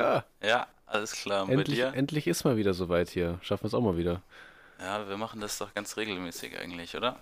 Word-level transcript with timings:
Klar. 0.00 0.24
Ja, 0.42 0.66
alles 0.86 1.12
klar. 1.12 1.42
Und 1.42 1.48
bei 1.48 1.54
Endlich, 1.54 1.76
dir? 1.78 1.92
endlich 1.94 2.26
ist 2.26 2.44
mal 2.44 2.56
wieder 2.56 2.74
soweit 2.74 3.08
hier. 3.08 3.38
Schaffen 3.42 3.64
wir 3.64 3.68
es 3.68 3.74
auch 3.74 3.80
mal 3.80 3.96
wieder. 3.96 4.22
Ja, 4.80 5.08
wir 5.08 5.16
machen 5.16 5.40
das 5.40 5.58
doch 5.58 5.72
ganz 5.74 5.96
regelmäßig 5.96 6.58
eigentlich, 6.58 6.96
oder? 6.96 7.18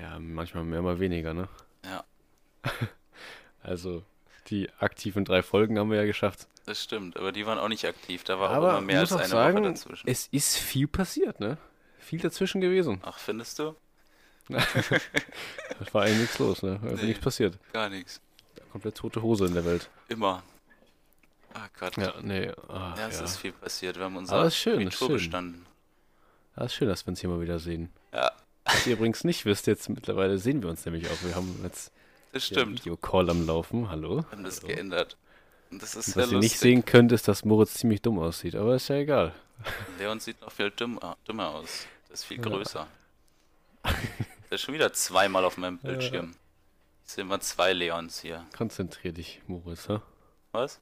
Ja, 0.00 0.18
manchmal 0.18 0.64
mehr, 0.64 0.80
mal 0.82 0.98
weniger, 1.00 1.34
ne? 1.34 1.48
Ja, 1.84 2.04
Also, 3.62 4.02
die 4.48 4.68
aktiven 4.78 5.24
drei 5.24 5.42
Folgen 5.42 5.78
haben 5.78 5.90
wir 5.90 5.96
ja 5.98 6.04
geschafft. 6.04 6.46
das 6.66 6.82
stimmt. 6.82 7.16
Aber 7.16 7.32
die 7.32 7.46
waren 7.46 7.58
auch 7.58 7.68
nicht 7.68 7.84
aktiv. 7.86 8.24
Da 8.24 8.38
war 8.38 8.50
auch 8.50 8.54
Aber 8.54 8.70
immer 8.72 8.80
mehr 8.82 9.00
als 9.00 9.12
auch 9.12 9.18
eine 9.18 9.28
sagen, 9.28 9.56
Woche 9.58 9.68
dazwischen. 9.72 10.08
es 10.08 10.26
ist 10.28 10.56
viel 10.56 10.86
passiert, 10.86 11.40
ne? 11.40 11.56
Viel 11.98 12.20
dazwischen 12.20 12.60
gewesen. 12.60 13.00
Ach, 13.04 13.18
findest 13.18 13.58
du? 13.58 13.74
Es 15.80 15.92
war 15.94 16.02
eigentlich 16.02 16.18
nichts 16.20 16.38
los, 16.38 16.62
ne? 16.62 16.78
Also 16.82 16.96
Nee. 16.96 17.06
nichts 17.08 17.22
passiert. 17.24 17.58
Gar 17.72 17.88
nichts. 17.88 18.20
Komplett 18.72 18.96
tote 18.96 19.22
Hose 19.22 19.46
in 19.46 19.54
der 19.54 19.64
Welt. 19.64 19.88
Immer. 20.08 20.42
Ah 21.54 21.68
Gott. 21.78 21.96
Ja, 21.96 22.12
nee. 22.20 22.50
Ach, 22.68 22.98
Ja, 22.98 23.08
es 23.08 23.18
ja. 23.18 23.24
ist 23.24 23.36
viel 23.38 23.52
passiert. 23.52 23.96
Wir 23.96 24.04
haben 24.04 24.16
unser 24.16 24.36
Aber 24.36 24.46
ist 24.46 24.56
schön, 24.56 24.80
ist 24.80 24.88
Abitur 24.88 25.08
schön. 25.08 25.16
bestanden. 25.16 25.66
Ja, 26.56 26.64
ist 26.64 26.74
schön, 26.74 26.88
dass 26.88 27.06
wir 27.06 27.10
uns 27.10 27.20
hier 27.20 27.30
mal 27.30 27.40
wieder 27.40 27.58
sehen. 27.58 27.90
Ja, 28.12 28.32
Was 28.64 28.86
ihr 28.86 28.94
übrigens 28.94 29.24
nicht 29.24 29.44
wisst, 29.44 29.66
jetzt 29.66 29.88
mittlerweile 29.88 30.38
sehen 30.38 30.62
wir 30.62 30.70
uns 30.70 30.84
nämlich 30.84 31.08
auch. 31.08 31.22
Wir 31.22 31.34
haben 31.34 31.60
jetzt 31.62 31.92
das 32.32 32.48
ja 32.50 32.56
stimmt. 32.60 32.80
Videocall 32.80 33.30
am 33.30 33.46
Laufen. 33.46 33.88
Hallo. 33.90 34.18
Wir 34.22 34.30
haben 34.32 34.44
das 34.44 34.60
geändert. 34.60 35.16
Und 35.70 35.82
das 35.82 35.94
ist 35.94 36.08
Und 36.08 36.16
was 36.16 36.28
ihr 36.28 36.34
lustig. 36.34 36.40
nicht 36.52 36.58
sehen 36.60 36.84
könnt, 36.84 37.10
ist, 37.12 37.26
dass 37.28 37.44
Moritz 37.44 37.74
ziemlich 37.74 38.02
dumm 38.02 38.18
aussieht. 38.18 38.54
Aber 38.54 38.74
ist 38.76 38.88
ja 38.88 38.96
egal. 38.96 39.32
Leon 39.98 40.20
sieht 40.20 40.40
noch 40.40 40.52
viel 40.52 40.70
dümmer, 40.70 41.16
dümmer 41.26 41.48
aus. 41.50 41.86
Der 42.08 42.14
ist 42.14 42.24
viel 42.24 42.36
Ja. 42.38 42.42
größer. 42.42 42.86
Der 43.84 44.52
ist 44.56 44.60
schon 44.62 44.74
wieder 44.74 44.92
zweimal 44.92 45.44
auf 45.44 45.56
meinem 45.56 45.78
Bildschirm. 45.82 46.34
Ich 47.06 47.12
sehe 47.12 47.22
immer 47.22 47.40
zwei 47.40 47.72
Leons 47.72 48.20
hier. 48.20 48.44
Konzentrier 48.56 49.12
dich, 49.12 49.42
Moritz. 49.46 49.88
Ha? 49.88 50.02
Was? 50.52 50.80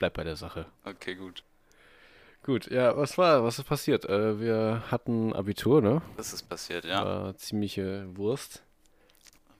Bleib 0.00 0.14
bei 0.14 0.24
der 0.24 0.34
Sache. 0.36 0.64
Okay, 0.84 1.14
gut. 1.14 1.44
Gut, 2.42 2.70
ja, 2.70 2.96
was 2.96 3.18
war, 3.18 3.44
was 3.44 3.58
ist 3.58 3.66
passiert? 3.66 4.06
Äh, 4.06 4.40
wir 4.40 4.82
hatten 4.90 5.34
Abitur, 5.34 5.82
ne? 5.82 6.00
Das 6.16 6.32
ist 6.32 6.48
passiert, 6.48 6.86
ja. 6.86 7.04
War 7.04 7.36
ziemliche 7.36 8.06
Wurst, 8.16 8.62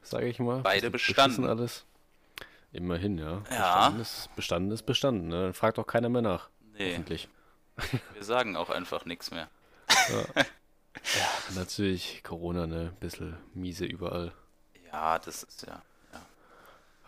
sage 0.00 0.28
ich 0.28 0.38
mal. 0.38 0.62
Beide 0.62 0.90
bestanden. 0.90 1.44
alles. 1.44 1.84
Immerhin, 2.72 3.18
ja. 3.18 3.42
Ja. 3.50 3.90
Bestanden 3.90 4.00
ist 4.00 4.34
bestanden. 4.34 4.70
Ist 4.70 4.86
bestanden 4.86 5.28
ne? 5.28 5.42
Dann 5.42 5.52
fragt 5.52 5.78
auch 5.78 5.86
keiner 5.86 6.08
mehr 6.08 6.22
nach. 6.22 6.48
Nee, 6.72 6.92
Hoffentlich. 6.92 7.28
wir 8.14 8.24
sagen 8.24 8.56
auch 8.56 8.70
einfach 8.70 9.04
nichts 9.04 9.30
mehr. 9.30 9.50
Ja, 10.08 10.44
natürlich 11.54 12.22
Corona, 12.24 12.66
ne? 12.66 12.94
Bisschen 12.98 13.36
miese 13.52 13.84
überall. 13.84 14.32
Ja, 14.90 15.18
das 15.18 15.42
ist 15.42 15.66
ja. 15.66 15.82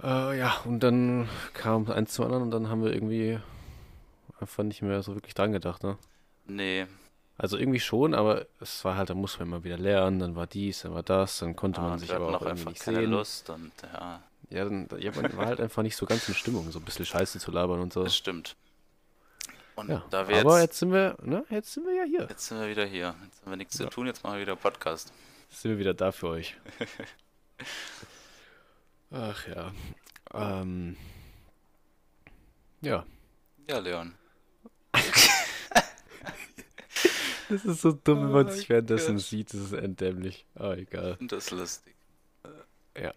Äh, 0.02 0.38
ja, 0.38 0.56
und 0.64 0.80
dann 0.80 1.28
kam 1.54 1.90
eins 1.90 2.12
zum 2.14 2.24
anderen 2.26 2.44
und 2.44 2.50
dann 2.50 2.68
haben 2.68 2.82
wir 2.84 2.92
irgendwie 2.92 3.38
einfach 4.40 4.64
nicht 4.64 4.82
mehr 4.82 5.02
so 5.02 5.14
wirklich 5.14 5.34
dran 5.34 5.52
gedacht, 5.52 5.82
ne? 5.82 5.96
Nee, 6.46 6.86
Also 7.38 7.56
irgendwie 7.56 7.80
schon, 7.80 8.14
aber 8.14 8.46
es 8.60 8.84
war 8.84 8.96
halt, 8.96 9.10
da 9.10 9.14
muss 9.14 9.38
man 9.38 9.48
immer 9.48 9.64
wieder 9.64 9.78
lernen, 9.78 10.18
dann 10.18 10.34
war 10.36 10.46
dies, 10.46 10.82
dann 10.82 10.94
war 10.94 11.02
das, 11.04 11.38
dann 11.38 11.54
konnte 11.56 11.80
ah, 11.80 11.88
man 11.90 11.98
sich 11.98 12.12
aber 12.12 12.36
auch 12.36 12.42
einfach 12.46 12.70
nicht 12.70 12.82
keine 12.82 12.98
sehen. 12.98 13.10
Lust 13.10 13.48
und 13.50 13.72
ja, 13.82 14.22
Ja, 14.50 14.64
dann 14.64 14.88
ja, 14.98 15.12
man 15.14 15.36
war 15.36 15.46
halt 15.46 15.60
einfach 15.60 15.82
nicht 15.82 15.96
so 15.96 16.04
ganz 16.06 16.28
in 16.28 16.34
Stimmung, 16.34 16.70
so 16.72 16.78
ein 16.80 16.84
bisschen 16.84 17.06
Scheiße 17.06 17.38
zu 17.38 17.50
labern 17.52 17.80
und 17.80 17.92
so. 17.92 18.02
das 18.04 18.16
stimmt. 18.16 18.56
Und 19.76 19.88
Ja, 19.88 20.04
da 20.10 20.28
wir 20.28 20.40
aber 20.40 20.56
jetzt, 20.58 20.62
jetzt 20.70 20.78
sind 20.80 20.92
wir, 20.92 21.16
ne, 21.22 21.44
jetzt 21.48 21.72
sind 21.72 21.86
wir 21.86 21.94
ja 21.94 22.04
hier. 22.04 22.26
jetzt 22.28 22.46
sind 22.48 22.58
wir 22.60 22.68
wieder 22.68 22.84
hier. 22.84 23.14
Jetzt 23.24 23.42
haben 23.42 23.52
wir 23.52 23.56
nichts 23.56 23.78
Ja. 23.78 23.84
zu 23.86 23.90
tun, 23.90 24.06
jetzt 24.06 24.22
machen 24.24 24.34
wir 24.34 24.40
wieder 24.42 24.56
Podcast. 24.56 25.12
Jetzt 25.48 25.62
sind 25.62 25.70
wir 25.70 25.78
wieder 25.78 25.94
da 25.94 26.10
für 26.12 26.28
euch. 26.28 26.56
Ach 29.12 29.46
ja. 29.46 29.72
Ähm, 30.32 30.96
ja. 32.80 33.04
Ja, 33.68 33.78
Leon. 33.78 34.14
Das 37.48 37.64
ist 37.66 37.82
so 37.82 37.92
dumm, 37.92 38.22
wenn 38.22 38.30
man 38.32 38.46
Oh 38.48 38.50
sich 38.50 38.70
währenddessen 38.70 39.18
sieht. 39.18 39.52
Das 39.52 39.60
ist 39.60 39.72
endämlich. 39.74 40.46
Ah, 40.54 40.72
egal. 40.72 41.18
Und 41.20 41.32
das 41.32 41.44
ist 41.44 41.50
lustig. 41.50 41.94
Ja. 42.98 43.12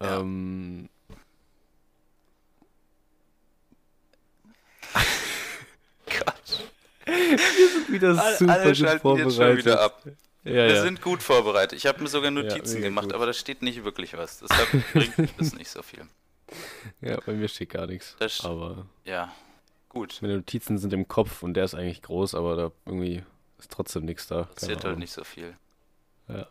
Ähm, 0.00 0.88
Gott. 6.06 6.70
wieder 7.88 8.18
Alle, 8.18 8.36
super 8.38 8.52
alle 8.54 8.64
gut 8.68 8.76
schalten 8.78 9.00
vorbereitet. 9.00 9.26
jetzt 9.26 9.36
schon 9.36 9.56
wieder 9.58 9.82
ab. 9.82 10.02
Ja, 10.44 10.52
Wir 10.52 10.74
ja. 10.74 10.82
sind 10.82 11.00
gut 11.00 11.22
vorbereitet. 11.22 11.78
Ich 11.78 11.86
habe 11.86 12.02
mir 12.02 12.08
sogar 12.08 12.30
Notizen 12.30 12.74
mega 12.76 12.88
gemacht, 12.88 13.06
gut. 13.06 13.14
aber 13.14 13.26
da 13.26 13.32
steht 13.32 13.62
nicht 13.62 13.82
wirklich 13.84 14.16
was. 14.16 14.40
Deshalb 14.40 14.68
bringt 14.92 15.40
es 15.40 15.54
nicht 15.54 15.70
so 15.70 15.82
viel. 15.82 16.06
ja, 17.00 17.18
bei 17.24 17.32
mir 17.32 17.48
steht 17.48 17.70
gar 17.70 17.86
nichts. 17.86 18.14
Das 18.18 18.44
Aber 18.44 18.86
Ja, 19.04 19.34
gut. 19.88 20.18
meine 20.20 20.36
Notizen 20.36 20.76
sind 20.78 20.92
im 20.92 21.08
Kopf 21.08 21.42
und 21.42 21.54
der 21.54 21.64
ist 21.64 21.74
eigentlich 21.74 22.02
groß, 22.02 22.34
aber 22.34 22.56
da 22.56 22.72
irgendwie 22.84 23.22
ist 23.58 23.70
trotzdem 23.70 24.04
nichts 24.04 24.26
da. 24.26 24.44
Passiert 24.44 24.84
halt 24.84 24.98
nicht 24.98 25.12
so 25.12 25.24
viel. 25.24 25.56
Ja. 26.28 26.46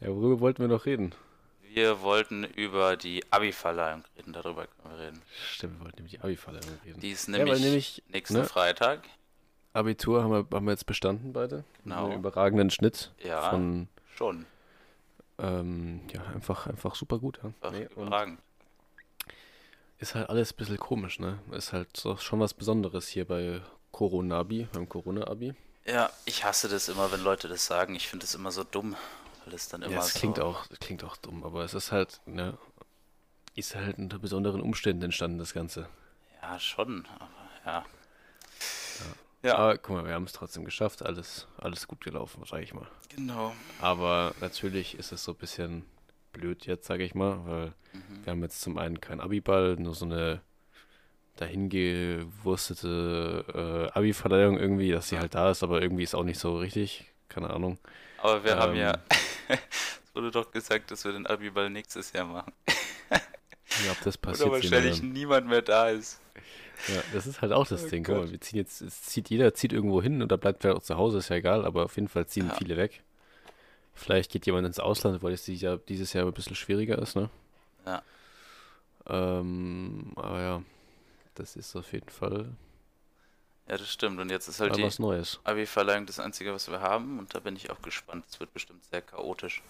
ja, 0.00 0.08
worüber 0.08 0.40
wollten 0.40 0.60
wir 0.62 0.68
noch 0.68 0.86
reden? 0.86 1.14
Wir 1.74 2.00
wollten 2.00 2.44
über 2.44 2.96
die 2.96 3.22
Abi-Verleihung 3.30 4.02
reden, 4.16 4.32
darüber 4.32 4.66
können 4.66 4.96
wir 4.96 5.04
reden. 5.06 5.22
Stimmt, 5.52 5.78
wir 5.78 5.84
wollten 5.84 5.96
nämlich 5.98 6.12
die 6.12 6.20
Abi-Verleihung 6.20 6.78
reden. 6.86 7.00
Die 7.00 7.10
ist 7.10 7.28
Ja, 7.28 7.36
nämlich, 7.36 7.60
nämlich, 7.60 8.02
nächsten 8.08 8.38
ne? 8.38 8.44
Freitag. 8.44 9.02
Abitur 9.72 10.22
haben 10.22 10.30
wir, 10.32 10.46
haben 10.56 10.66
wir 10.66 10.72
jetzt 10.72 10.86
bestanden 10.86 11.32
beide. 11.32 11.64
Genau. 11.84 12.06
Einen 12.06 12.18
überragenden 12.18 12.70
Schnitt 12.70 13.12
Ja, 13.22 13.50
von, 13.50 13.88
schon. 14.16 14.46
ähm, 15.38 16.00
ja, 16.12 16.22
einfach, 16.34 16.66
einfach 16.66 16.94
super 16.94 17.18
gut. 17.18 17.38
Ja. 17.62 17.70
Nee, 17.70 17.88
überragend. 17.94 18.40
ist 19.98 20.14
halt 20.14 20.28
alles 20.30 20.52
ein 20.52 20.56
bisschen 20.56 20.78
komisch, 20.78 21.18
ne? 21.20 21.38
Ist 21.52 21.72
halt 21.72 21.96
so, 21.96 22.16
schon 22.16 22.40
was 22.40 22.54
Besonderes 22.54 23.08
hier 23.08 23.26
bei 23.26 23.60
Corona-Abi, 23.92 24.68
beim 24.72 24.88
Corona-Abi. 24.88 25.54
Ja, 25.86 26.10
ich 26.24 26.44
hasse 26.44 26.68
das 26.68 26.88
immer, 26.88 27.10
wenn 27.12 27.22
Leute 27.22 27.48
das 27.48 27.64
sagen. 27.66 27.94
Ich 27.94 28.08
finde 28.08 28.24
das 28.26 28.34
immer 28.34 28.50
so 28.50 28.62
dumm, 28.64 28.96
weil 29.44 29.54
es 29.54 29.68
dann 29.68 29.82
immer 29.82 29.92
Ja, 29.92 30.00
es 30.00 30.12
so... 30.12 30.18
klingt 30.18 30.40
auch, 30.40 30.66
es 30.70 30.78
klingt 30.80 31.02
auch 31.04 31.16
dumm, 31.16 31.44
aber 31.44 31.64
es 31.64 31.74
ist 31.74 31.92
halt, 31.92 32.20
ne, 32.26 32.58
ist 33.54 33.74
halt 33.74 33.98
unter 33.98 34.18
besonderen 34.18 34.60
Umständen 34.60 35.02
entstanden, 35.04 35.38
das 35.38 35.52
Ganze. 35.54 35.88
Ja, 36.42 36.58
schon, 36.60 37.06
aber 37.18 37.28
ja. 37.64 37.84
Ja, 38.98 39.06
Aber 39.42 39.78
guck 39.78 39.96
mal, 39.96 40.04
wir 40.04 40.14
haben 40.14 40.24
es 40.24 40.32
trotzdem 40.32 40.64
geschafft, 40.64 41.02
alles, 41.04 41.46
alles 41.58 41.86
gut 41.88 42.00
gelaufen, 42.02 42.42
sag 42.48 42.62
ich 42.62 42.74
mal. 42.74 42.86
genau. 43.08 43.52
Aber 43.80 44.34
natürlich 44.40 44.96
ist 44.98 45.12
es 45.12 45.24
so 45.24 45.32
ein 45.32 45.38
bisschen 45.38 45.84
blöd 46.32 46.66
jetzt, 46.66 46.86
sage 46.86 47.04
ich 47.04 47.14
mal, 47.14 47.40
weil 47.46 47.72
Mhm. 47.92 48.24
wir 48.24 48.30
haben 48.32 48.42
jetzt 48.42 48.60
zum 48.60 48.76
einen 48.78 49.00
keinen 49.00 49.20
Abiball, 49.20 49.76
nur 49.76 49.94
so 49.94 50.04
eine 50.04 50.40
dahingewurstete 51.36 53.88
äh, 53.94 53.98
Abi-Verleihung 53.98 54.58
irgendwie, 54.58 54.90
dass 54.90 55.08
sie 55.08 55.14
Ja. 55.16 55.22
halt 55.22 55.34
da 55.34 55.50
ist, 55.50 55.62
aber 55.62 55.80
irgendwie 55.82 56.02
ist 56.02 56.14
auch 56.14 56.24
nicht 56.24 56.38
so 56.38 56.58
richtig, 56.58 57.06
keine 57.28 57.50
Ahnung. 57.50 57.78
Aber 58.18 58.44
wir 58.44 58.56
haben 58.56 58.76
ja... 58.76 58.92
Ähm. 59.48 59.48
es 60.04 60.14
wurde 60.14 60.30
doch 60.30 60.50
gesagt, 60.50 60.90
dass 60.90 61.04
wir 61.04 61.12
den 61.12 61.26
Abi-Ball 61.26 61.70
nächstes 61.70 62.12
Jahr 62.12 62.26
machen. 62.26 62.52
Ja, 63.10 63.92
ob 63.92 64.00
das 64.02 64.16
Oder 64.18 64.30
passiert. 64.32 64.48
wir 64.48 64.52
wahrscheinlich 64.52 65.02
niemand 65.02 65.46
mehr 65.48 65.62
da 65.62 65.88
ist. 65.88 66.20
Ja, 66.86 67.04
das 67.12 67.26
ist 67.26 67.42
halt 67.42 67.52
auch 67.52 67.66
das 67.66 67.84
Oh 67.84 67.88
Ding. 67.88 68.04
Guck 68.04 68.16
Gott. 68.16 68.24
mal, 68.26 68.30
wir 68.30 68.40
ziehen 68.40 68.58
jetzt, 68.58 68.80
es 68.80 69.02
zieht 69.02 69.30
jeder 69.30 69.54
zieht 69.54 69.72
irgendwo 69.72 70.02
hin 70.02 70.22
oder 70.22 70.38
bleibt 70.38 70.62
vielleicht 70.62 70.78
auch 70.78 70.82
zu 70.82 70.96
Hause, 70.96 71.18
ist 71.18 71.28
ja 71.28 71.36
egal, 71.36 71.64
aber 71.66 71.84
auf 71.84 71.96
jeden 71.96 72.08
Fall 72.08 72.26
ziehen 72.26 72.48
Ja. 72.48 72.54
viele 72.56 72.76
weg. 72.76 73.02
Vielleicht 73.94 74.32
geht 74.32 74.46
jemand 74.46 74.66
ins 74.66 74.80
Ausland, 74.80 75.22
weil 75.22 75.32
es 75.34 75.44
dieses 75.44 75.62
Jahr, 75.62 75.78
dieses 75.78 76.12
Jahr 76.14 76.26
ein 76.26 76.32
bisschen 76.34 76.56
schwieriger 76.56 76.98
ist, 76.98 77.16
ne? 77.16 77.30
Ja. 77.86 78.02
Ähm, 79.06 80.12
aber 80.16 80.40
ja, 80.40 80.62
das 81.34 81.56
ist 81.56 81.76
auf 81.76 81.92
jeden 81.92 82.10
Fall 82.10 82.50
Ja, 83.68 83.76
das 83.76 83.90
stimmt. 83.92 84.18
Und 84.20 84.30
jetzt 84.30 84.48
ist 84.48 84.60
halt 84.60 84.76
die 84.76 84.82
was 84.82 84.98
Neues. 84.98 85.38
Abi-Verleihung 85.44 86.06
das 86.06 86.18
Einzige, 86.20 86.52
was 86.52 86.68
wir 86.70 86.80
haben. 86.80 87.18
Und 87.18 87.34
da 87.34 87.40
bin 87.40 87.54
ich 87.56 87.70
auch 87.70 87.80
gespannt. 87.82 88.24
Es 88.28 88.40
wird 88.40 88.52
bestimmt 88.52 88.84
sehr 88.84 89.02
chaotisch. 89.02 89.62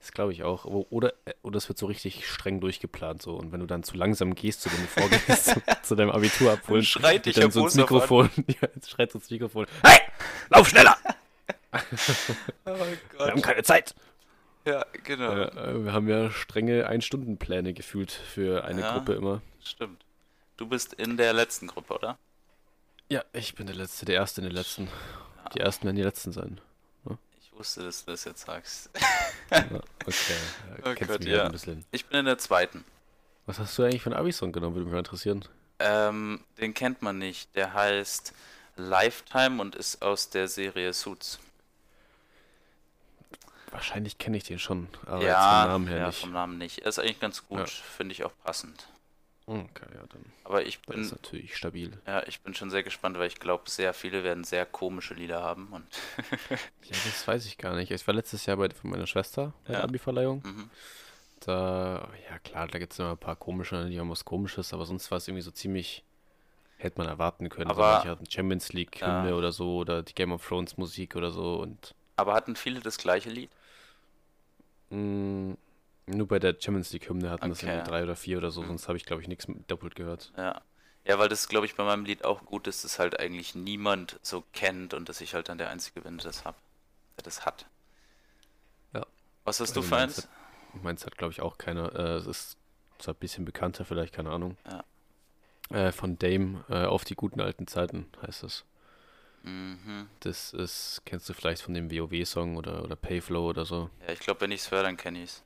Das 0.00 0.12
glaube 0.12 0.32
ich 0.32 0.42
auch. 0.44 0.64
Oder, 0.64 1.12
äh, 1.24 1.34
oder 1.42 1.56
es 1.58 1.68
wird 1.68 1.78
so 1.78 1.86
richtig 1.86 2.28
streng 2.28 2.60
durchgeplant 2.60 3.22
so. 3.22 3.34
Und 3.36 3.52
wenn 3.52 3.60
du 3.60 3.66
dann 3.66 3.82
zu 3.82 3.96
langsam 3.96 4.34
gehst, 4.34 4.62
zu 4.62 4.68
dem 4.68 4.80
du 4.80 4.86
vorgehst, 4.86 5.44
zu, 5.46 5.62
zu 5.82 5.94
deinem 5.94 6.10
Abitur 6.10 6.52
abholen, 6.52 6.80
Dann 6.82 6.86
schreit 6.86 7.26
dich 7.26 7.36
dann 7.36 7.50
so 7.50 7.64
ins. 7.64 7.74
Mikrofon, 7.74 8.30
ja, 8.46 8.68
schreit 8.86 9.12
so 9.12 9.18
ins 9.18 9.30
Mikrofon, 9.30 9.66
hey, 9.84 9.98
lauf 10.50 10.68
schneller! 10.68 10.96
Oh 12.64 12.74
Wir 13.18 13.26
haben 13.30 13.42
keine 13.42 13.62
Zeit! 13.62 13.94
Ja, 14.64 14.84
genau. 15.04 15.32
Ja, 15.32 15.48
äh, 15.48 15.84
wir 15.84 15.92
haben 15.92 16.08
ja 16.08 16.30
strenge 16.30 16.86
Ein-Stunden-Pläne 16.86 17.72
gefühlt 17.72 18.10
für 18.12 18.64
eine 18.64 18.82
Ja. 18.82 18.92
Gruppe 18.94 19.14
immer. 19.14 19.42
Stimmt. 19.64 20.04
Du 20.56 20.66
bist 20.66 20.92
in 20.94 21.16
der 21.16 21.32
letzten 21.32 21.66
Gruppe, 21.68 21.94
oder? 21.94 22.18
Ja, 23.08 23.22
ich 23.32 23.54
bin 23.54 23.66
der 23.66 23.76
Letzte, 23.76 24.04
der 24.04 24.16
Erste 24.16 24.40
in 24.40 24.46
den 24.48 24.54
Letzten. 24.56 24.88
Die 25.54 25.60
Ersten 25.60 25.84
werden 25.84 25.96
die 25.96 26.02
Letzten 26.02 26.32
sein. 26.32 26.60
Ich 27.58 27.60
wusste, 27.60 27.82
dass 27.82 28.04
du 28.04 28.12
das 28.12 28.24
jetzt 28.24 28.46
sagst. 28.46 28.88
Ja, 29.50 29.64
okay, 30.06 30.34
ja, 30.84 30.92
Oh 30.92 30.94
Gott, 31.06 31.24
ja. 31.24 31.38
halt 31.38 31.46
ein 31.46 31.52
bisschen. 31.52 31.84
Ich 31.90 32.06
bin 32.06 32.20
in 32.20 32.26
der 32.26 32.38
zweiten. 32.38 32.84
Was 33.46 33.58
hast 33.58 33.76
du 33.76 33.82
eigentlich 33.82 34.02
für 34.02 34.10
einen 34.10 34.20
Abi-Song 34.20 34.52
genommen, 34.52 34.76
würde 34.76 34.84
mich 34.84 34.92
mal 34.92 34.98
interessieren. 34.98 35.44
Ähm, 35.80 36.44
den 36.60 36.72
kennt 36.72 37.02
man 37.02 37.18
nicht. 37.18 37.56
Der 37.56 37.72
heißt 37.72 38.32
Lifetime 38.76 39.60
und 39.60 39.74
ist 39.74 40.02
aus 40.02 40.30
der 40.30 40.46
Serie 40.46 40.92
Suits. 40.92 41.40
Wahrscheinlich 43.72 44.18
kenne 44.18 44.36
ich 44.36 44.44
den 44.44 44.60
schon, 44.60 44.86
aber 45.06 45.24
ja, 45.24 45.28
jetzt 45.28 45.62
vom 45.62 45.70
Namen 45.72 45.86
her 45.88 45.98
ja, 45.98 46.06
nicht. 46.06 46.20
vom 46.20 46.32
Namen 46.32 46.58
nicht. 46.58 46.78
Er 46.80 46.88
ist 46.88 46.98
eigentlich 47.00 47.20
ganz 47.20 47.44
gut. 47.48 47.58
Ja. 47.58 47.66
Finde 47.66 48.12
ich 48.12 48.22
auch 48.22 48.32
passend. 48.44 48.86
Okay, 49.50 49.86
ja, 49.94 50.04
dann 50.08 50.24
Aber 50.44 50.66
ich 50.66 50.78
das 50.86 50.94
bin, 50.94 51.04
ist 51.06 51.12
natürlich 51.12 51.56
stabil. 51.56 51.98
ja, 52.06 52.22
ich 52.26 52.40
bin 52.42 52.54
schon 52.54 52.68
sehr 52.70 52.82
gespannt, 52.82 53.18
weil 53.18 53.28
ich 53.28 53.40
glaube, 53.40 53.70
sehr 53.70 53.94
viele 53.94 54.22
werden 54.22 54.44
sehr 54.44 54.66
komische 54.66 55.14
Lieder 55.14 55.42
haben. 55.42 55.68
Und 55.68 55.86
Ja, 56.84 56.96
das 57.04 57.26
weiß 57.26 57.46
ich 57.46 57.58
gar 57.58 57.74
nicht. 57.74 57.90
Ich 57.90 58.06
war 58.06 58.14
letztes 58.14 58.46
Jahr 58.46 58.56
bei 58.58 58.68
von 58.70 58.90
meiner 58.90 59.06
Schwester 59.06 59.54
bei 59.64 59.72
der 59.72 59.78
Ja. 59.78 59.84
Abi-Verleihung. 59.84 60.42
mhm. 60.44 60.70
Da, 61.40 62.08
ja 62.28 62.38
klar, 62.40 62.66
da 62.68 62.78
gibt 62.78 62.92
es 62.92 62.98
immer 62.98 63.12
ein 63.12 63.18
paar 63.18 63.36
komische, 63.36 63.88
die 63.88 63.98
haben 64.00 64.10
was 64.10 64.24
komisches, 64.24 64.72
aber 64.74 64.86
sonst 64.86 65.10
war 65.10 65.18
es 65.18 65.28
irgendwie 65.28 65.42
so 65.42 65.50
ziemlich, 65.52 66.02
hätte 66.78 66.98
man 66.98 67.08
erwarten 67.08 67.48
können. 67.48 67.70
Aber- 67.70 67.84
so 67.84 67.92
manche 67.94 68.10
hatten 68.10 68.30
Champions 68.30 68.72
League 68.72 69.00
Ja. 69.00 69.22
Oder 69.34 69.52
so 69.52 69.76
oder 69.78 70.02
die 70.02 70.14
Game 70.14 70.32
of 70.32 70.46
Thrones 70.46 70.76
Musik 70.78 71.16
oder 71.16 71.30
so 71.30 71.56
und 71.60 71.94
aber 72.16 72.34
hatten 72.34 72.56
viele 72.56 72.80
das 72.80 72.98
gleiche 72.98 73.30
Lied? 73.30 73.50
mh, 74.90 75.56
nur 76.08 76.26
bei 76.28 76.38
der 76.38 76.56
Champions 76.58 76.92
League 76.92 77.08
Hymne 77.08 77.30
hatten 77.30 77.48
das 77.48 77.62
Okay. 77.62 77.70
irgendwie 77.72 77.88
drei 77.90 78.02
oder 78.02 78.16
vier 78.16 78.38
oder 78.38 78.50
so, 78.50 78.64
sonst 78.64 78.88
habe 78.88 78.96
ich 78.98 79.04
glaube 79.04 79.22
ich 79.22 79.28
nichts 79.28 79.46
doppelt 79.66 79.94
gehört. 79.94 80.32
Ja. 80.36 80.60
Ja, 81.04 81.18
weil 81.18 81.28
das, 81.30 81.48
glaube 81.48 81.64
ich, 81.64 81.74
bei 81.74 81.84
meinem 81.84 82.04
Lied 82.04 82.24
auch 82.24 82.44
gut 82.44 82.66
ist, 82.66 82.84
dass 82.84 82.98
halt 82.98 83.18
eigentlich 83.18 83.54
niemand 83.54 84.18
so 84.22 84.44
kennt 84.52 84.92
und 84.92 85.08
dass 85.08 85.22
ich 85.22 85.34
halt 85.34 85.48
dann 85.48 85.56
der 85.56 85.70
Einzige 85.70 86.02
bin, 86.02 86.18
der 86.18 86.26
das 86.26 86.44
hab, 86.44 86.56
der 87.16 87.24
das 87.24 87.46
hat. 87.46 87.64
Ja. 88.92 89.06
Was 89.44 89.60
hast 89.60 89.74
du 89.74 89.80
Also 89.80 89.88
für 89.88 89.94
meins 89.96 90.18
eins? 90.18 90.28
Meins 90.82 91.06
hat 91.06 91.16
glaube 91.16 91.32
ich 91.32 91.40
auch 91.40 91.56
keiner. 91.56 91.94
Äh, 91.94 92.16
es 92.16 92.26
ist 92.26 92.56
zwar 92.98 93.14
ein 93.14 93.18
bisschen 93.18 93.44
bekannter, 93.46 93.84
vielleicht, 93.86 94.12
keine 94.12 94.30
Ahnung. 94.30 94.58
Ja. 94.70 94.84
Äh, 95.70 95.92
von 95.92 96.18
Dame, 96.18 96.64
äh, 96.68 96.84
auf 96.84 97.04
die 97.04 97.14
guten 97.14 97.40
alten 97.40 97.66
Zeiten 97.66 98.06
heißt 98.26 98.42
es. 98.42 98.64
Mhm. 99.44 100.08
Das 100.20 100.52
ist, 100.52 101.02
kennst 101.06 101.28
du 101.28 101.32
vielleicht 101.32 101.62
von 101.62 101.72
dem 101.72 101.90
WoW-Song 101.90 102.56
oder, 102.56 102.82
oder 102.84 102.96
Payflow 102.96 103.48
oder 103.48 103.64
so. 103.64 103.88
Ja, 104.06 104.12
ich 104.12 104.20
glaube, 104.20 104.42
wenn 104.42 104.50
ich 104.50 104.60
es 104.62 104.70
höre, 104.70 104.82
dann 104.82 104.96
kenne 104.96 105.22
ich 105.22 105.30
es. 105.30 105.42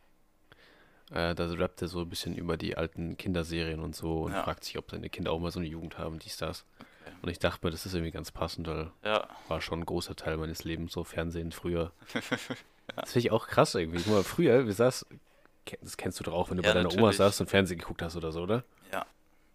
Äh, 1.12 1.34
da 1.34 1.44
rappt 1.46 1.82
er 1.82 1.88
so 1.88 2.00
ein 2.00 2.08
bisschen 2.08 2.34
über 2.34 2.56
die 2.56 2.76
alten 2.76 3.16
Kinderserien 3.18 3.80
und 3.80 3.94
so 3.94 4.22
und 4.22 4.32
Ja. 4.32 4.42
fragt 4.44 4.64
sich, 4.64 4.78
ob 4.78 4.90
seine 4.90 5.10
Kinder 5.10 5.30
auch 5.32 5.38
mal 5.40 5.50
so 5.50 5.58
eine 5.60 5.68
Jugend 5.68 5.98
haben, 5.98 6.18
dies, 6.18 6.38
das. 6.38 6.64
Okay. 6.78 7.12
Und 7.22 7.28
ich 7.28 7.38
dachte 7.38 7.66
mir, 7.66 7.70
das 7.70 7.84
ist 7.84 7.92
irgendwie 7.94 8.12
ganz 8.12 8.30
passend, 8.32 8.66
weil 8.66 8.90
Ja, 9.04 9.28
war 9.48 9.60
schon 9.60 9.80
ein 9.80 9.86
großer 9.86 10.16
Teil 10.16 10.36
meines 10.38 10.64
Lebens, 10.64 10.92
so 10.92 11.04
Fernsehen 11.04 11.52
früher. 11.52 11.92
Das 12.96 13.12
finde 13.12 13.26
ich 13.26 13.32
auch 13.32 13.46
krass 13.46 13.74
irgendwie. 13.74 14.02
Guck 14.02 14.12
mal, 14.12 14.22
früher, 14.22 14.66
wir 14.66 14.72
saß, 14.74 15.06
das 15.80 15.96
kennst 15.96 16.20
du 16.20 16.24
doch 16.24 16.34
auch, 16.34 16.50
wenn 16.50 16.58
du 16.58 16.62
Ja, 16.62 16.70
bei 16.70 16.74
deiner 16.74 16.90
Oma 16.92 17.00
natürlich. 17.06 17.16
saßt 17.16 17.40
und 17.40 17.48
Fernsehen 17.48 17.78
geguckt 17.78 18.02
hast 18.02 18.16
oder 18.16 18.32
so, 18.32 18.42
oder? 18.42 18.64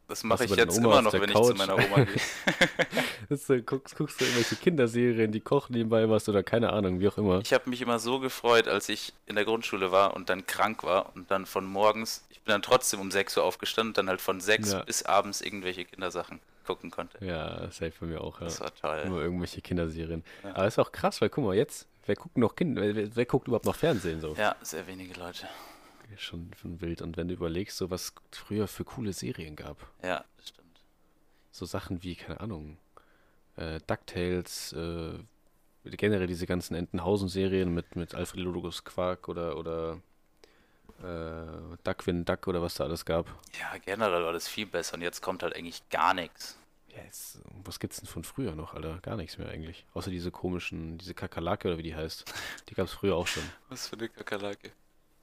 Das 0.08 0.24
mache 0.24 0.46
ich 0.46 0.56
jetzt 0.56 0.78
immer 0.78 1.02
noch, 1.02 1.14
wenn 1.14 1.24
ich 1.24 1.36
zu 1.36 1.42
Couch? 1.42 1.58
meiner 1.58 1.76
Oma 1.76 2.04
gehe. 2.04 2.16
Das, 3.30 3.50
äh, 3.50 3.62
guckst, 3.62 3.98
guckst 3.98 4.22
du 4.22 4.26
irgendwelche 4.26 4.56
Kinderserien, 4.56 5.32
die 5.34 5.42
kochen 5.42 5.74
nebenbei 5.74 6.10
was 6.10 6.30
oder 6.30 6.44
keine 6.44 6.72
Ahnung, 6.72 7.02
wie 7.02 7.10
auch 7.10 7.18
immer. 7.18 7.40
Ich 7.42 7.52
habe 7.54 7.70
mich 7.70 7.82
immer 7.82 8.00
so 8.00 8.20
gefreut, 8.20 8.70
als 8.70 8.88
ich 8.88 9.12
in 9.26 9.36
der 9.36 9.44
Grundschule 9.44 9.92
war 9.92 10.16
und 10.16 10.30
dann 10.30 10.48
krank 10.48 10.84
war 10.84 11.14
und 11.16 11.30
dann 11.30 11.46
von 11.46 11.66
morgens, 11.66 12.24
ich 12.30 12.40
bin 12.42 12.54
dann 12.54 12.62
trotzdem 12.62 13.02
um 13.02 13.12
6 13.12 13.36
Uhr 13.38 13.44
aufgestanden 13.44 13.90
und 13.90 13.98
dann 13.98 14.08
halt 14.08 14.22
von 14.22 14.40
6 14.40 14.72
Ja. 14.72 14.80
bis 14.84 15.04
abends 15.04 15.42
irgendwelche 15.42 15.84
Kindersachen 15.84 16.40
gucken 16.66 16.90
konnte. 16.90 17.24
Ja, 17.26 17.70
safe 17.70 17.92
bei 18.00 18.06
mir 18.08 18.22
auch, 18.22 18.40
ja. 18.40 18.46
Das 18.46 18.62
war 18.62 18.74
toll. 18.74 19.02
Immer 19.06 19.20
irgendwelche 19.22 19.62
Kinderserien. 19.62 20.24
Ja. 20.44 20.52
Aber 20.56 20.68
ist 20.68 20.80
auch 20.80 20.92
krass, 20.94 21.20
weil 21.20 21.30
guck 21.30 21.44
mal, 21.44 21.56
jetzt, 21.56 21.86
wer 22.06 22.16
guckt 22.16 22.38
noch 22.38 22.56
Kinder, 22.56 22.82
wer, 22.96 23.14
wer 23.14 23.26
guckt 23.26 23.48
überhaupt 23.48 23.66
noch 23.66 23.76
Fernsehen 23.76 24.22
so? 24.22 24.36
Ja, 24.38 24.56
sehr 24.62 24.88
wenige 24.88 25.20
Leute. 25.20 25.48
Schon, 26.16 26.52
schon 26.60 26.82
wild. 26.82 27.02
Und 27.02 27.18
wenn 27.18 27.28
du 27.28 27.34
überlegst, 27.34 27.78
so 27.78 27.90
was 27.90 28.14
früher 28.32 28.68
für 28.68 28.86
coole 28.86 29.14
Serien 29.14 29.56
gab. 29.56 29.78
Ja, 30.04 30.24
das 30.38 30.50
stimmt. 30.50 30.82
So 31.52 31.66
Sachen 31.66 32.02
wie, 32.04 32.16
keine 32.16 32.40
Ahnung, 32.40 32.78
äh, 33.56 33.80
DuckTales, 33.86 34.74
äh, 34.74 35.20
generell 35.84 36.28
diese 36.28 36.46
ganzen 36.46 36.76
Entenhausen-Serien 36.76 37.74
mit, 37.74 37.96
mit 37.96 38.16
Alfred 38.16 38.42
Ludwig 38.42 38.84
Quark 38.84 39.28
oder, 39.28 39.58
oder 39.58 40.02
äh, 41.04 41.78
Duckwin 41.84 42.26
Duck 42.26 42.48
oder 42.48 42.62
was 42.62 42.76
da 42.76 42.86
alles 42.86 43.06
gab. 43.06 43.28
Ja, 43.60 43.78
generell 43.78 44.24
war 44.24 44.34
das 44.34 44.48
viel 44.48 44.66
besser 44.66 44.96
und 44.96 45.02
jetzt 45.02 45.22
kommt 45.22 45.44
halt 45.44 45.56
eigentlich 45.56 45.88
gar 45.90 46.14
nichts. 46.14 46.58
Ja, 46.96 47.04
jetzt, 47.04 47.40
was 47.64 47.80
gibt's 47.80 47.98
denn 47.98 48.08
von 48.08 48.24
früher 48.24 48.56
noch, 48.56 48.74
Alter? 48.74 49.00
Gar 49.02 49.18
nichts 49.18 49.38
mehr 49.38 49.50
eigentlich. 49.50 49.86
Außer 49.94 50.10
diese 50.10 50.32
komischen, 50.32 50.98
diese 50.98 51.14
Kakerlake 51.14 51.68
oder 51.68 51.78
wie 51.78 51.84
die 51.84 51.96
heißt. 51.96 52.26
Die 52.70 52.76
gab's 52.76 52.94
früher 52.94 53.16
auch 53.16 53.28
schon. 53.28 53.44
Was 53.70 53.88
für 53.88 53.98
eine 53.98 54.10
Kakerlake. 54.10 54.72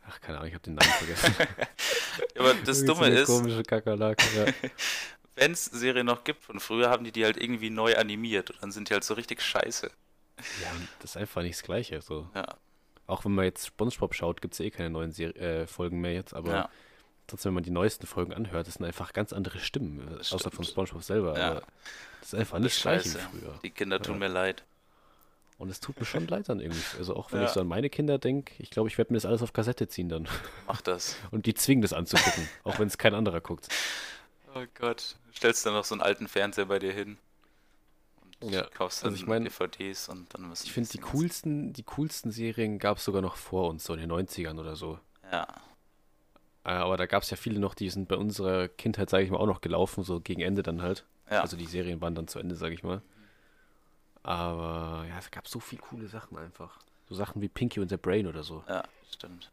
Ach, 0.09 0.21
keine 0.21 0.39
Ahnung, 0.39 0.49
ich 0.49 0.55
habe 0.55 0.65
den 0.65 0.75
Namen 0.75 0.91
vergessen. 0.91 1.35
Aber 2.39 2.55
das 2.55 2.85
Dumme 2.85 3.09
ist, 3.09 3.27
komische 3.27 3.63
Kakerlake, 3.63 4.25
ja. 4.37 4.53
wenn 5.37 5.53
es 5.53 5.65
Serien 5.65 6.07
noch 6.07 6.25
gibt 6.25 6.45
von 6.45 6.61
früher, 6.61 6.91
haben 6.91 7.05
die 7.05 7.13
die 7.13 7.25
halt 7.25 7.37
irgendwie 7.37 7.71
neu 7.71 7.97
animiert 7.97 8.51
und 8.51 8.63
dann 8.63 8.73
sind 8.73 8.91
die 8.91 8.95
halt 8.95 9.05
so 9.05 9.15
richtig 9.15 9.43
scheiße. 9.43 9.91
Ja, 10.37 10.71
das 11.01 11.13
ist 11.13 11.17
einfach 11.17 11.43
nicht 11.43 11.57
das 11.57 11.63
Gleiche. 11.63 12.01
So. 12.03 12.29
Ja, 12.35 12.47
Auch 13.07 13.25
wenn 13.25 13.33
man 13.33 13.45
jetzt 13.45 13.67
Spongebob 13.67 14.15
schaut, 14.15 14.43
gibt 14.43 14.55
es 14.55 14.61
eh 14.61 14.71
keine 14.71 14.91
neuen 14.91 15.13
Ser 15.13 15.35
äh, 15.37 15.67
Folgen 15.67 16.01
mehr 16.01 16.13
jetzt, 16.13 16.35
aber 16.35 16.51
ja, 16.51 16.71
trotzdem, 17.27 17.51
wenn 17.51 17.55
man 17.55 17.65
die 17.65 17.71
neuesten 17.71 18.07
Folgen 18.07 18.33
anhört, 18.35 18.67
das 18.67 18.75
sind 18.75 18.87
einfach 18.87 19.13
ganz 19.13 19.33
andere 19.33 19.59
Stimmen, 19.61 20.07
äh, 20.09 20.21
außer 20.21 20.51
von. 20.51 20.65
Spongebob 20.65 21.03
selber. 21.03 21.39
Ja. 21.39 21.51
Aber 21.51 21.63
das 22.21 22.33
ist 22.33 22.39
einfach 22.39 22.59
nicht 22.59 22.77
das 22.77 22.83
Gleiche 22.83 23.19
früher. 23.19 23.59
Die 23.63 23.71
Kinder 23.71 24.01
tun 24.01 24.19
mir 24.19 24.29
leid. 24.29 24.65
Und 25.57 25.69
es 25.71 25.79
tut 25.81 25.99
mir 25.99 26.05
schon 26.07 26.27
leid 26.27 26.49
dann 26.49 26.61
irgendwie. 26.61 26.83
Also 26.99 27.15
auch 27.15 27.31
wenn 27.33 27.41
Ja. 27.41 27.47
ich 27.47 27.53
so 27.53 27.61
an 27.61 27.69
meine 27.69 27.89
Kinder 27.89 28.19
denke, 28.19 28.55
ich 28.59 28.71
glaube, 28.71 28.89
ich 28.89 28.99
werde 28.99 29.13
mir 29.13 29.19
das 29.19 29.25
alles 29.27 29.41
auf 29.43 29.53
Kassette 29.53 29.87
ziehen 29.89 30.09
dann. 30.09 30.29
Mach 30.67 30.81
das. 30.81 31.17
Und 31.31 31.47
die 31.47 31.55
zwingen 31.55 31.83
das 31.83 31.93
anzugucken, 31.93 32.49
auch 32.65 32.79
wenn 32.79 32.89
es 32.89 32.99
kein 32.99 33.15
anderer 33.15 33.41
guckt. 33.41 33.69
Oh 34.55 34.65
Gott. 34.75 35.17
Stellst 35.35 35.65
dann 35.67 35.75
noch 35.75 35.85
so 35.85 35.95
einen 35.95 36.03
alten 36.03 36.29
Fernseher 36.29 36.67
bei 36.67 36.79
dir 36.79 36.93
hin 36.93 37.19
und 38.41 38.53
Ja, 38.53 38.63
kaufst 38.67 39.03
also 39.05 39.15
dann 39.17 39.21
ich 39.23 39.27
mein, 39.27 39.45
DVDs 39.45 40.09
und 40.09 40.33
dann 40.35 40.49
müssen 40.49 40.65
Ich 40.67 40.73
finde, 40.73 40.91
die 40.91 40.99
coolsten, 40.99 41.73
die 41.73 41.83
coolsten 41.83 42.31
Serien 42.31 42.79
gab 42.79 42.99
es 42.99 43.05
sogar 43.05 43.21
noch 43.23 43.37
vor 43.37 43.69
uns, 43.69 43.85
so 43.85 43.95
in 43.95 44.01
den 44.01 44.11
90ern 44.13 44.59
oder 44.61 44.77
so. 44.77 44.99
Ja, 45.33 45.47
Äh, 46.65 46.71
Aber 46.71 46.97
da 46.97 47.07
gab 47.07 47.23
es 47.25 47.31
ja 47.31 47.37
viele 47.37 47.59
noch, 47.59 47.75
die 47.75 47.91
sind 47.91 48.09
bei 48.09 48.17
unserer 48.17 48.69
Kindheit, 48.69 49.11
sage 49.11 49.25
ich 49.25 49.31
mal, 49.31 49.39
auch 49.39 49.47
noch 49.47 49.61
gelaufen, 49.61 50.03
so 50.05 50.21
gegen 50.21 50.41
Ende 50.41 50.63
dann 50.63 50.83
halt. 50.83 51.05
ja. 51.31 51.41
Also 51.41 51.57
die 51.57 51.67
Serien 51.67 52.01
waren 52.01 52.15
dann 52.15 52.29
zu 52.29 52.39
Ende, 52.39 52.55
sage 52.55 52.75
ich 52.75 52.83
mal. 52.85 53.03
Aber 54.25 55.05
ja, 55.09 55.19
es 55.19 55.31
gab 55.31 55.47
so 55.47 55.61
viele 55.61 55.83
coole 55.83 56.09
Sachen 56.09 56.37
einfach. 56.39 56.79
So 57.09 57.15
Sachen 57.15 57.41
wie 57.43 57.49
Pinky 57.49 57.79
und 57.81 57.89
the 57.91 57.97
Brain 57.97 58.27
oder 58.27 58.43
so. 58.43 58.65
ja, 58.69 58.83
stimmt. 59.13 59.51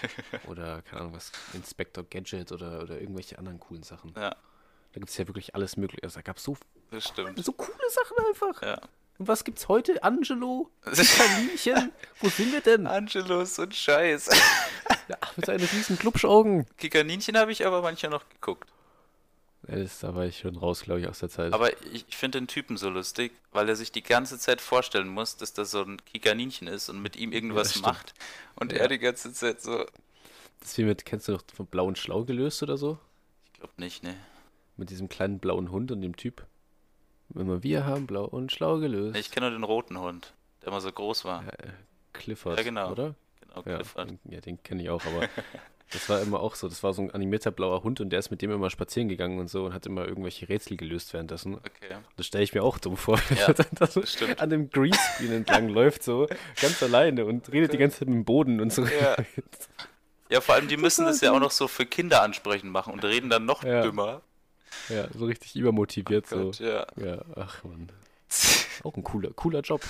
Oder, 0.46 0.80
keine 0.82 1.00
Ahnung, 1.00 1.14
was, 1.14 1.32
Inspector 1.54 2.04
Gadget 2.04 2.52
oder, 2.52 2.82
oder 2.84 3.00
irgendwelche 3.00 3.36
anderen 3.36 3.58
coolen 3.58 3.82
Sachen. 3.82 4.12
Ja, 4.14 4.30
Da 4.30 5.00
gibt 5.00 5.08
es 5.10 5.16
ja 5.16 5.26
wirklich 5.26 5.56
alles 5.56 5.76
mögliche. 5.76 6.04
Also 6.04 6.20
da 6.20 6.22
gab 6.22 6.36
es 6.36 6.44
so, 6.44 6.56
das 6.92 7.08
stimmt. 7.08 7.44
so 7.44 7.50
coole 7.52 7.90
Sachen 7.90 8.16
einfach. 8.28 8.62
Ja. 8.62 8.80
Und 9.18 9.26
was 9.26 9.42
gibt's 9.42 9.66
heute? 9.66 10.00
Angelo? 10.04 10.70
Kaninchen? 10.84 11.90
Wo 12.20 12.28
sind 12.28 12.52
wir 12.52 12.60
denn? 12.60 12.86
Angelo 12.86 13.40
ist 13.40 13.56
so 13.56 13.62
ein 13.62 13.72
Scheiß. 13.72 14.28
Ja, 15.08 15.16
mit 15.36 15.46
seinen 15.46 15.64
riesen 15.64 15.98
Klubschaugen. 15.98 16.64
Kikaninchen 16.78 17.36
habe 17.36 17.50
ich 17.50 17.66
aber 17.66 17.82
manchmal 17.82 18.10
noch 18.12 18.28
geguckt. 18.28 18.71
Ja, 19.68 19.76
das, 19.76 20.00
da 20.00 20.14
war 20.14 20.26
ich 20.26 20.38
schon 20.40 20.56
raus, 20.56 20.82
glaube 20.82 21.00
ich, 21.00 21.08
aus 21.08 21.20
der 21.20 21.28
Zeit. 21.28 21.52
Aber 21.52 21.70
ich, 21.92 22.04
ich 22.08 22.16
finde 22.16 22.40
den 22.40 22.48
Typen 22.48 22.76
so 22.76 22.88
lustig, 22.90 23.32
weil 23.52 23.68
er 23.68 23.76
sich 23.76 23.92
die 23.92 24.02
ganze 24.02 24.38
Zeit 24.38 24.60
vorstellen 24.60 25.08
muss, 25.08 25.36
dass 25.36 25.52
das 25.52 25.70
so 25.70 25.82
ein 25.82 26.04
Kikaninchen 26.04 26.66
ist 26.66 26.88
und 26.88 27.00
mit 27.00 27.16
ihm 27.16 27.30
irgendwas 27.32 27.70
stimmt. 27.70 27.86
macht. 27.86 28.14
Und 28.56 28.72
Ja. 28.72 28.78
er 28.80 28.88
die 28.88 28.98
ganze 28.98 29.32
Zeit 29.32 29.62
so. 29.62 29.84
das 30.60 30.70
ist 30.70 30.78
wie 30.78 30.84
mit, 30.84 31.04
kennst 31.04 31.28
du 31.28 31.32
noch 31.32 31.42
von 31.54 31.66
Blau 31.66 31.86
und 31.86 31.96
Schlau 31.98 32.24
gelöst 32.24 32.62
oder 32.62 32.76
so? 32.76 32.98
Ich 33.52 33.60
glaube 33.60 33.74
nicht, 33.76 34.02
ne? 34.02 34.16
Mit 34.76 34.90
diesem 34.90 35.08
kleinen 35.08 35.38
blauen 35.38 35.70
Hund 35.70 35.92
und 35.92 36.00
dem 36.00 36.16
Typ. 36.16 36.44
Immer 37.34 37.62
wir 37.62 37.86
haben 37.86 38.06
Blau 38.06 38.24
und 38.24 38.50
Schlau 38.52 38.78
gelöst. 38.78 39.16
Ich 39.16 39.30
kenne 39.30 39.48
nur 39.48 39.58
den 39.58 39.64
roten 39.64 39.98
Hund, 39.98 40.32
der 40.62 40.68
immer 40.68 40.80
so 40.80 40.90
groß 40.90 41.24
war. 41.24 41.44
ja, 41.44 41.50
äh, 41.50 41.72
Clifford, 42.12 42.58
Ja, 42.58 42.64
genau. 42.64 42.90
oder? 42.90 43.14
Genau, 43.40 43.62
Ja, 43.64 43.76
Clifford. 43.76 44.10
den, 44.10 44.18
ja, 44.24 44.40
den 44.40 44.60
kenne 44.62 44.82
ich 44.82 44.90
auch, 44.90 45.04
aber 45.04 45.28
das 45.92 46.08
war 46.08 46.20
immer 46.20 46.40
auch 46.40 46.54
so. 46.54 46.68
Das 46.68 46.82
war 46.82 46.92
so 46.94 47.02
ein 47.02 47.10
animierter 47.10 47.50
blauer 47.50 47.82
Hund 47.82 48.00
und 48.00 48.10
der 48.10 48.18
ist 48.18 48.30
mit 48.30 48.42
dem 48.42 48.50
immer 48.50 48.70
spazieren 48.70 49.08
gegangen 49.08 49.38
und 49.38 49.48
so 49.48 49.64
und 49.66 49.74
hat 49.74 49.86
immer 49.86 50.06
irgendwelche 50.06 50.48
Rätsel 50.48 50.76
gelöst 50.76 51.12
währenddessen. 51.12 51.54
Okay. 51.56 51.96
Das 52.16 52.26
stelle 52.26 52.44
ich 52.44 52.54
mir 52.54 52.62
auch 52.62 52.78
dumm 52.78 52.96
vor, 52.96 53.18
wenn 53.28 53.38
Ja, 53.38 53.46
er 53.48 53.54
dann 53.54 53.66
da 53.72 53.86
so 53.86 54.00
das 54.00 54.12
stimmt. 54.12 54.40
an 54.40 54.50
dem 54.50 54.70
Greenscreen 54.70 55.32
entlang 55.32 55.68
läuft, 55.70 56.02
so 56.02 56.28
ganz 56.60 56.82
alleine 56.82 57.24
und 57.26 57.52
redet 57.52 57.72
die 57.72 57.78
ganze 57.78 58.00
Zeit 58.00 58.08
mit 58.08 58.16
dem 58.16 58.24
Boden 58.24 58.60
und 58.60 58.72
so. 58.72 58.84
Ja. 58.84 59.16
Ja, 60.30 60.40
vor 60.40 60.54
allem, 60.54 60.68
die 60.68 60.76
müssen 60.78 61.04
das 61.04 61.20
ja 61.20 61.32
auch 61.32 61.40
noch 61.40 61.50
so 61.50 61.68
für 61.68 61.84
Kinder 61.84 62.22
ansprechend 62.22 62.72
machen 62.72 62.92
und 62.94 63.04
reden 63.04 63.28
dann 63.30 63.44
noch 63.44 63.62
Ja. 63.64 63.82
dümmer. 63.82 64.22
Ja, 64.88 65.06
so 65.12 65.26
richtig 65.26 65.54
übermotiviert. 65.56 66.26
so. 66.26 66.44
Gott, 66.46 66.58
ja. 66.60 66.86
Ja, 66.96 67.18
ach 67.36 67.62
man. 67.64 67.90
Auch 68.82 68.96
ein 68.96 69.04
cooler, 69.04 69.30
cooler 69.34 69.60
Job. 69.60 69.82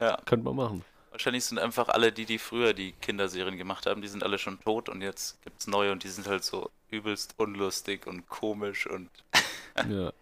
ja. 0.00 0.18
Könnte 0.24 0.46
man 0.46 0.56
machen. 0.56 0.84
Wahrscheinlich 1.14 1.44
sind 1.44 1.60
einfach 1.60 1.86
alle, 1.90 2.10
die, 2.10 2.24
die 2.26 2.38
früher 2.38 2.72
die 2.74 2.90
Kinderserien 2.90 3.56
gemacht 3.56 3.86
haben, 3.86 4.02
die 4.02 4.08
sind 4.08 4.24
alle 4.24 4.36
schon 4.36 4.58
tot 4.58 4.88
und 4.88 5.00
jetzt 5.00 5.40
gibt's 5.42 5.68
neue 5.68 5.92
und 5.92 6.02
die 6.02 6.08
sind 6.08 6.26
halt 6.26 6.42
so 6.42 6.72
übelst 6.90 7.34
unlustig 7.36 8.08
und 8.08 8.28
komisch 8.28 8.88
und 8.88 9.08
Ja. 9.88 10.12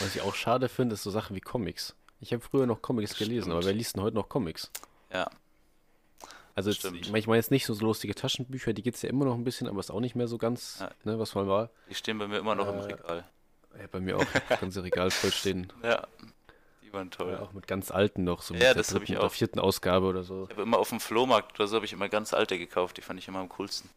Was 0.00 0.16
ich 0.16 0.22
auch 0.22 0.34
schade 0.34 0.68
finde, 0.68 0.94
ist 0.94 1.04
so 1.04 1.10
Sachen 1.12 1.36
wie 1.36 1.40
Comics. 1.40 1.94
Ich 2.20 2.32
habe 2.32 2.42
früher 2.42 2.66
noch 2.66 2.82
Comics 2.82 3.16
gelesen, 3.16 3.42
Stimmt. 3.44 3.54
aber 3.58 3.64
wer 3.66 3.74
liest 3.74 3.94
denn 3.94 4.02
heute 4.02 4.16
noch 4.16 4.28
Comics? 4.28 4.70
ja. 5.12 5.30
Also 6.56 6.70
jetzt, 6.70 6.84
ich 6.84 7.10
meine 7.26 7.36
jetzt 7.36 7.50
nicht 7.50 7.66
so 7.66 7.74
lustige 7.74 8.14
Taschenbücher, 8.14 8.72
die 8.72 8.82
gibt 8.82 8.94
es 8.96 9.02
ja 9.02 9.08
immer 9.10 9.24
noch 9.24 9.34
ein 9.34 9.42
bisschen, 9.44 9.66
aber 9.68 9.78
ist 9.80 9.90
auch 9.90 9.98
nicht 10.00 10.14
mehr 10.16 10.28
so 10.28 10.38
ganz, 10.38 10.78
Ja. 10.80 10.90
ne, 11.04 11.18
was 11.18 11.34
mal 11.36 11.46
war. 11.48 11.70
Die 11.90 11.94
stehen 11.96 12.16
bei 12.18 12.28
mir 12.28 12.38
immer 12.38 12.54
noch 12.54 12.68
im 12.68 12.78
Äh, 12.78 12.82
Regal. 12.94 13.24
Ja, 13.76 13.86
bei 13.90 13.98
mir 14.00 14.16
auch 14.18 14.24
das 14.48 14.60
ganze 14.60 14.82
Regal 14.84 15.10
voll 15.10 15.32
stehen. 15.32 15.72
Ja, 15.82 16.06
waren 16.94 17.10
toll. 17.10 17.32
Ja, 17.32 17.40
auch 17.40 17.52
mit 17.52 17.66
ganz 17.66 17.90
alten 17.90 18.24
noch, 18.24 18.42
so 18.42 18.54
mit 18.54 18.62
Ja, 18.62 18.68
der 18.68 18.76
das 18.82 18.88
hab 18.94 18.98
dritten 19.00 19.12
ich 19.12 19.18
auch. 19.18 19.30
vierten 19.32 19.58
Ausgabe 19.58 20.06
oder 20.06 20.22
so. 20.24 20.44
Ich 20.44 20.50
habe 20.50 20.62
immer 20.62 20.78
auf 20.78 20.88
dem 20.88 21.00
Flohmarkt 21.00 21.58
oder 21.58 21.66
so 21.68 21.76
habe 21.76 21.84
ich 21.86 21.92
immer 21.92 22.08
ganz 22.08 22.32
alte 22.32 22.58
gekauft, 22.58 22.96
die 22.96 23.02
fand 23.02 23.18
ich 23.18 23.28
immer 23.28 23.40
am 23.40 23.48
coolsten. 23.50 23.90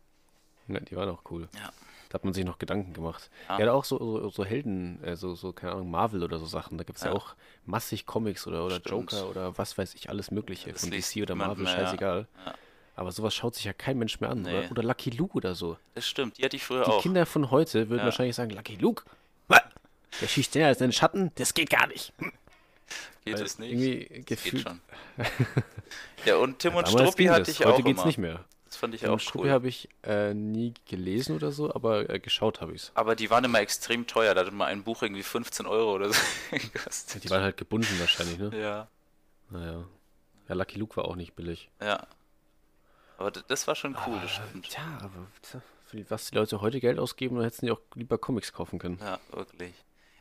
Ja, 0.68 0.80
die 0.80 0.96
waren 0.96 1.10
auch 1.10 1.22
cool. 1.32 1.48
Ja. 1.56 1.72
hat 2.14 2.24
man 2.26 2.34
sich 2.34 2.44
noch 2.46 2.58
Gedanken 2.60 2.94
gemacht. 2.94 3.30
Ja. 3.48 3.60
Ja, 3.60 3.72
auch 3.74 3.86
so, 3.86 3.98
so, 3.98 4.30
so 4.30 4.44
Helden, 4.46 5.02
äh, 5.04 5.16
so, 5.16 5.36
so, 5.36 5.54
keine 5.54 5.74
Ahnung, 5.74 5.90
Marvel 5.92 6.24
oder 6.24 6.40
so 6.40 6.46
Sachen. 6.46 6.78
Da 6.78 6.84
gibt 6.84 6.98
es 6.98 7.04
ja. 7.06 7.12
Ja. 7.12 7.16
auch 7.16 7.36
massig 7.66 8.06
Comics 8.06 8.48
oder, 8.48 8.66
oder 8.66 8.76
Stimmt. 8.78 9.12
Joker 9.12 9.30
oder 9.30 9.58
was 9.58 9.78
weiß 9.78 9.94
ich, 9.96 10.10
alles 10.10 10.32
Mögliche. 10.32 10.72
Das 10.72 10.82
Von 10.82 10.92
DC 10.92 11.22
oder 11.22 11.36
Marvel, 11.36 11.64
mehr, 11.64 11.74
scheißegal. 11.74 12.28
Ja. 12.46 12.54
Aber 12.96 13.12
sowas 13.12 13.36
schaut 13.36 13.56
sich 13.56 13.64
ja 13.66 13.74
kein 13.74 13.98
Mensch 14.00 14.20
mehr 14.20 14.30
an. 14.32 14.42
Nee. 14.42 14.58
Oder, 14.58 14.72
oder 14.72 14.84
Lucky 14.84 15.12
Luke 15.12 15.36
oder 15.36 15.54
so. 15.54 15.78
Das 15.96 16.08
stimmt, 16.08 16.38
die 16.38 16.44
hatte 16.44 16.56
ich 16.56 16.64
früher 16.66 16.84
Die 16.84 16.90
auch. 16.92 17.02
Kinder 17.02 17.26
von 17.26 17.52
heute 17.52 17.90
würden 17.90 18.04
wahrscheinlich 18.04 18.36
sagen, 18.36 18.50
Lucky 18.52 18.76
Luke, 18.76 19.04
was? 19.48 19.62
der 20.20 20.28
schießt 20.28 20.54
schneller 20.54 20.68
als 20.70 20.82
einen 20.82 20.94
Schatten, 20.94 21.32
das 21.36 21.54
geht 21.54 21.70
gar 21.70 21.88
nicht. 21.88 22.12
Geht 23.26 23.40
es 23.40 23.60
nicht? 23.60 23.72
Irgendwie 23.72 24.06
Das 24.06 24.10
geht 24.14 24.28
gefühlt. 24.28 24.64
schon. 24.64 24.82
ja, 26.26 26.38
und 26.38 26.60
Tim 26.60 26.76
und 26.76 26.88
Damals 26.88 27.02
Struppi 27.10 27.26
hatte 27.26 27.52
ich 27.52 27.60
heute 27.60 27.70
auch 27.74 27.84
geht's 27.84 27.90
immer. 28.00 28.06
nicht 28.06 28.18
mehr. 28.18 28.46
Das 28.66 28.76
fand 28.78 28.94
ich 28.96 29.02
Tim 29.02 29.10
auch 29.10 29.14
und 29.14 29.22
Struppi 29.22 29.48
cool. 29.48 29.52
habe 29.54 29.68
ich 29.68 29.90
äh, 30.04 30.34
nie 30.34 30.74
gelesen 30.88 31.36
oder 31.36 31.52
so, 31.52 31.74
aber 31.74 32.10
äh, 32.10 32.20
geschaut 32.20 32.62
habe 32.62 32.74
ich's. 32.74 32.92
Aber 32.96 33.16
die 33.16 33.30
waren 33.30 33.44
immer 33.44 33.60
extrem 33.60 34.08
teuer. 34.08 34.34
Da 34.36 34.46
hat 34.46 34.52
mal 34.54 34.66
ein 34.66 34.84
Buch 34.84 35.02
irgendwie 35.04 35.24
15 35.24 35.66
Euro 35.66 35.94
oder 35.96 36.12
so 36.12 36.20
gekostet. 36.52 37.24
Die 37.24 37.30
waren 37.30 37.42
halt 37.44 37.58
gebunden 37.58 38.00
wahrscheinlich, 38.00 38.38
ne? 38.38 38.52
Ja, 38.60 38.88
Naja. 39.50 39.84
Ja, 40.50 40.56
Lucky 40.56 40.80
Luke 40.80 40.96
war 40.98 41.06
auch 41.06 41.16
nicht 41.16 41.36
billig. 41.36 41.70
ja. 41.82 42.06
Aber 43.20 43.32
das 43.32 43.66
war 43.68 43.74
schon 43.74 43.98
cool, 44.06 44.20
das 44.22 44.38
Aber, 44.38 44.48
stimmt. 44.50 44.70
Tja, 44.70 44.84
aber 45.02 45.26
für 45.88 46.10
was 46.12 46.30
die 46.30 46.36
Leute 46.36 46.62
heute 46.62 46.80
Geld 46.80 47.00
ausgeben, 47.00 47.38
dann 47.38 47.46
hätten 47.46 47.66
sie 47.66 47.72
auch 47.72 47.82
lieber 47.96 48.20
Comics 48.20 48.54
kaufen 48.54 48.78
können. 48.78 49.00
Ja, 49.02 49.20
wirklich. 49.32 49.74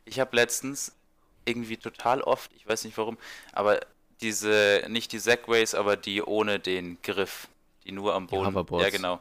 Ich 0.06 0.18
habe 0.18 0.34
letztens 0.34 0.96
irgendwie 1.46 1.76
total 1.76 2.20
oft, 2.20 2.50
ich 2.56 2.66
weiß 2.68 2.84
nicht 2.84 2.98
warum, 2.98 3.16
aber 3.52 3.80
diese, 4.20 4.84
nicht 4.88 5.12
die 5.12 5.18
Segways, 5.18 5.74
aber 5.74 5.96
die 5.96 6.22
ohne 6.22 6.58
den 6.58 6.98
Griff, 7.02 7.48
die 7.84 7.92
nur 7.92 8.14
am 8.14 8.26
Boden. 8.26 8.48
Hoverboards. 8.48 8.84
Ja, 8.84 8.90
genau. 8.90 9.20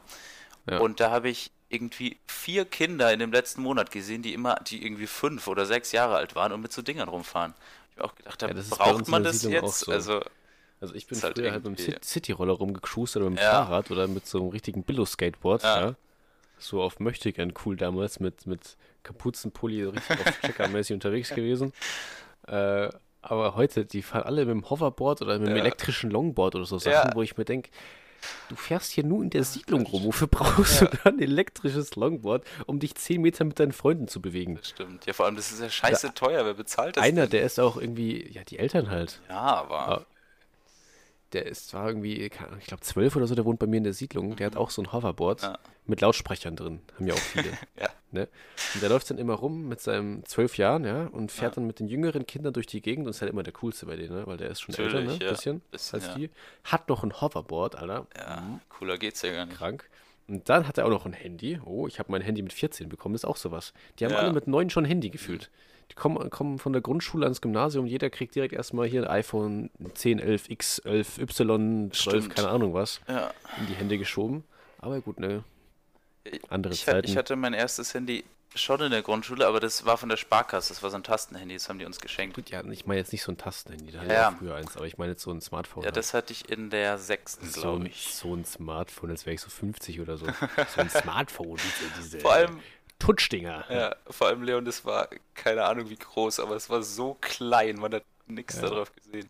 Ja. 0.68 0.78
Und 0.78 1.00
da 1.00 1.10
habe 1.10 1.28
ich 1.28 1.50
irgendwie 1.68 2.18
vier 2.26 2.64
Kinder 2.64 3.12
in 3.12 3.18
dem 3.18 3.32
letzten 3.32 3.62
Monat 3.62 3.90
gesehen, 3.90 4.22
die 4.22 4.34
immer, 4.34 4.56
die 4.66 4.84
irgendwie 4.84 5.06
fünf 5.06 5.48
oder 5.48 5.66
sechs 5.66 5.92
Jahre 5.92 6.16
alt 6.16 6.34
waren 6.34 6.52
und 6.52 6.60
mit 6.60 6.72
so 6.72 6.82
Dingern 6.82 7.08
rumfahren. 7.08 7.54
Ich 7.90 7.98
habe 7.98 8.08
auch 8.10 8.14
gedacht, 8.14 8.42
Ja, 8.42 8.48
braucht 8.70 9.08
man 9.08 9.24
das 9.24 9.40
Siedlung 9.40 9.64
jetzt? 9.64 9.80
so. 9.80 9.92
Also, 9.92 10.22
Also 10.80 10.94
ich 10.94 11.06
bin 11.06 11.20
halt 11.22 11.36
früher 11.36 11.52
halt 11.52 11.64
mit 11.64 11.78
dem 11.78 12.02
Cityroller 12.02 12.52
rumgecruised 12.54 13.16
oder 13.16 13.30
mit 13.30 13.38
dem 13.38 13.42
Ja. 13.42 13.64
Fahrrad 13.64 13.90
oder 13.90 14.06
mit 14.08 14.26
so 14.26 14.38
einem 14.40 14.48
richtigen 14.48 14.82
Billo-Skateboard, 14.82 15.62
ja. 15.62 15.94
So 16.58 16.82
auf 16.82 17.00
Möchtegern 17.00 17.52
cool 17.64 17.76
damals 17.76 18.18
mit, 18.18 18.46
mit 18.46 18.76
Kapuzenpulli 19.06 19.84
richtig 19.84 20.20
auf 20.20 20.40
Checkermäßig 20.40 20.94
unterwegs 20.94 21.30
gewesen. 21.30 21.72
Äh, 22.48 22.88
aber 23.22 23.56
heute, 23.56 23.84
die 23.84 24.02
fahren 24.02 24.22
alle 24.24 24.44
mit 24.44 24.54
dem 24.54 24.70
Hoverboard 24.70 25.22
oder 25.22 25.38
mit 25.38 25.48
dem 25.48 25.56
Ja. 25.56 25.62
elektrischen 25.62 26.10
Longboard 26.10 26.54
oder 26.54 26.64
so 26.64 26.78
Sachen, 26.78 27.10
Ja. 27.10 27.14
wo 27.14 27.22
ich 27.22 27.36
mir 27.36 27.44
denke, 27.44 27.70
du 28.48 28.56
fährst 28.56 28.92
hier 28.92 29.04
nur 29.04 29.22
in 29.22 29.30
der 29.30 29.42
Siedlung 29.44 29.84
rum, 29.86 30.04
wofür 30.04 30.28
brauchst 30.28 30.80
du 30.80 30.84
dann 30.86 31.14
ein 31.16 31.20
elektrisches 31.20 31.96
Longboard, 31.96 32.44
um 32.66 32.78
dich 32.78 32.94
10 32.94 33.20
Meter 33.20 33.44
mit 33.44 33.58
deinen 33.58 33.72
Freunden 33.72 34.06
zu 34.08 34.20
bewegen? 34.20 34.56
das 34.56 34.68
stimmt. 34.68 35.06
Ja, 35.06 35.12
vor 35.12 35.26
allem, 35.26 35.34
das 35.36 35.50
ist 35.50 35.60
ja 35.60 35.68
scheiße 35.70 36.14
teuer. 36.14 36.44
Wer 36.44 36.54
bezahlt 36.54 36.96
das 36.96 37.04
Einer, 37.04 37.22
denn? 37.22 37.30
der 37.30 37.42
ist 37.42 37.58
auch 37.58 37.76
irgendwie, 37.76 38.30
ja, 38.32 38.42
die 38.44 38.58
Eltern 38.58 38.90
halt. 38.90 39.20
Ja, 39.28 39.40
aber. 39.40 40.06
Der 41.32 41.46
ist 41.46 41.68
zwar 41.68 41.88
irgendwie, 41.88 42.22
ich 42.22 42.30
glaube 42.66 42.80
zwölf 42.82 43.16
oder 43.16 43.26
so, 43.26 43.34
der 43.34 43.44
wohnt 43.44 43.58
bei 43.58 43.66
mir 43.66 43.78
in 43.78 43.84
der 43.84 43.92
Siedlung. 43.92 44.36
Der 44.36 44.46
hat 44.46 44.56
auch 44.56 44.70
so 44.70 44.80
ein 44.82 44.92
Hoverboard 44.92 45.42
Ja. 45.42 45.58
mit 45.84 46.00
Lautsprechern 46.00 46.54
drin. 46.56 46.80
Haben 46.96 47.06
ja 47.08 47.14
auch 47.14 47.18
viele. 47.18 47.48
Ja. 47.80 47.88
ne? 48.12 48.28
Und 48.74 48.82
der 48.82 48.88
läuft 48.88 49.10
dann 49.10 49.18
immer 49.18 49.34
rum 49.34 49.68
mit 49.68 49.80
seinen 49.80 50.24
zwölf 50.24 50.56
Jahren, 50.56 50.84
ja, 50.84 51.06
und 51.08 51.32
fährt 51.32 51.52
Ja. 51.52 51.56
dann 51.56 51.66
mit 51.66 51.80
den 51.80 51.88
jüngeren 51.88 52.26
Kindern 52.26 52.52
durch 52.52 52.66
die 52.66 52.80
Gegend 52.80 53.06
und 53.06 53.10
ist 53.10 53.20
halt 53.22 53.30
immer 53.32 53.42
der 53.42 53.52
coolste 53.54 53.86
bei 53.86 53.96
denen, 53.96 54.14
ne? 54.14 54.26
Weil 54.26 54.36
der 54.36 54.50
ist 54.50 54.60
schon 54.60 54.74
älter, 54.74 55.00
Natürlich, 55.00 55.18
ne? 55.18 55.24
ja. 55.24 55.30
Bisschen, 55.32 55.60
Bisschen, 55.72 56.00
als 56.02 56.14
die. 56.14 56.30
Hat 56.64 56.88
noch 56.88 57.02
ein 57.02 57.20
Hoverboard, 57.20 57.74
Alter. 57.76 58.06
Ja, 58.16 58.60
cooler 58.68 58.96
geht's 58.96 59.22
ja 59.22 59.32
gar 59.32 59.46
nicht. 59.46 59.58
Krank. 59.58 59.88
Und 60.28 60.48
dann 60.48 60.66
hat 60.66 60.78
er 60.78 60.86
auch 60.86 60.90
noch 60.90 61.06
ein 61.06 61.12
Handy. 61.12 61.60
Oh, 61.64 61.86
ich 61.86 61.98
habe 61.98 62.10
mein 62.12 62.22
Handy 62.22 62.42
mit 62.42 62.52
14 62.52 62.88
bekommen, 62.88 63.12
das 63.14 63.20
ist 63.22 63.28
auch 63.28 63.36
sowas. 63.36 63.72
Die 63.98 64.04
haben 64.04 64.14
alle 64.14 64.32
mit 64.32 64.46
9 64.46 64.70
schon 64.70 64.84
ein 64.84 64.88
Handy 64.88 65.10
gefühlt. 65.10 65.50
Die 65.90 65.94
kommen, 65.94 66.28
kommen 66.30 66.58
von 66.58 66.72
der 66.72 66.82
Grundschule 66.82 67.24
ans 67.26 67.40
Gymnasium, 67.40 67.86
jeder 67.86 68.10
kriegt 68.10 68.34
direkt 68.34 68.52
erstmal 68.54 68.86
hier 68.88 69.02
ein 69.02 69.08
iPhone 69.08 69.70
10, 69.94 70.18
11, 70.18 70.50
X, 70.50 70.78
11, 70.80 71.18
Y, 71.18 71.90
12, 71.92 71.94
Stimmt. 72.24 72.34
keine 72.36 72.48
Ahnung 72.48 72.74
was, 72.74 73.00
Ja. 73.08 73.30
in 73.60 73.66
die 73.68 73.74
Hände 73.74 73.96
geschoben. 73.98 74.44
Aber 74.78 75.00
gut, 75.00 75.20
ne, 75.20 75.44
andere 76.48 76.74
Ich, 76.74 76.84
Zeiten. 76.84 77.08
ich 77.08 77.16
hatte 77.16 77.36
mein 77.36 77.54
erstes 77.54 77.94
Handy 77.94 78.24
schon 78.54 78.80
in 78.80 78.90
der 78.90 79.02
Grundschule, 79.02 79.46
aber 79.46 79.60
das 79.60 79.84
war 79.84 79.98
von 79.98 80.08
der 80.08 80.16
Sparkasse. 80.16 80.72
Das 80.72 80.82
war 80.82 80.88
so 80.90 80.96
ein 80.96 81.02
Tastenhandy, 81.02 81.54
das 81.54 81.68
haben 81.68 81.78
die 81.78 81.84
uns 81.84 82.00
geschenkt. 82.00 82.36
Gut, 82.36 82.48
ja, 82.50 82.64
ich 82.64 82.86
meine 82.86 82.98
jetzt 83.00 83.12
nicht 83.12 83.22
so 83.22 83.30
ein 83.30 83.36
Tastenhandy, 83.36 83.92
da 83.92 84.00
hatte 84.00 84.12
Ja. 84.14 84.30
ich 84.32 84.38
früher 84.38 84.54
eins, 84.54 84.76
aber 84.76 84.86
ich 84.86 84.96
meine 84.98 85.12
jetzt 85.12 85.22
so 85.22 85.30
ein 85.30 85.40
Smartphone. 85.42 85.82
Ja, 85.82 85.88
halt. 85.88 85.96
das 85.96 86.14
hatte 86.14 86.32
ich 86.32 86.50
in 86.50 86.70
der 86.70 86.96
sechsten, 86.98 87.46
so, 87.46 87.60
glaube 87.60 87.86
ich. 87.88 88.14
so 88.14 88.34
ein 88.34 88.44
Smartphone, 88.46 89.10
als 89.10 89.26
wäre 89.26 89.34
ich 89.34 89.40
so 89.42 89.50
50 89.50 90.00
oder 90.00 90.16
so. 90.16 90.26
So 90.74 90.80
ein 90.80 90.88
Smartphone, 90.90 91.56
diese, 91.58 92.02
diese 92.02 92.20
Vor 92.20 92.32
allem, 92.32 92.58
Touchdinger. 92.98 93.64
ja, 93.70 93.94
vor 94.10 94.28
allem 94.28 94.42
Leon, 94.42 94.64
das 94.64 94.84
war 94.84 95.08
keine 95.34 95.64
Ahnung 95.64 95.88
wie 95.90 95.96
groß, 95.96 96.40
aber 96.40 96.56
es 96.56 96.70
war 96.70 96.82
so 96.82 97.14
klein, 97.20 97.76
man 97.76 97.92
hat 97.94 98.04
nichts 98.26 98.56
Ja. 98.56 98.62
darauf 98.62 98.92
gesehen. 98.94 99.28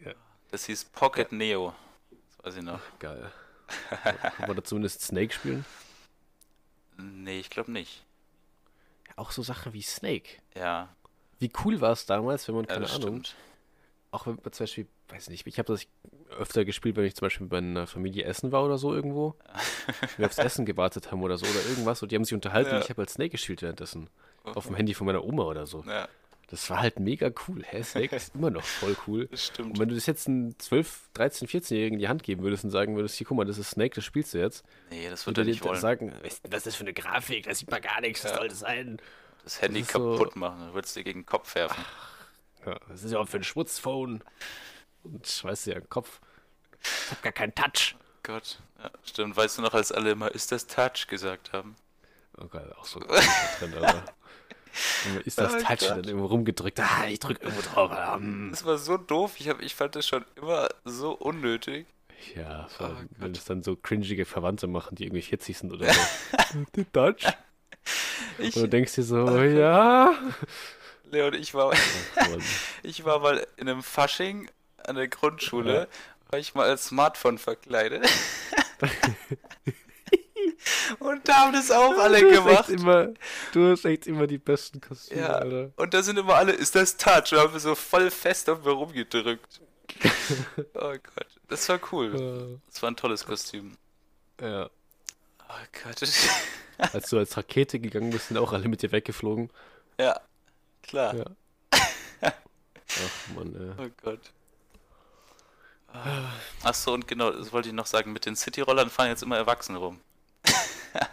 Ja. 0.00 0.12
Das 0.50 0.64
hieß 0.66 0.86
Pocket 0.86 1.30
Neo. 1.32 1.74
Das 2.10 2.46
weiß 2.46 2.56
ich 2.56 2.62
noch. 2.62 2.80
Geil. 2.98 3.30
Kann 4.02 4.48
man 4.48 4.56
da 4.56 4.64
zumindest 4.64 5.02
Snake 5.02 5.34
spielen? 5.34 5.64
Nee, 6.96 7.38
ich 7.40 7.50
glaube 7.50 7.70
nicht. 7.70 8.04
Auch 9.16 9.30
so 9.30 9.42
Sachen 9.42 9.72
wie 9.72 9.82
Snake. 9.82 10.40
Ja, 10.54 10.88
Wie 11.38 11.52
cool 11.64 11.80
war 11.80 11.92
es 11.92 12.06
damals, 12.06 12.48
wenn 12.48 12.54
man, 12.54 12.64
ja 12.64 12.68
keine 12.74 12.86
das 12.86 12.94
Ahnung, 12.96 13.24
stimmt. 13.24 13.36
Auch 14.10 14.26
wenn 14.26 14.36
man 14.42 14.52
zum 14.52 14.64
Beispiel, 14.64 14.86
weiß 15.08 15.28
nicht, 15.30 15.46
ich 15.46 15.58
habe 15.58 15.72
das 15.72 15.86
öfter 16.38 16.64
gespielt, 16.64 16.96
wenn 16.96 17.04
ich 17.04 17.14
zum 17.14 17.26
Beispiel 17.26 17.46
bei 17.46 17.58
einer 17.58 17.86
Familie 17.86 18.24
essen 18.24 18.52
war 18.52 18.64
oder 18.64 18.78
so 18.78 18.94
irgendwo. 18.94 19.34
wir 20.16 20.26
aufs 20.26 20.38
Essen 20.38 20.64
gewartet 20.66 21.10
haben 21.12 21.22
oder 21.22 21.36
so 21.38 21.46
oder 21.46 21.60
irgendwas 21.68 22.02
und 22.02 22.10
die 22.12 22.16
haben 22.16 22.24
sich 22.24 22.34
unterhalten 22.34 22.70
Ja. 22.70 22.76
und 22.76 22.84
ich 22.84 22.90
habe 22.90 23.02
halt 23.02 23.10
Snake 23.10 23.30
gespielt 23.30 23.62
währenddessen. 23.62 24.08
Auf 24.44 24.66
dem 24.66 24.76
Handy 24.76 24.94
von 24.94 25.06
meiner 25.06 25.22
Oma 25.24 25.42
oder 25.44 25.66
so. 25.66 25.84
Ja, 25.86 26.08
Das 26.46 26.70
war 26.70 26.80
halt 26.80 27.00
mega 27.00 27.30
cool. 27.48 27.62
Hä? 27.64 27.82
Snake 27.82 28.16
ist 28.16 28.34
immer 28.34 28.50
noch 28.50 28.64
voll 28.64 28.96
cool. 29.06 29.26
das 29.30 29.46
stimmt. 29.46 29.72
Und 29.72 29.78
wenn 29.78 29.88
du 29.90 29.94
das 29.94 30.06
jetzt 30.06 30.26
einem 30.26 30.58
12, 30.58 31.10
13, 31.14 31.48
14-Jährigen 31.48 31.94
in 31.96 32.00
die 32.00 32.08
Hand 32.08 32.22
geben 32.22 32.42
würdest 32.42 32.64
und 32.64 32.70
sagen 32.70 32.96
würdest, 32.96 33.16
hier, 33.16 33.26
guck 33.26 33.36
mal, 33.36 33.44
das 33.44 33.58
ist 33.58 33.70
Snake, 33.70 33.94
das 33.94 34.04
spielst 34.04 34.32
du 34.32 34.38
jetzt. 34.38 34.64
Nee, 34.90 35.10
das 35.10 35.26
würde 35.26 35.42
dir 35.44 35.50
nicht 35.50 35.62
wollen. 35.64 35.78
sagen, 35.78 36.12
was 36.22 36.40
ist 36.56 36.66
das 36.66 36.74
für 36.76 36.84
eine 36.84 36.94
Grafik? 36.94 37.44
Da 37.44 37.54
sieht 37.54 37.70
man 37.70 37.82
gar 37.82 38.00
nichts, 38.00 38.22
Ja. 38.22 38.36
soll 38.36 38.48
das 38.48 38.60
sein? 38.60 38.96
Das 39.44 39.60
Handy 39.60 39.80
das 39.80 39.88
ist 39.88 39.92
so- 39.94 40.16
kaputt 40.16 40.36
machen, 40.36 40.60
dann 40.60 40.74
würdest 40.74 40.96
du 40.96 41.00
dir 41.00 41.04
gegen 41.04 41.20
den 41.20 41.26
Kopf 41.26 41.54
werfen. 41.54 41.84
Ja, 42.68 42.78
das 42.88 43.02
ist 43.02 43.12
ja 43.12 43.18
auch 43.18 43.28
für 43.28 43.38
ein 43.38 43.44
Schmutzphone. 43.44 44.22
Und 45.04 45.44
weißt 45.44 45.66
du 45.66 45.70
ja, 45.72 45.80
Kopf. 45.80 46.20
Ich 46.82 47.10
hab 47.10 47.22
gar 47.22 47.32
keinen 47.32 47.54
Touch. 47.54 47.96
Gott, 48.22 48.58
ja, 48.82 48.90
stimmt. 49.04 49.36
Weißt 49.36 49.58
du 49.58 49.62
noch, 49.62 49.72
als 49.74 49.90
alle 49.92 50.10
immer 50.10 50.30
ist 50.30 50.52
das 50.52 50.66
Touch 50.66 51.06
gesagt 51.08 51.52
haben? 51.52 51.76
Oh 52.36 52.46
Gott, 52.46 52.70
auch 52.76 52.84
so 52.84 53.00
drin, 53.58 53.74
aber. 53.74 54.04
Ist 55.24 55.38
das 55.38 55.54
Oh 55.54 55.58
Touch 55.58 55.78
Gott. 55.80 55.90
dann 55.90 56.04
irgendwo 56.04 56.26
rumgedrückt? 56.26 56.78
Ah, 56.80 57.06
ich 57.08 57.18
drück 57.20 57.42
irgendwo 57.42 57.62
drauf. 57.62 57.90
ah, 57.90 58.16
hm. 58.16 58.50
Das 58.50 58.64
war 58.64 58.76
so 58.78 58.96
doof. 58.96 59.36
Ich, 59.38 59.48
hab, 59.48 59.60
ich 59.62 59.74
fand 59.74 59.96
das 59.96 60.06
schon 60.06 60.24
immer 60.36 60.68
so 60.84 61.12
unnötig. 61.12 61.86
Ja, 62.34 62.66
vor 62.68 62.86
allem, 62.88 63.08
Oh 63.12 63.22
wenn 63.22 63.32
es 63.32 63.44
dann 63.44 63.62
so 63.62 63.76
cringige 63.76 64.24
Verwandte 64.24 64.66
machen, 64.66 64.94
die 64.96 65.04
irgendwie 65.04 65.22
40 65.22 65.56
sind 65.56 65.72
oder 65.72 65.92
so. 65.92 66.00
Die 66.76 66.84
Touch? 66.92 67.24
Ich, 68.38 68.54
Und 68.56 68.62
du 68.64 68.68
denkst 68.68 68.94
dir 68.94 69.02
so, 69.04 69.42
ja. 69.42 70.14
Leon, 71.10 71.34
ich 71.34 71.54
war, 71.54 71.72
ich 72.82 73.04
war 73.04 73.20
mal 73.20 73.46
in 73.56 73.68
einem 73.68 73.82
Fasching 73.82 74.50
an 74.86 74.96
der 74.96 75.08
Grundschule, 75.08 75.88
war 76.30 76.38
ich 76.38 76.54
mal 76.54 76.68
als 76.68 76.86
Smartphone 76.86 77.38
verkleidet. 77.38 78.06
Und 80.98 81.28
da 81.28 81.34
haben 81.46 81.52
das 81.52 81.70
auch 81.70 81.98
alle 81.98 82.20
du 82.20 82.30
gemacht. 82.30 82.68
Immer, 82.68 83.08
du 83.52 83.70
hast 83.70 83.84
echt 83.84 84.06
immer 84.06 84.26
die 84.26 84.38
besten 84.38 84.80
Kostüme, 84.80 85.20
Ja, 85.20 85.28
Alter. 85.34 85.70
und 85.76 85.94
da 85.94 86.02
sind 86.02 86.18
immer 86.18 86.34
alle, 86.34 86.52
ist 86.52 86.74
das 86.74 86.96
Touch? 86.96 87.32
Und 87.32 87.38
haben 87.38 87.52
wir 87.52 87.60
so 87.60 87.74
voll 87.74 88.10
fest 88.10 88.48
auf 88.48 88.64
mir 88.64 88.72
rumgedrückt. 88.72 89.60
oh 90.74 90.90
Gott, 90.90 91.26
das 91.48 91.68
war 91.68 91.80
cool. 91.92 92.58
Das 92.70 92.82
war 92.82 92.90
ein 92.90 92.96
tolles 92.96 93.24
Kostüm. 93.24 93.76
Ja. 94.40 94.68
Oh 95.48 95.52
Gott. 95.84 96.02
Als 96.92 97.10
du 97.10 97.18
als 97.18 97.36
Rakete 97.36 97.78
gegangen 97.80 98.10
bist, 98.10 98.28
sind 98.28 98.38
auch 98.38 98.52
alle 98.52 98.68
mit 98.68 98.82
dir 98.82 98.92
weggeflogen. 98.92 99.50
ja, 99.98 100.20
klar. 100.88 101.14
Ja. 101.14 101.24
Ach 102.22 103.34
man, 103.36 103.54
äh. 103.54 103.82
Oh 103.82 103.88
Gott. 104.02 104.20
Achso, 106.62 106.92
und 106.92 107.08
genau, 107.08 107.30
das 107.30 107.52
wollte 107.52 107.68
ich 107.68 107.74
noch 107.74 107.86
sagen, 107.86 108.12
mit 108.12 108.26
den 108.26 108.36
Cityrollern 108.36 108.90
fahren 108.90 109.08
jetzt 109.08 109.22
immer 109.22 109.36
Erwachsene 109.36 109.78
rum. 109.78 110.00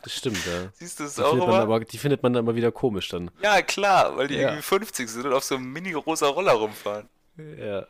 Das 0.03 0.13
stimmt, 0.13 0.39
ja. 0.45 0.69
Siehst 0.73 0.99
du 0.99 1.03
es 1.03 1.15
Die 1.15 1.21
auch 1.21 1.31
findet, 1.31 1.49
aber, 1.49 1.79
die 1.81 1.97
findet 1.97 2.23
man 2.23 2.31
dann 2.33 2.45
immer 2.45 2.55
wieder 2.55 2.71
komisch 2.71 3.09
dann. 3.09 3.29
Ja, 3.41 3.61
klar, 3.61 4.15
weil 4.15 4.27
die 4.29 4.35
Ja. 4.35 4.41
irgendwie 4.49 4.61
50 4.61 5.09
sind 5.09 5.25
und 5.25 5.33
auf 5.33 5.43
so 5.43 5.55
einem 5.55 5.71
mini-rosa 5.73 6.27
Roller 6.27 6.53
rumfahren. 6.53 7.09
Ja. 7.37 7.85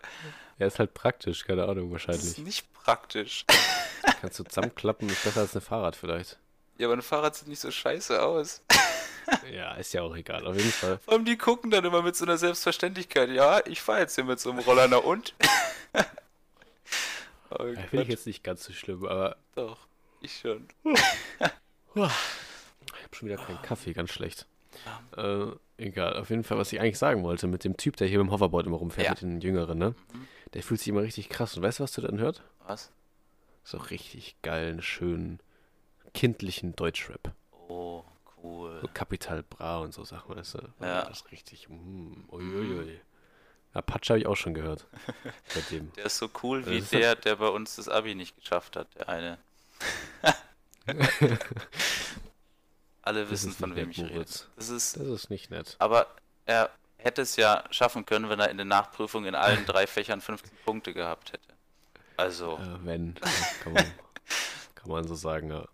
Ja, 0.58 0.68
ist 0.68 0.80
halt 0.80 0.94
praktisch, 0.96 1.46
keine 1.46 1.64
Ahnung, 1.66 1.92
Das 1.94 2.02
ist 2.02 2.08
wahrscheinlich. 2.08 2.38
nicht 2.40 2.74
praktisch. 2.74 3.46
Kannst 4.20 4.40
du 4.40 4.44
zusammenklappen, 4.44 5.08
ist 5.10 5.24
besser 5.24 5.42
als 5.42 5.56
ein 5.56 5.62
Fahrrad 5.62 5.96
vielleicht. 5.96 6.40
Ja, 6.80 6.88
aber 6.88 6.96
ein 6.98 7.02
Fahrrad 7.04 7.36
sieht 7.36 7.48
nicht 7.48 7.62
so 7.62 7.70
scheiße 7.70 8.22
aus. 8.22 8.62
Ja, 9.52 9.74
ist 9.76 9.94
ja 9.94 10.02
auch 10.04 10.16
egal, 10.16 10.46
auf 10.46 10.56
jeden 10.56 10.72
Fall. 10.72 11.00
Vor 11.00 11.14
allem 11.14 11.26
die 11.26 11.38
gucken 11.38 11.72
dann 11.72 11.86
immer 11.86 12.02
mit 12.02 12.16
so 12.16 12.26
einer 12.26 12.38
Selbstverständlichkeit. 12.38 13.30
Ja, 13.30 13.62
ich 13.66 13.82
fahre 13.82 14.02
jetzt 14.02 14.16
hier 14.16 14.24
mit 14.24 14.40
so 14.40 14.52
einem 14.52 14.60
Roller, 14.60 14.88
na 14.88 14.98
und? 14.98 15.34
oh 17.52 17.66
Ja, 17.66 17.82
Finde 17.82 18.04
ich 18.04 18.10
jetzt 18.10 18.28
nicht 18.28 18.44
ganz 18.44 18.64
so 18.64 18.74
schlimm, 18.74 19.06
aber 19.06 19.38
doch. 19.56 19.78
Ich 20.22 20.40
schon. 20.40 20.68
habe 21.96 22.12
schon 23.12 23.28
wieder 23.30 23.38
keinen 23.38 23.62
Kaffee, 23.62 23.94
ganz 23.94 24.12
schlecht. 24.12 24.46
Äh, 25.16 25.48
egal, 25.78 26.18
auf 26.18 26.30
jeden 26.30 26.44
Fall, 26.44 26.58
was 26.58 26.74
ich 26.74 26.80
eigentlich 26.80 26.98
sagen 26.98 27.24
wollte, 27.24 27.48
mit 27.48 27.64
dem 27.64 27.78
Typ, 27.78 27.96
der 27.98 28.08
hier 28.08 28.20
mit 28.20 28.28
dem 28.28 28.32
Hoverboard 28.32 28.66
immer 28.68 28.78
rumfährt, 28.78 29.06
Ja. 29.06 29.12
mit 29.12 29.22
den 29.22 29.42
Jüngeren, 29.42 29.78
ne? 29.78 29.96
Mhm. 30.14 30.28
Der 30.54 30.64
fühlt 30.64 30.80
sich 30.80 30.90
immer 30.90 31.02
richtig 31.02 31.30
krass. 31.30 31.56
Und 31.56 31.64
weißt 31.64 31.80
du, 31.80 31.84
was 31.84 31.92
du 31.94 32.02
dann 32.02 32.20
hört? 32.20 32.44
Was? 32.68 32.92
So 33.64 33.78
richtig 33.78 34.36
geilen, 34.42 34.82
schönen, 34.82 35.40
kindlichen 36.14 36.76
Deutschrap. 36.76 37.32
Oh, 37.68 38.04
cool. 38.46 38.80
So 38.82 38.88
Capital 38.94 39.44
Bra 39.44 39.80
und 39.80 39.94
so 39.94 40.04
Sachen, 40.04 40.36
weißt 40.36 40.56
du? 40.56 40.60
Ja. 40.82 41.04
Das 41.06 41.22
ist 41.22 41.32
richtig, 41.32 41.68
mm, 41.70 42.26
uiuiui. 42.32 43.00
Apache 43.74 44.10
habe 44.10 44.20
ich 44.20 44.28
auch 44.28 44.36
schon 44.38 44.54
gehört. 44.54 44.88
Bei 45.54 45.62
dem. 45.72 45.92
Der 45.94 46.06
ist 46.06 46.18
so 46.18 46.30
cool 46.44 46.62
Das 46.62 46.72
wie 46.72 46.82
der, 46.98 47.16
der 47.16 47.36
bei 47.36 47.50
uns 47.50 47.76
das 47.76 47.90
Abi 47.90 48.16
nicht 48.16 48.36
geschafft 48.38 48.78
hat, 48.78 48.88
der 48.96 49.10
eine. 49.10 49.38
Alle 53.02 53.22
Das 53.22 53.32
wissen, 53.32 53.52
von 53.52 53.76
wem 53.76 53.88
nett, 53.90 53.98
ich 53.98 54.04
rede. 54.06 54.26
Das 54.56 54.70
ist, 54.70 54.96
Das 54.98 55.08
ist 55.08 55.30
nicht 55.30 55.52
nett. 55.52 55.76
aber 55.80 56.08
er 56.46 56.70
hätte 56.98 57.22
es 57.22 57.36
ja 57.36 57.64
schaffen 57.70 58.06
können, 58.06 58.30
wenn 58.30 58.40
er 58.40 58.50
in 58.50 58.58
der 58.58 58.66
Nachprüfung 58.66 59.26
in 59.26 59.36
allen 59.36 59.66
drei 59.66 59.86
Fächern 59.88 60.22
15 60.22 60.52
Punkte 60.66 60.94
gehabt 60.94 61.34
hätte. 61.34 61.54
Also. 62.18 62.58
Äh, 62.58 62.86
wenn, 62.86 63.16
kann 63.64 63.74
man, 63.74 63.86
kann 64.86 64.92
man 64.94 65.08
so 65.08 65.16
sagen, 65.16 65.50
ja. 65.50 65.66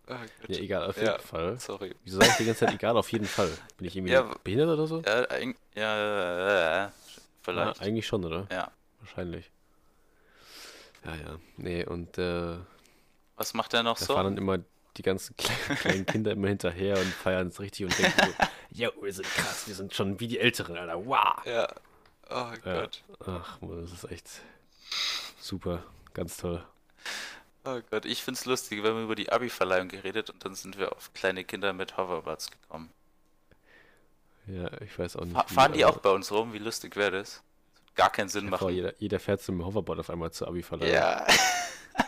Ja, 0.47 0.57
egal, 0.57 0.89
auf 0.89 0.95
jeden 0.95 1.07
Ja. 1.07 1.19
Fall. 1.19 1.59
Sorry. 1.59 1.93
Wieso 2.03 2.17
sage 2.19 2.29
ich 2.31 2.37
die 2.37 2.45
ganze 2.45 2.65
Zeit 2.65 2.73
egal, 2.73 2.95
auf 2.97 3.11
jeden 3.11 3.27
Fall? 3.27 3.51
Bin 3.77 3.87
ich 3.87 3.95
irgendwie 3.95 4.13
Ja, 4.13 4.33
behindert 4.43 4.69
oder 4.69 4.87
so? 4.87 5.01
Ja, 5.01 5.21
eig- 5.29 5.55
ja, 5.75 6.91
vielleicht. 7.41 7.79
Ja, 7.79 7.85
eigentlich 7.85 8.07
schon, 8.07 8.23
oder? 8.25 8.47
Ja. 8.51 8.71
Wahrscheinlich. 8.99 9.51
Ja, 11.05 11.15
ja. 11.15 11.39
Nee, 11.57 11.85
und 11.85 12.17
äh, 12.17 12.57
Was 13.35 13.53
macht 13.53 13.73
er 13.73 13.83
noch 13.83 13.97
da 13.99 14.05
so? 14.05 14.13
fahren 14.13 14.35
dann 14.35 14.37
immer 14.37 14.59
die 14.97 15.01
ganzen 15.01 15.35
kleinen, 15.35 15.59
kleinen 15.79 16.05
Kinder 16.05 16.31
immer 16.31 16.47
hinterher 16.47 16.97
und 16.97 17.05
feiern 17.07 17.47
es 17.47 17.59
richtig 17.59 17.85
und 17.85 17.97
denken 17.97 18.13
so, 18.27 18.33
ja, 18.71 18.89
wir 19.01 19.13
sind 19.13 19.27
krass, 19.27 19.67
wir 19.67 19.75
sind 19.75 19.93
schon 19.93 20.19
wie 20.19 20.27
die 20.27 20.39
Älteren, 20.39 20.77
Alter, 20.77 21.05
wow. 21.05 21.45
Ja. 21.45 21.67
Oh 22.29 22.51
Ja. 22.65 22.87
Ach, 23.25 23.59
Mann, 23.61 23.81
das 23.81 23.91
ist 23.91 24.09
echt 24.11 24.29
super, 25.39 25.83
ganz 26.13 26.37
toll. 26.37 26.63
Oh 27.63 27.79
Gott, 27.91 28.05
ich 28.05 28.23
find's 28.23 28.45
lustig, 28.45 28.81
wir 28.83 28.89
haben 28.89 29.03
über 29.03 29.13
die 29.15 29.31
Abi-Verleihung 29.31 29.87
geredet 29.87 30.29
und 30.31 30.43
dann 30.43 30.55
sind 30.55 30.79
wir 30.79 30.95
auf 30.95 31.13
kleine 31.13 31.43
Kinder 31.43 31.73
mit 31.73 31.95
Hoverboards 31.97 32.49
gekommen. 32.49 32.89
Ja, 34.47 34.69
ich 34.81 34.97
weiß 34.97 35.15
auch 35.17 35.25
nicht. 35.25 35.35
Wie, 35.35 35.53
fahren 35.53 35.73
die 35.73 35.85
aber 35.85 35.95
auch 35.97 35.99
bei 35.99 36.09
uns 36.09 36.31
rum? 36.31 36.53
Wie 36.53 36.57
lustig 36.57 36.95
wäre 36.95 37.11
das? 37.11 37.43
Gar 37.95 38.09
keinen 38.09 38.29
Sinn 38.29 38.49
vor, 38.49 38.61
machen. 38.61 38.73
jeder, 38.73 38.93
jeder 38.97 39.19
fährt 39.19 39.45
dem 39.47 39.63
Hoverboard 39.63 39.99
auf 39.99 40.09
einmal 40.09 40.31
zur 40.31 40.47
Abi-Verleihung. 40.47 40.93
Ja. 40.93 41.27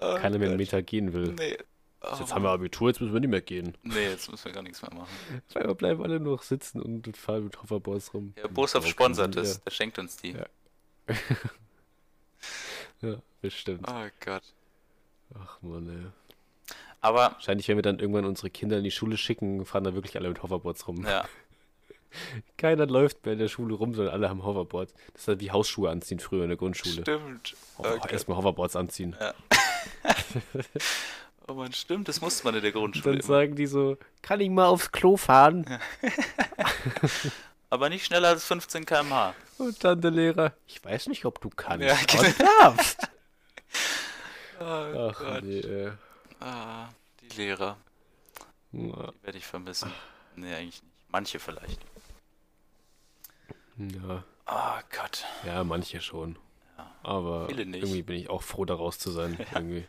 oh 0.00 0.16
Keiner 0.16 0.38
mehr 0.38 0.48
einen. 0.48 0.56
Meter 0.56 0.82
gehen 0.82 1.12
will. 1.12 1.34
Nee. 1.38 1.56
Oh, 2.00 2.14
Jetzt 2.18 2.32
haben 2.32 2.42
wir 2.44 2.50
Abitur, 2.50 2.88
jetzt 2.88 3.00
müssen 3.00 3.12
wir 3.12 3.20
nicht 3.20 3.30
mehr 3.30 3.40
gehen. 3.40 3.76
nee, 3.82 4.08
jetzt 4.08 4.30
müssen 4.30 4.44
wir 4.44 4.52
gar 4.52 4.62
nichts 4.62 4.80
mehr 4.82 4.94
machen. 4.94 5.08
Auf 5.48 5.56
einmal 5.56 5.74
bleiben 5.74 6.02
alle 6.02 6.20
nur 6.20 6.36
noch 6.36 6.42
sitzen 6.42 6.80
und 6.80 7.16
fahren 7.16 7.44
mit 7.44 7.60
Hoverboards 7.60 8.14
rum. 8.14 8.34
Ja, 8.36 8.46
Bosov 8.46 8.84
Oh, 8.84 8.88
sponsert 8.88 9.34
es, 9.36 9.60
der 9.62 9.70
schenkt 9.72 9.98
uns 9.98 10.16
die. 10.16 10.32
Ja. 10.32 10.46
Ja, 13.02 13.16
bestimmt. 13.40 13.86
Oh 13.88 14.06
Gott. 14.24 14.42
Ach 15.38 15.58
man, 15.62 15.88
ey. 15.88 16.06
Aber, 17.00 17.32
Wahrscheinlich, 17.32 17.68
wenn 17.68 17.76
wir 17.76 17.82
dann 17.82 17.98
irgendwann 18.00 18.24
unsere 18.24 18.50
Kinder 18.50 18.76
in 18.78 18.84
die 18.84 18.90
Schule 18.90 19.16
schicken, 19.16 19.64
fahren 19.64 19.84
da 19.84 19.94
wirklich 19.94 20.16
alle 20.16 20.28
mit 20.28 20.42
Hoverboards 20.42 20.88
rum. 20.88 21.04
ja, 21.06 21.24
Keiner 22.56 22.86
läuft 22.86 23.24
mehr 23.24 23.34
in 23.34 23.38
der 23.38 23.48
Schule 23.48 23.74
rum, 23.74 23.94
sondern 23.94 24.14
alle 24.14 24.28
haben 24.30 24.42
Hoverboard. 24.42 24.92
Das 25.12 25.22
ist 25.22 25.28
halt 25.28 25.40
wie 25.40 25.50
Hausschuhe 25.52 25.90
anziehen 25.90 26.18
früher 26.18 26.42
in 26.44 26.48
der 26.48 26.56
Grundschule. 26.56 27.02
stimmt. 27.02 27.54
Oh, 27.76 27.82
Oh 27.86 27.98
Gott. 27.98 28.10
Erstmal 28.10 28.38
Hoverboards 28.38 28.74
anziehen. 28.76 29.14
Oh 31.50 31.54
man, 31.54 31.72
stimmt, 31.72 32.08
das 32.08 32.20
musste 32.20 32.44
man 32.44 32.54
in 32.56 32.60
der 32.60 32.74
Und 32.74 32.80
Grundschule 32.92 33.04
dann 33.04 33.14
immer. 33.14 33.22
sagen 33.26 33.54
die 33.56 33.66
so, 33.66 33.96
kann 34.20 34.38
ich 34.40 34.50
mal 34.50 34.66
aufs 34.66 34.92
Klo 34.92 35.16
fahren? 35.16 35.64
Aber 37.70 37.88
nicht 37.90 38.06
schneller 38.06 38.28
als 38.28 38.44
15 38.46 38.86
km/h. 38.86 39.34
Und 39.58 39.82
dann 39.84 40.00
der 40.00 40.10
Lehrer, 40.10 40.52
ich 40.66 40.82
weiß 40.84 41.08
nicht, 41.08 41.24
ob 41.24 41.40
du 41.40 41.50
kannst, 41.50 41.84
Ja, 41.86 41.96
du 41.96 42.32
darfst. 42.60 43.08
Oh 44.60 45.10
Ach 45.12 45.18
Gott. 45.20 45.44
nee, 45.44 45.60
äh. 45.60 45.92
Ah, 46.40 46.88
die 47.20 47.28
Lehrer, 47.36 47.76
Na, 48.72 49.12
die 49.12 49.24
werde 49.24 49.38
ich 49.38 49.46
vermissen. 49.46 49.92
Nee, 50.34 50.52
eigentlich 50.52 50.82
nicht. 50.82 50.92
Manche 51.10 51.38
vielleicht. 51.38 51.80
Ja, 53.76 54.24
Oh 54.46 54.80
Gott. 54.90 55.24
ja, 55.46 55.62
manche 55.62 56.00
schon. 56.00 56.36
Ja. 56.76 56.90
Aber 57.04 57.46
Viele 57.48 57.66
nicht. 57.66 57.84
irgendwie 57.84 58.02
bin 58.02 58.16
ich 58.16 58.30
auch 58.30 58.42
froh, 58.42 58.64
da 58.64 58.74
raus 58.74 58.98
zu 58.98 59.10
sein. 59.12 59.38
Irgendwie. 59.54 59.84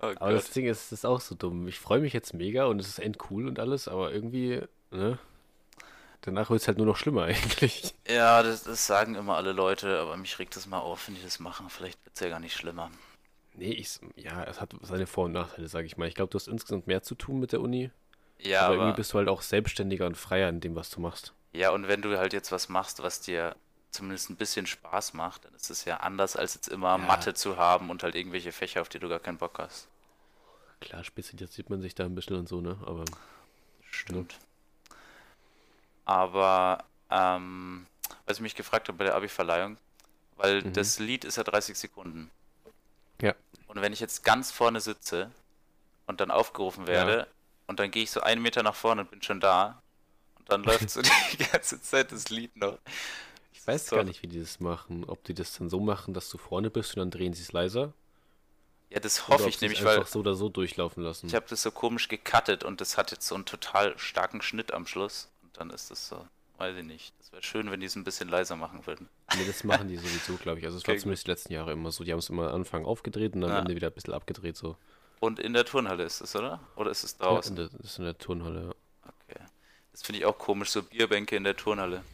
Oh 0.00 0.12
Aber 0.20 0.32
das 0.32 0.46
Gott. 0.46 0.54
Ding 0.56 0.66
ist, 0.66 0.92
das 0.92 1.00
ist 1.00 1.04
auch 1.04 1.20
so 1.20 1.34
dumm. 1.34 1.66
Ich 1.66 1.80
freue 1.80 2.00
mich 2.00 2.12
jetzt 2.12 2.34
mega 2.34 2.66
und 2.66 2.78
es 2.80 2.86
ist 2.86 2.98
endcool 3.00 3.48
und 3.48 3.58
alles, 3.58 3.88
aber 3.88 4.12
irgendwie, 4.12 4.62
ne? 4.92 5.18
Danach 6.22 6.50
wird 6.50 6.60
es 6.60 6.68
halt 6.68 6.78
nur 6.78 6.86
noch 6.86 6.96
schlimmer 6.96 7.22
eigentlich. 7.24 7.94
Ja, 8.08 8.42
das, 8.42 8.64
das 8.64 8.86
sagen 8.86 9.14
immer 9.14 9.36
alle 9.36 9.52
Leute, 9.52 9.98
aber 10.00 10.16
mich 10.16 10.38
regt 10.38 10.56
das 10.56 10.66
mal 10.66 10.78
auf, 10.80 11.06
wenn 11.08 11.14
die 11.14 11.22
das 11.22 11.38
machen. 11.38 11.70
Vielleicht 11.70 12.04
wird 12.04 12.14
es 12.14 12.20
ja 12.20 12.28
gar 12.28 12.40
nicht 12.40 12.56
schlimmer. 12.56 12.90
Nee, 13.54 13.72
ich, 13.72 13.98
ja, 14.16 14.44
es 14.44 14.60
hat 14.60 14.70
seine 14.82 15.06
Vor- 15.06 15.24
und 15.26 15.32
Nachteile, 15.32 15.68
sage 15.68 15.86
ich 15.86 15.96
mal. 15.96 16.06
Ich 16.08 16.14
glaube, 16.14 16.30
du 16.30 16.36
hast 16.38 16.48
insgesamt 16.48 16.86
mehr 16.86 17.02
zu 17.02 17.14
tun 17.14 17.40
mit 17.40 17.52
der 17.52 17.60
Uni, 17.60 17.90
Ja, 18.38 18.60
aber 18.60 18.66
aber, 18.66 18.74
irgendwie 18.76 18.96
bist 18.96 19.12
du 19.12 19.18
halt 19.18 19.28
auch 19.28 19.42
selbstständiger 19.42 20.06
und 20.06 20.16
freier 20.16 20.48
in 20.48 20.60
dem, 20.60 20.76
was 20.76 20.90
du 20.90 21.00
machst. 21.00 21.32
ja, 21.52 21.70
und 21.70 21.88
wenn 21.88 22.02
du 22.02 22.16
halt 22.18 22.32
jetzt 22.32 22.52
was 22.52 22.68
machst, 22.68 23.02
was 23.02 23.20
dir 23.20 23.56
zumindest 23.90 24.30
ein 24.30 24.36
bisschen 24.36 24.66
Spaß 24.66 25.14
macht, 25.14 25.44
dann 25.44 25.54
ist 25.54 25.70
es 25.70 25.84
ja 25.86 25.96
anders, 25.98 26.36
als 26.36 26.54
jetzt 26.54 26.68
immer 26.68 26.90
Ja. 26.90 26.98
Mathe 26.98 27.34
zu 27.34 27.56
haben 27.56 27.90
und 27.90 28.02
halt 28.04 28.14
irgendwelche 28.14 28.52
Fächer, 28.52 28.80
auf 28.82 28.88
die 28.88 28.98
du 29.00 29.08
gar 29.08 29.18
keinen 29.18 29.38
Bock 29.38 29.58
hast. 29.58 29.88
Klar, 30.80 31.02
spezialisiert 31.02 31.70
man 31.70 31.80
sich 31.80 31.94
da 31.96 32.04
ein 32.04 32.14
bisschen 32.14 32.36
und 32.36 32.48
so, 32.48 32.60
ne? 32.60 32.76
Aber 32.86 33.04
Stimmt. 33.90 34.38
Aber, 36.08 36.84
ähm, 37.10 37.86
was 38.26 38.38
ich 38.38 38.40
mich 38.42 38.54
gefragt 38.54 38.88
habe 38.88 38.96
bei 38.96 39.04
der 39.04 39.14
Abi-Verleihung, 39.14 39.76
weil 40.36 40.62
Mhm. 40.62 40.72
das 40.72 40.98
Lied 40.98 41.24
ist 41.26 41.36
ja 41.36 41.44
30 41.44 41.76
Sekunden. 41.76 42.30
Ja. 43.20 43.34
Und 43.66 43.82
wenn 43.82 43.92
ich 43.92 44.00
jetzt 44.00 44.24
ganz 44.24 44.50
vorne 44.50 44.80
sitze 44.80 45.30
und 46.06 46.20
dann 46.22 46.30
aufgerufen 46.30 46.86
werde 46.86 47.26
und 47.66 47.78
dann 47.78 47.90
gehe 47.90 48.02
ich 48.04 48.10
so 48.10 48.22
einen 48.22 48.40
Meter 48.40 48.62
nach 48.62 48.74
vorne 48.74 49.02
und 49.02 49.10
bin 49.10 49.20
schon 49.20 49.38
da 49.38 49.82
und 50.38 50.50
dann 50.50 50.62
läuft 50.88 50.88
so 50.88 51.02
die 51.02 51.36
ganze 51.44 51.80
Zeit 51.82 52.10
das 52.10 52.30
Lied 52.30 52.56
noch. 52.56 52.78
ich 53.52 53.66
weiß 53.66 53.88
So. 53.88 53.96
gar 53.96 54.04
nicht, 54.04 54.22
wie 54.22 54.28
die 54.28 54.40
das 54.40 54.60
machen. 54.60 55.04
Ob 55.04 55.22
die 55.24 55.34
das 55.34 55.52
dann 55.58 55.68
so 55.68 55.78
machen, 55.78 56.14
dass 56.14 56.30
du 56.30 56.38
vorne 56.38 56.70
bist 56.70 56.94
und 56.96 57.00
dann 57.00 57.10
drehen 57.10 57.34
sie 57.34 57.42
es 57.42 57.52
leiser. 57.52 57.92
Ja, 58.88 59.00
das 59.00 59.28
hoffe 59.28 59.50
ich 59.50 59.60
nämlich, 59.60 59.84
weil 59.84 59.98
einfach 59.98 60.08
so 60.08 60.20
oder 60.20 60.34
so 60.34 60.48
durchlaufen 60.48 61.02
lassen. 61.02 61.26
ich 61.26 61.34
habe 61.34 61.44
das 61.50 61.60
so 61.60 61.70
komisch 61.70 62.08
gecuttet 62.08 62.64
und 62.64 62.80
das 62.80 62.96
hat 62.96 63.10
jetzt 63.10 63.26
so 63.26 63.34
einen 63.34 63.44
total 63.44 63.98
starken 63.98 64.40
Schnitt 64.40 64.72
am 64.72 64.86
Schluss. 64.86 65.28
Dann 65.58 65.70
ist 65.70 65.90
das 65.90 66.08
so, 66.08 66.24
weiß 66.58 66.76
ich 66.76 66.84
nicht. 66.84 67.12
Das 67.18 67.32
wäre 67.32 67.42
schön, 67.42 67.70
wenn 67.70 67.80
die 67.80 67.86
es 67.86 67.96
ein 67.96 68.04
bisschen 68.04 68.28
leiser 68.28 68.54
machen 68.56 68.86
würden. 68.86 69.08
Nee, 69.36 69.44
das 69.46 69.64
machen 69.64 69.88
die 69.88 69.96
sowieso, 69.96 70.34
glaube 70.36 70.60
ich. 70.60 70.64
Also 70.64 70.78
es 70.78 70.86
war 70.86 70.92
Okay, 70.92 71.00
zumindest 71.00 71.26
die 71.26 71.30
letzten 71.32 71.52
Jahre 71.52 71.72
immer 71.72 71.90
so. 71.90 72.04
Die 72.04 72.12
haben 72.12 72.20
es 72.20 72.30
immer 72.30 72.48
am 72.48 72.54
Anfang 72.56 72.84
aufgedreht 72.84 73.34
und 73.34 73.42
am 73.44 73.50
Ja. 73.50 73.58
Ende 73.60 73.74
wieder 73.74 73.88
ein 73.88 73.92
bisschen 73.92 74.14
abgedreht 74.14 74.56
so. 74.56 74.76
Und 75.20 75.40
in 75.40 75.52
der 75.52 75.64
Turnhalle 75.64 76.04
ist 76.04 76.20
es, 76.20 76.36
oder? 76.36 76.60
Oder 76.76 76.92
ist 76.92 77.02
es 77.02 77.16
Ja, 77.18 77.26
draußen? 77.26 77.50
in 77.50 77.56
der, 77.56 77.68
das 77.76 77.80
ist 77.92 77.98
in 77.98 78.04
der 78.04 78.16
Turnhalle. 78.16 78.66
ja. 78.66 78.74
Okay. 79.28 79.42
Das 79.90 80.02
finde 80.02 80.20
ich 80.20 80.26
auch 80.26 80.38
komisch, 80.38 80.70
so 80.70 80.82
Bierbänke 80.82 81.34
in 81.34 81.42
der 81.42 81.56
Turnhalle. 81.56 82.04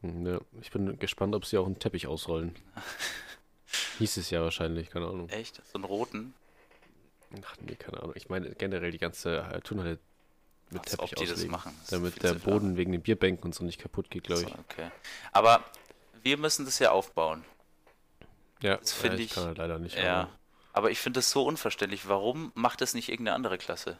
Hm, 0.00 0.26
Ja, 0.26 0.40
ich 0.62 0.70
bin 0.70 0.98
gespannt, 0.98 1.34
ob 1.34 1.44
sie 1.44 1.58
auch 1.58 1.66
einen 1.66 1.78
Teppich 1.78 2.06
ausrollen. 2.06 2.54
Hieß 3.98 4.16
es 4.16 4.30
ja 4.30 4.40
wahrscheinlich, 4.42 4.88
keine 4.90 5.06
Ahnung. 5.08 5.28
Echt? 5.28 5.56
So 5.70 5.74
einen 5.74 5.84
roten? 5.84 6.32
Ach 7.44 7.56
nee, 7.60 7.74
keine 7.74 7.98
Ahnung. 8.02 8.12
Ich 8.16 8.28
meine 8.30 8.54
generell 8.54 8.90
die 8.90 8.98
ganze 8.98 9.38
äh, 9.38 9.60
Turnhalle 9.60 9.98
mit 10.72 10.82
Als 10.82 10.98
ob 10.98 11.08
Teppich 11.08 11.18
die 11.18 11.24
das 11.26 11.32
auslegen. 11.34 11.52
machen. 11.52 11.74
Das 11.80 11.82
ist 11.84 11.88
viel 11.90 11.98
Damit 12.20 12.22
der 12.44 12.50
Boden 12.50 12.76
wegen 12.76 12.92
den 12.92 13.02
Bierbänken 13.02 13.44
und 13.44 13.54
so 13.54 13.64
nicht 13.64 13.80
kaputt 13.80 14.10
geht, 14.10 14.24
glaube 14.24 14.42
ich. 14.42 14.48
So, 14.48 14.54
okay. 14.68 14.90
Aber 15.32 15.62
wir 16.22 16.36
müssen 16.38 16.64
das 16.64 16.78
ja 16.78 16.90
aufbauen. 16.90 17.44
Ja, 18.60 18.76
Das 18.76 18.90
ja, 18.94 18.96
finde 19.02 19.16
ich 19.18 19.24
ich- 19.26 19.34
kann 19.34 19.44
halt 19.44 19.58
leider 19.58 19.78
nicht. 19.78 19.96
Ja. 19.96 20.20
aber- 20.22 20.30
Aber 20.74 20.90
ich 20.90 20.98
finde 21.00 21.18
das 21.18 21.30
so 21.30 21.44
unverständlich. 21.44 22.08
Warum 22.08 22.50
macht 22.54 22.80
das 22.80 22.94
nicht 22.94 23.08
irgendeine 23.10 23.34
andere 23.36 23.58
Klasse? 23.58 23.98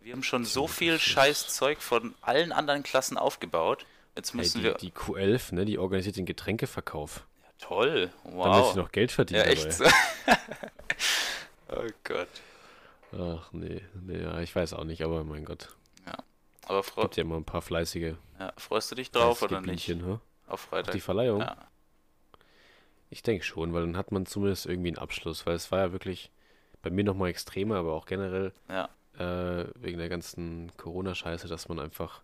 Wir 0.00 0.12
haben 0.12 0.22
schon 0.24 0.44
so 0.44 0.66
viel 0.66 0.94
das 0.94 1.02
Scheißzeug 1.02 1.80
von 1.80 2.14
allen 2.20 2.52
anderen 2.52 2.82
Klassen 2.82 3.16
aufgebaut. 3.16 3.86
Jetzt 4.16 4.34
müssen 4.34 4.58
die, 4.58 4.64
wir. 4.64 4.74
die 4.74 4.90
Q11, 4.90 5.54
ne, 5.54 5.64
die 5.64 5.78
organisiert 5.78 6.16
den 6.16 6.26
Getränkeverkauf. 6.26 7.24
Ja, 7.42 7.48
toll. 7.68 8.10
Damit 8.24 8.36
Wow. 8.36 8.72
sie 8.72 8.78
noch 8.78 8.92
Geld 8.92 9.12
verdienen 9.12 9.40
Ja, 9.40 9.46
echt 9.46 9.72
so. 9.72 9.84
oh 11.70 11.86
Gott. 12.04 12.28
Ach 13.12 13.52
nee, 13.52 13.82
nee, 14.02 14.22
ja, 14.22 14.40
ich 14.40 14.54
weiß 14.54 14.72
auch 14.74 14.84
nicht, 14.84 15.02
aber 15.02 15.24
mein 15.24 15.44
Gott. 15.44 15.76
Aber 16.66 16.84
freu, 16.84 17.02
Gibt 17.02 17.16
ja 17.16 17.22
immer 17.24 17.36
ein 17.36 17.44
paar 17.44 17.60
fleißige 17.60 18.14
ja, 18.38 18.52
freust 18.56 18.90
du 18.92 18.94
dich 18.94 19.10
drauf 19.10 19.42
oder 19.42 19.60
nicht? 19.60 19.88
Hä? 19.88 20.00
Auf 20.02 20.20
Auf 20.46 20.60
Freitag. 20.60 20.92
die 20.94 21.00
Verleihung? 21.00 21.40
Ja. 21.40 21.56
Ich 23.10 23.22
denke 23.22 23.44
schon, 23.44 23.72
weil 23.74 23.82
dann 23.82 23.96
hat 23.96 24.12
man 24.12 24.26
zumindest 24.26 24.66
irgendwie 24.66 24.88
einen 24.90 24.98
Abschluss, 24.98 25.44
weil 25.44 25.54
es 25.56 25.70
war 25.72 25.80
ja 25.80 25.92
wirklich 25.92 26.30
bei 26.80 26.90
mir 26.90 27.02
nochmal 27.04 27.30
extremer, 27.30 27.76
aber 27.76 27.92
auch 27.94 28.06
generell 28.06 28.52
Ja. 28.70 28.88
äh, 29.18 29.66
wegen 29.74 29.98
der 29.98 30.08
ganzen 30.08 30.70
Corona-Scheiße, 30.76 31.48
dass 31.48 31.68
man 31.68 31.78
einfach 31.80 32.22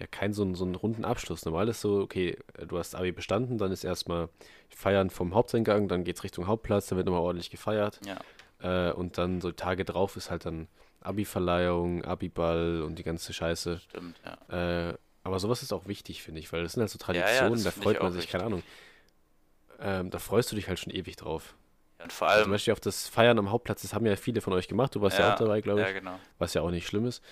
ja 0.00 0.06
keinen 0.08 0.34
so, 0.34 0.42
einen- 0.42 0.56
so 0.56 0.64
einen 0.64 0.74
runden 0.74 1.04
Abschluss. 1.04 1.44
Normal 1.44 1.68
ist 1.68 1.80
so, 1.80 2.00
okay, 2.00 2.36
du 2.66 2.78
hast 2.78 2.94
Abi 2.96 3.12
bestanden, 3.12 3.58
dann 3.58 3.70
ist 3.72 3.84
erstmal 3.84 4.28
Feiern 4.68 5.08
vom 5.08 5.34
Haupteingang, 5.34 5.86
dann 5.88 6.02
geht's 6.04 6.24
Richtung 6.24 6.46
Hauptplatz, 6.48 6.88
dann 6.88 6.96
wird 6.96 7.06
nochmal 7.06 7.22
ordentlich 7.22 7.50
gefeiert. 7.50 8.00
Ja. 8.04 8.18
Äh, 8.60 8.92
und 8.92 9.18
dann 9.18 9.40
so 9.40 9.52
Tage 9.52 9.84
drauf 9.84 10.16
ist 10.16 10.30
halt 10.30 10.46
dann 10.46 10.68
Abi-Verleihung, 11.00 12.04
Abi-Ball 12.04 12.82
und 12.82 12.96
die 12.98 13.02
ganze 13.02 13.32
Scheiße. 13.32 13.80
Stimmt, 13.88 14.20
ja. 14.24 14.88
Äh, 14.90 14.94
aber 15.22 15.38
sowas 15.38 15.62
ist 15.62 15.72
auch 15.72 15.86
wichtig, 15.86 16.22
finde 16.22 16.40
ich, 16.40 16.52
weil 16.52 16.62
das 16.62 16.72
sind 16.72 16.80
halt 16.80 16.90
so 16.90 16.98
Ja, 16.98 17.04
ja, 17.04 17.06
Traditionen, 17.06 17.64
das 17.64 17.64
da 17.64 17.70
freut 17.82 18.02
man 18.02 18.12
sich, 18.12 18.28
keine 18.28 18.44
wichtig. 18.44 18.46
Ahnung. 18.46 18.62
Ähm, 19.80 20.10
da 20.10 20.18
freust 20.18 20.50
du 20.52 20.56
dich 20.56 20.68
halt 20.68 20.78
schon 20.78 20.92
ewig 20.92 21.16
drauf. 21.16 21.54
Und 22.02 22.12
vor 22.12 22.28
Also 22.28 22.36
allem, 22.36 22.44
zum 22.44 22.52
Beispiel 22.52 22.72
auf 22.72 22.80
das 22.80 23.08
Feiern 23.08 23.38
am 23.38 23.50
Hauptplatz, 23.50 23.82
das 23.82 23.94
haben 23.94 24.06
ja 24.06 24.16
viele 24.16 24.40
von 24.40 24.52
euch 24.52 24.68
gemacht, 24.68 24.94
du 24.94 25.00
warst 25.00 25.18
ja, 25.18 25.26
ja, 25.26 25.34
auch 25.34 25.38
dabei, 25.38 25.60
glaube 25.60 25.80
ich, 25.80 25.86
ja, 25.86 25.92
genau. 25.92 26.18
was 26.38 26.54
ja 26.54 26.62
auch 26.62 26.70
nicht 26.70 26.86
schlimm 26.86 27.06
ist. 27.06 27.22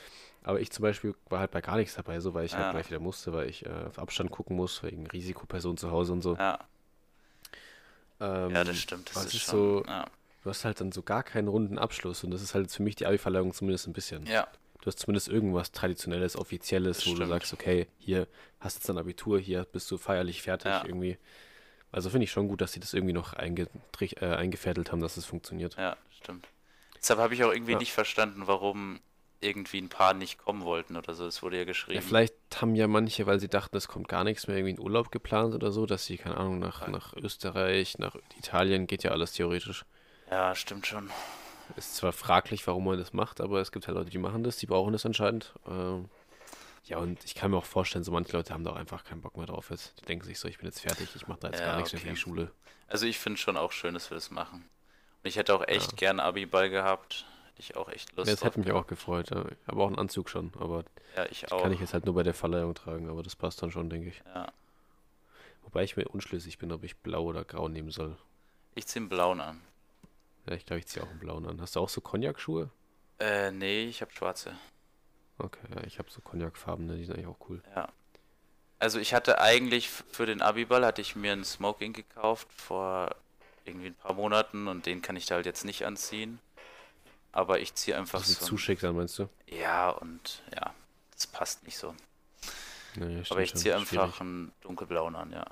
Aber 0.44 0.60
ich 0.60 0.70
zum 0.70 0.82
Beispiel 0.82 1.14
war 1.28 1.38
halt 1.40 1.50
bei 1.52 1.60
gar 1.60 1.76
nichts 1.76 1.94
dabei, 1.94 2.18
so 2.20 2.34
weil 2.34 2.46
ich 2.46 2.52
Ja. 2.52 2.58
halt 2.58 2.70
gleich 2.72 2.88
wieder 2.90 2.98
musste, 2.98 3.32
weil 3.32 3.48
ich 3.48 3.64
äh, 3.64 3.68
auf 3.88 3.98
Abstand 3.98 4.30
gucken 4.30 4.56
muss, 4.56 4.82
wegen 4.82 5.06
Risikoperson 5.06 5.76
zu 5.76 5.90
Hause 5.90 6.12
und 6.12 6.22
so. 6.22 6.34
Ja, 6.36 6.58
Ähm, 8.20 8.52
ja, 8.54 8.64
das 8.64 8.76
stimmt. 8.78 9.10
Das 9.10 9.24
ist 9.26 9.34
ist 9.34 9.42
schon. 9.42 9.58
so, 9.58 9.84
Ja. 9.86 10.06
Du 10.42 10.50
hast 10.50 10.64
halt 10.64 10.80
dann 10.80 10.92
so 10.92 11.02
gar 11.02 11.22
keinen 11.22 11.48
runden 11.48 11.78
Abschluss 11.78 12.24
und 12.24 12.30
das 12.30 12.42
ist 12.42 12.54
halt 12.54 12.70
für 12.70 12.82
mich 12.82 12.96
die 12.96 13.06
Abi-Verleihung 13.06 13.52
zumindest 13.52 13.86
ein 13.86 13.92
bisschen. 13.92 14.26
ja, 14.26 14.46
Du 14.80 14.86
hast 14.88 14.98
zumindest 14.98 15.28
irgendwas 15.28 15.70
Traditionelles, 15.70 16.34
Offizielles, 16.36 16.96
Das 16.98 17.06
wo 17.06 17.10
du 17.10 17.16
stimmt. 17.18 17.30
sagst, 17.30 17.52
okay, 17.52 17.86
hier 17.98 18.26
hast 18.58 18.74
jetzt 18.74 18.88
dein 18.88 18.98
Abitur, 18.98 19.38
hier 19.38 19.64
bist 19.64 19.88
du 19.92 19.96
feierlich 19.96 20.42
fertig 20.42 20.72
Ja. 20.72 20.84
irgendwie. 20.84 21.18
Also 21.92 22.10
finde 22.10 22.24
ich 22.24 22.32
schon 22.32 22.48
gut, 22.48 22.60
dass 22.62 22.72
sie 22.72 22.80
das 22.80 22.92
irgendwie 22.92 23.12
noch 23.12 23.32
eingetrich- 23.34 24.20
äh, 24.20 24.34
eingefädelt 24.34 24.90
haben, 24.90 25.00
dass 25.00 25.16
es 25.16 25.24
funktioniert. 25.24 25.76
ja, 25.76 25.96
stimmt. 26.10 26.48
Deshalb 26.96 27.20
habe 27.20 27.32
ich 27.34 27.44
auch 27.44 27.52
irgendwie 27.52 27.72
Ja. 27.72 27.78
nicht 27.78 27.92
verstanden, 27.92 28.42
warum 28.46 28.98
irgendwie 29.40 29.78
ein 29.80 29.88
paar 29.88 30.14
nicht 30.14 30.38
kommen 30.38 30.62
wollten 30.64 30.96
oder 30.96 31.14
so. 31.14 31.26
Es 31.26 31.42
wurde 31.42 31.56
ja 31.56 31.62
Ja, 31.62 31.66
geschrieben. 31.66 32.02
vielleicht 32.02 32.34
haben 32.60 32.74
ja 32.74 32.88
manche, 32.88 33.26
weil 33.26 33.38
sie 33.40 33.48
dachten, 33.48 33.76
es 33.76 33.86
kommt 33.88 34.08
gar 34.08 34.24
nichts 34.24 34.46
mehr, 34.48 34.56
irgendwie 34.56 34.74
in 34.74 34.80
Urlaub 34.80 35.12
geplant 35.12 35.54
oder 35.54 35.70
so, 35.70 35.86
dass 35.86 36.06
sie, 36.06 36.16
keine 36.16 36.36
Ahnung, 36.38 36.58
nach, 36.58 36.82
Ja. 36.82 36.88
nach 36.90 37.12
Österreich, 37.14 37.98
nach 37.98 38.16
Italien, 38.38 38.86
geht 38.88 39.02
ja 39.04 39.10
alles 39.12 39.32
theoretisch. 39.32 39.84
Ja, 40.32 40.54
stimmt 40.54 40.86
schon. 40.86 41.10
Ist 41.76 41.96
zwar 41.96 42.12
fraglich, 42.12 42.66
warum 42.66 42.84
man 42.86 42.98
das 42.98 43.12
macht, 43.12 43.38
aber 43.42 43.60
es 43.60 43.70
gibt 43.70 43.86
halt 43.86 43.98
Leute, 43.98 44.08
die 44.08 44.16
machen 44.16 44.42
das, 44.42 44.56
die 44.56 44.64
brauchen 44.66 44.92
das 44.94 45.04
anscheinend. 45.04 45.52
Ähm, 45.68 46.08
ja, 46.84 46.96
und 46.96 47.22
ich 47.24 47.34
kann 47.34 47.50
mir 47.50 47.58
auch 47.58 47.66
vorstellen, 47.66 48.02
so 48.02 48.12
manche 48.12 48.32
Leute 48.32 48.54
haben 48.54 48.64
da 48.64 48.70
auch 48.70 48.76
einfach 48.76 49.04
keinen 49.04 49.20
Bock 49.20 49.36
mehr 49.36 49.44
drauf 49.44 49.68
jetzt. 49.68 50.00
Die 50.00 50.06
denken 50.06 50.24
sich 50.24 50.38
so, 50.38 50.48
ich 50.48 50.56
bin 50.56 50.66
jetzt 50.66 50.80
fertig, 50.80 51.10
ich 51.14 51.28
mache 51.28 51.40
da 51.40 51.48
jetzt 51.48 51.60
Ja, 51.60 51.66
gar 51.66 51.76
nichts 51.76 51.92
mehr 51.92 52.00
für 52.00 52.06
okay. 52.06 52.14
die 52.14 52.20
Schule. 52.20 52.50
Also 52.88 53.04
ich 53.06 53.18
finde 53.18 53.38
schon 53.38 53.58
auch 53.58 53.72
schön, 53.72 53.92
dass 53.92 54.10
wir 54.10 54.14
das 54.14 54.30
machen. 54.30 54.68
Und 55.22 55.28
ich 55.28 55.36
hätte 55.36 55.54
auch 55.54 55.66
echt 55.68 55.92
Ja. 55.92 55.96
gern 55.96 56.18
Abi-Ball 56.18 56.70
gehabt. 56.70 57.26
Hätte 57.48 57.60
ich 57.60 57.76
auch 57.76 57.90
echt 57.90 58.16
Lust 58.16 58.28
Ja, 58.28 58.34
das 58.34 58.42
hätte 58.44 58.58
mich 58.58 58.72
auch 58.72 58.86
gefreut. 58.86 59.30
Ja. 59.30 59.44
Aber 59.66 59.84
auch 59.84 59.88
einen 59.88 59.98
Anzug 59.98 60.30
schon. 60.30 60.50
Aber 60.58 60.84
Ja, 61.14 61.26
ich 61.30 61.52
auch. 61.52 61.62
kann 61.62 61.72
ich 61.72 61.80
jetzt 61.80 61.92
halt 61.92 62.06
nur 62.06 62.14
bei 62.14 62.22
der 62.22 62.34
Verleihung 62.34 62.74
tragen. 62.74 63.10
Aber 63.10 63.22
das 63.22 63.36
passt 63.36 63.62
dann 63.62 63.70
schon, 63.70 63.90
denke 63.90 64.08
ich. 64.08 64.22
Ja. 64.34 64.50
Wobei 65.62 65.84
ich 65.84 65.96
mir 65.96 66.04
unschlüssig 66.08 66.56
bin, 66.58 66.72
ob 66.72 66.84
ich 66.84 66.96
blau 66.96 67.24
oder 67.24 67.44
grau 67.44 67.68
nehmen 67.68 67.90
soll. 67.90 68.16
Ich 68.74 68.86
ziehe 68.86 69.00
einen 69.02 69.10
blauen 69.10 69.40
an. 69.42 69.60
Ja, 70.46 70.54
ich 70.54 70.66
glaube, 70.66 70.80
ich 70.80 70.86
ziehe 70.86 71.04
auch 71.04 71.10
einen 71.10 71.18
blauen 71.20 71.46
an. 71.46 71.60
Hast 71.60 71.76
du 71.76 71.80
auch 71.80 71.88
so 71.88 72.00
Cognac-Schuhe? 72.00 72.70
Äh, 73.18 73.50
nee, 73.52 73.84
ich 73.84 74.00
habe 74.00 74.10
schwarze. 74.12 74.56
Okay, 75.38 75.66
ja, 75.74 75.82
ich 75.84 75.98
habe 75.98 76.10
so 76.10 76.20
Cognac-farbene, 76.20 76.96
die 76.96 77.04
sind 77.04 77.14
eigentlich 77.14 77.28
auch 77.28 77.48
cool. 77.48 77.62
Ja. 77.74 77.88
Also 78.78 78.98
ich 78.98 79.14
hatte 79.14 79.40
eigentlich 79.40 79.88
für 79.88 80.26
den 80.26 80.42
Abiball 80.42 80.84
hatte 80.84 81.00
ich 81.00 81.14
mir 81.14 81.32
einen 81.32 81.44
Smoking 81.44 81.92
gekauft 81.92 82.48
vor 82.52 83.14
irgendwie 83.64 83.86
ein 83.86 83.94
paar 83.94 84.14
Monaten 84.14 84.66
und 84.66 84.86
den 84.86 85.02
kann 85.02 85.14
ich 85.14 85.26
da 85.26 85.36
halt 85.36 85.46
jetzt 85.46 85.64
nicht 85.64 85.86
anziehen. 85.86 86.40
Aber 87.30 87.60
ich 87.60 87.74
ziehe 87.74 87.96
einfach 87.96 88.18
Das 88.20 88.32
so. 88.34 88.44
zu 88.44 88.58
schick 88.58 88.80
dann, 88.80 88.96
meinst 88.96 89.18
du? 89.20 89.28
Ja, 89.46 89.90
und 89.90 90.42
ja, 90.54 90.74
das 91.14 91.28
passt 91.28 91.62
nicht 91.64 91.78
so. 91.78 91.94
Nee, 92.96 93.22
Aber 93.30 93.40
ich 93.40 93.54
ziehe 93.54 93.74
einfach 93.76 93.88
schwierig. 94.16 94.20
einen 94.20 94.52
dunkelblauen 94.62 95.14
an, 95.14 95.30
ja. 95.32 95.46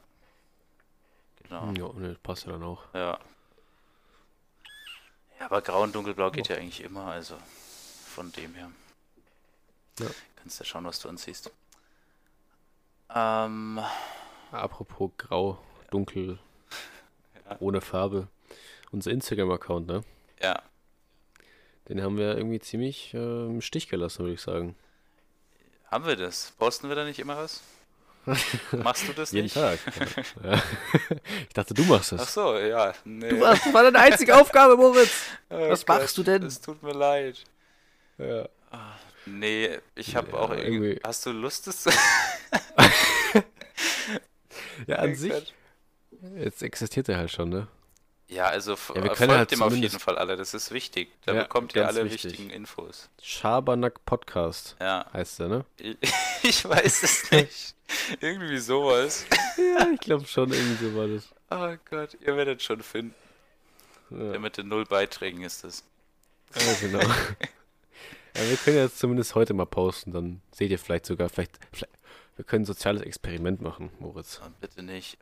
Genau. 1.45 1.73
Ja, 1.73 1.93
ne, 1.99 2.17
passt 2.23 2.47
ja 2.47 2.53
dann 2.53 2.65
auch. 2.65 2.83
Ja. 2.95 3.19
Ja, 5.41 5.47
aber 5.47 5.63
grau 5.63 5.83
und 5.83 5.95
dunkelblau 5.95 6.31
geht 6.31 6.49
ja 6.49 6.57
eigentlich 6.57 6.83
immer, 6.83 7.07
also 7.07 7.37
von 8.07 8.31
dem 8.33 8.55
her. 8.55 8.71
Ja. 9.99 10.07
Kannst 10.37 10.59
ja 10.61 10.65
schauen, 10.67 10.85
was 10.85 11.01
du 11.01 11.09
anziehst. 11.09 11.51
Ähm, 13.15 13.81
Apropos 14.53 15.11
grau, 15.19 15.59
dunkel, 15.91 16.39
Ja. 17.49 17.57
ohne 17.61 17.81
Farbe. 17.81 18.29
Unser 18.93 19.11
Instagram-Account, 19.13 19.87
ne? 19.87 20.05
ja, 20.41 20.63
Den 21.89 22.03
haben 22.03 22.17
wir 22.17 22.37
irgendwie 22.37 22.61
ziemlich 22.61 23.15
äh, 23.15 23.47
im 23.47 23.61
Stich 23.61 23.89
gelassen, 23.89 24.21
würde 24.21 24.35
ich 24.35 24.41
sagen. 24.41 24.77
haben 25.87 26.07
wir 26.07 26.17
das? 26.17 26.53
Posten 26.59 26.89
wir 26.89 26.97
da 26.97 27.05
nicht 27.05 27.19
immer 27.19 27.37
was? 27.37 27.63
Machst 28.73 29.09
du 29.09 29.13
das 29.15 29.33
Jeden 29.33 29.45
nicht? 29.45 29.55
Tag. 29.55 29.79
Ja. 30.45 30.63
Ich 31.49 31.55
dachte, 31.55 31.75
du 31.75 31.83
machst 31.85 32.13
Ach 32.13 32.19
das. 32.19 32.35
so, 32.35 32.59
ja. 32.59 32.93
Nee. 33.05 33.29
Du 33.31 33.41
warst, 33.41 33.65
das 33.67 33.75
war 33.75 33.83
deine 33.83 33.99
einzige 33.99 34.37
Aufgabe, 34.37 34.77
Moritz. 34.77 35.11
Oh 35.49 35.69
was 35.71 35.87
machst 35.87 36.17
du 36.19 36.23
denn? 36.23 36.43
Es 36.45 36.61
tut 36.61 36.83
mir 36.83 36.93
leid. 36.93 37.43
Ja. 38.19 38.49
Nee, 39.27 39.79
ich 39.95 40.17
habe 40.17 40.29
Ja, 40.33 40.35
auch 40.39 40.51
irgendwie. 40.51 40.67
irgendwie- 40.89 41.01
Hast 41.05 41.27
du 41.27 41.31
Lust, 41.33 41.67
das 41.67 41.83
zu. 41.83 41.91
ja, 44.87 44.97
an 44.97 45.15
sich. 45.15 45.55
Jetzt 46.37 46.63
existiert 46.63 47.09
er 47.09 47.19
halt 47.19 47.31
schon, 47.31 47.49
ne? 47.49 47.69
Ja, 48.31 48.45
also 48.45 48.73
Ja, 48.73 48.95
wir 48.95 48.97
äh, 48.97 49.01
können 49.09 49.17
folgt 49.17 49.31
halt 49.33 49.51
dem 49.51 49.63
auf 49.63 49.75
jeden 49.75 49.99
Fall 49.99 50.17
alle, 50.17 50.37
das 50.37 50.55
ist 50.55 50.71
wichtig. 50.71 51.11
Da 51.27 51.35
Ja, 51.35 51.43
bekommt 51.43 51.75
ihr 51.75 51.87
alle 51.87 52.05
wichtig. 52.05 52.25
wichtigen 52.31 52.51
Infos. 52.51 53.09
Schabernack 53.21 54.05
Podcast 54.07 54.77
Ja. 54.81 55.05
heißt 55.13 55.41
der, 55.41 55.49
ne? 55.49 55.65
Ich, 56.43 56.65
weiß 56.65 57.03
es 57.03 57.31
nicht. 57.33 57.75
Irgendwie 58.21 58.59
sowas. 58.59 59.27
Ja, 59.59 59.89
ich 59.93 60.01
glaube 60.01 60.27
schon, 60.27 60.53
irgendwie 60.53 60.85
so 60.87 60.95
war 60.97 61.09
das. 61.09 61.29
Oh 61.51 61.77
Gott, 61.91 62.17
ihr 62.21 62.37
werdet 62.37 62.63
schon 62.63 62.81
finden. 62.83 63.15
Ja, 64.11 64.31
Der 64.31 64.39
mit 64.41 64.57
den 64.57 64.69
null 64.69 64.85
Beiträgen 64.85 65.43
ist 65.43 65.65
es. 65.65 65.83
ja 66.55 66.73
genau. 66.81 67.01
ja, 68.37 68.49
wir 68.49 68.57
können 68.59 68.77
jetzt 68.77 69.01
zumindest 69.01 69.35
heute 69.35 69.55
mal 69.55 69.67
posten, 69.67 70.13
dann 70.13 70.41
seht 70.53 70.71
ihr 70.71 70.79
vielleicht 70.79 71.07
sogar, 71.07 71.29
vielleicht, 71.29 71.59
vielleicht 71.73 71.93
wir 72.37 72.45
können 72.45 72.63
ein 72.63 72.67
soziales 72.67 73.03
Experiment 73.03 73.61
machen, 73.61 73.91
Moritz. 73.99 74.41
Oh, 74.45 74.49
bitte 74.61 74.83
nicht. 74.85 75.19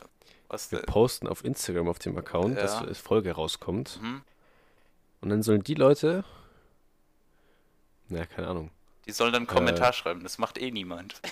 Was 0.48 0.72
Wir 0.72 0.78
denn? 0.80 0.86
posten 0.86 1.26
auf 1.26 1.44
Instagram 1.44 1.88
auf 1.88 1.98
dem 1.98 2.16
Account, 2.16 2.56
dass 2.56 2.74
Ja. 2.74 2.80
eine 2.82 2.94
Folge 2.94 3.32
rauskommt. 3.32 4.00
Mhm. 4.02 4.22
Und 5.20 5.28
dann 5.30 5.42
sollen 5.42 5.62
die 5.62 5.74
Leute, 5.74 6.24
na, 8.08 8.24
keine 8.26 8.48
Ahnung. 8.48 8.70
Die 9.06 9.12
sollen 9.12 9.32
dann 9.32 9.42
einen 9.42 9.50
Äh. 9.50 9.54
Kommentar 9.54 9.92
schreiben, 9.92 10.22
das 10.22 10.38
macht 10.38 10.58
eh 10.58 10.70
niemand. 10.70 11.20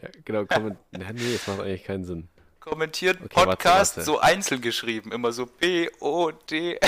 Ja, 0.00 0.08
genau, 0.24 0.46
kommen. 0.46 0.78
ja, 0.92 1.12
nee, 1.12 1.32
das 1.32 1.48
macht 1.48 1.58
eigentlich 1.60 1.82
keinen 1.82 2.04
Sinn. 2.04 2.28
Kommentiert 2.60 3.16
Okay, 3.24 3.34
warte, 3.34 3.50
Podcast 3.50 3.96
warte. 3.96 4.06
so 4.06 4.20
einzeln 4.20 4.60
geschrieben, 4.60 5.10
immer 5.10 5.32
so 5.32 5.46
B, 5.46 5.88
O, 5.98 6.30
D. 6.30 6.78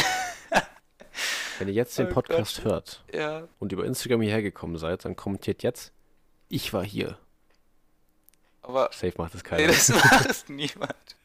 Wenn 1.59 1.67
ihr 1.67 1.75
jetzt 1.75 1.99
den 1.99 2.07
Oh 2.07 2.13
Podcast 2.15 2.63
Gott. 2.63 2.65
hört 2.65 3.05
Ja, 3.13 3.49
und 3.59 3.73
über 3.73 3.85
Instagram 3.85 4.21
hierher 4.21 4.43
gekommen 4.43 4.79
seid, 4.79 5.05
dann 5.05 5.17
kommentiert 5.17 5.65
jetzt, 5.65 5.91
ich 6.49 6.73
war 6.73 6.85
hier. 6.85 7.19
aber 8.63 8.91
Safe 8.93 9.15
macht 9.17 9.35
das 9.35 9.43
nee, 9.43 9.49
keiner. 9.49 9.67
das 9.67 9.89
macht 9.89 10.49
niemand. 10.49 11.17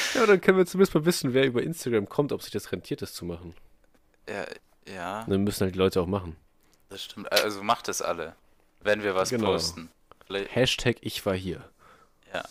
ja, 0.14 0.26
dann 0.26 0.40
können 0.40 0.58
wir 0.58 0.66
zumindest 0.66 0.94
mal 0.94 1.04
wissen, 1.04 1.34
wer 1.34 1.44
über 1.46 1.62
Instagram 1.62 2.08
kommt, 2.08 2.32
ob 2.32 2.42
sich 2.42 2.52
das 2.52 2.70
rentiert, 2.72 3.02
das 3.02 3.12
zu 3.14 3.24
machen. 3.24 3.54
Ja, 4.28 4.46
ja, 4.86 5.24
Dann 5.28 5.42
müssen 5.44 5.64
halt 5.64 5.74
die 5.74 5.78
Leute 5.78 6.00
auch 6.00 6.06
machen. 6.06 6.36
das 6.88 7.04
stimmt. 7.04 7.30
Also 7.32 7.62
macht 7.62 7.88
es 7.88 8.02
alle, 8.02 8.34
wenn 8.80 9.02
wir 9.02 9.14
was 9.14 9.30
Genau. 9.30 9.46
posten. 9.52 9.90
Vielleicht, 10.26 10.54
Hashtag 10.54 10.96
ich 11.00 11.24
war 11.26 11.34
hier. 11.34 11.68
ja. 12.32 12.42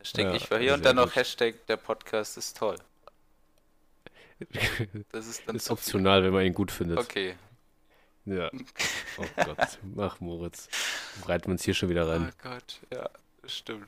Hashtag 0.00 0.24
Ja, 0.26 0.34
ich 0.34 0.50
war 0.50 0.58
hier 0.58 0.74
und 0.74 0.84
dann 0.84 0.96
noch 0.96 1.06
gut. 1.06 1.16
Hashtag 1.16 1.66
der 1.66 1.76
Podcast 1.76 2.36
ist 2.38 2.56
toll. 2.56 2.76
Das 5.10 5.26
ist 5.26 5.42
dann 5.46 5.56
ist 5.56 5.70
optional, 5.70 6.22
wenn 6.22 6.32
man 6.32 6.44
ihn 6.44 6.54
gut 6.54 6.70
findet. 6.70 6.98
Okay. 6.98 7.34
Ja. 8.24 8.50
Oh 9.20 9.24
Gott, 9.44 9.78
mach 9.82 10.20
Moritz. 10.20 10.68
Reiten 11.26 11.46
wir 11.46 11.52
uns 11.52 11.64
hier 11.64 11.74
schon 11.74 11.88
wieder 11.88 12.06
Oh 12.06 12.10
rein. 12.10 12.32
Gott, 12.40 12.78
ja, 12.92 13.10
stimmt. 13.46 13.84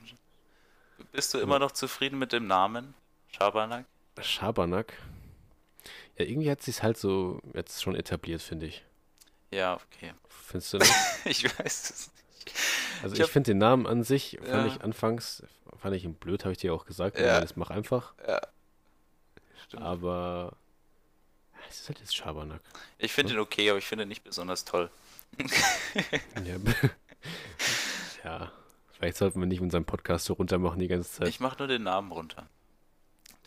Bist 1.11 1.33
du 1.33 1.39
immer 1.39 1.59
noch 1.59 1.71
zufrieden 1.71 2.19
mit 2.19 2.31
dem 2.33 2.47
Namen? 2.47 2.93
Schabernack? 3.29 3.85
Schabernack. 4.21 4.93
Ja, 6.17 6.25
irgendwie 6.25 6.51
hat 6.51 6.61
sich's 6.61 6.83
halt 6.83 6.97
so 6.97 7.41
jetzt 7.53 7.81
schon 7.81 7.95
etabliert, 7.95 8.41
finde 8.41 8.67
ich. 8.67 8.83
Ja, 9.51 9.75
okay. 9.75 10.13
Findest 10.29 10.73
du 10.73 10.77
nicht? 10.79 10.93
Ich 11.25 11.43
weiß 11.59 11.89
es 11.89 12.11
nicht. 12.45 12.55
Also 13.03 13.15
Ich 13.15 13.21
ich, 13.21 13.27
finde 13.27 13.51
den 13.51 13.57
Namen 13.59 13.87
an 13.87 14.03
sich, 14.03 14.37
fand 14.41 14.47
Ja. 14.49 14.65
ich 14.67 14.81
anfangs, 14.81 15.43
fand 15.79 15.95
ich 15.95 16.03
ihn 16.03 16.13
blöd, 16.15 16.43
habe 16.43 16.51
ich 16.51 16.57
dir 16.57 16.73
auch 16.73 16.85
gesagt, 16.85 17.17
Ja. 17.19 17.39
das 17.41 17.55
mach 17.55 17.69
einfach. 17.69 18.13
Ja. 18.27 18.41
Stimmt. 19.65 19.83
Aber 19.83 20.53
es 21.69 21.81
ist 21.81 21.89
halt 21.89 21.99
jetzt 21.99 22.15
Schabernack. 22.15 22.61
Ich 22.97 23.13
finde 23.13 23.33
ihn 23.33 23.39
okay, 23.39 23.69
aber 23.69 23.79
ich 23.79 23.85
finde 23.85 24.05
ihn 24.05 24.09
nicht 24.09 24.23
besonders 24.23 24.65
toll. 24.65 24.89
Ja. 26.43 26.55
ja. 28.23 28.51
Vielleicht 29.01 29.17
sollten 29.17 29.39
wir 29.39 29.47
nicht 29.47 29.61
unseren 29.61 29.83
Podcast 29.83 30.25
so 30.25 30.33
runter 30.33 30.59
machen 30.59 30.77
die 30.77 30.87
ganze 30.87 31.09
Zeit. 31.11 31.27
Ich 31.27 31.39
mache 31.39 31.57
nur 31.57 31.67
den 31.67 31.81
Namen 31.81 32.11
runter. 32.11 32.45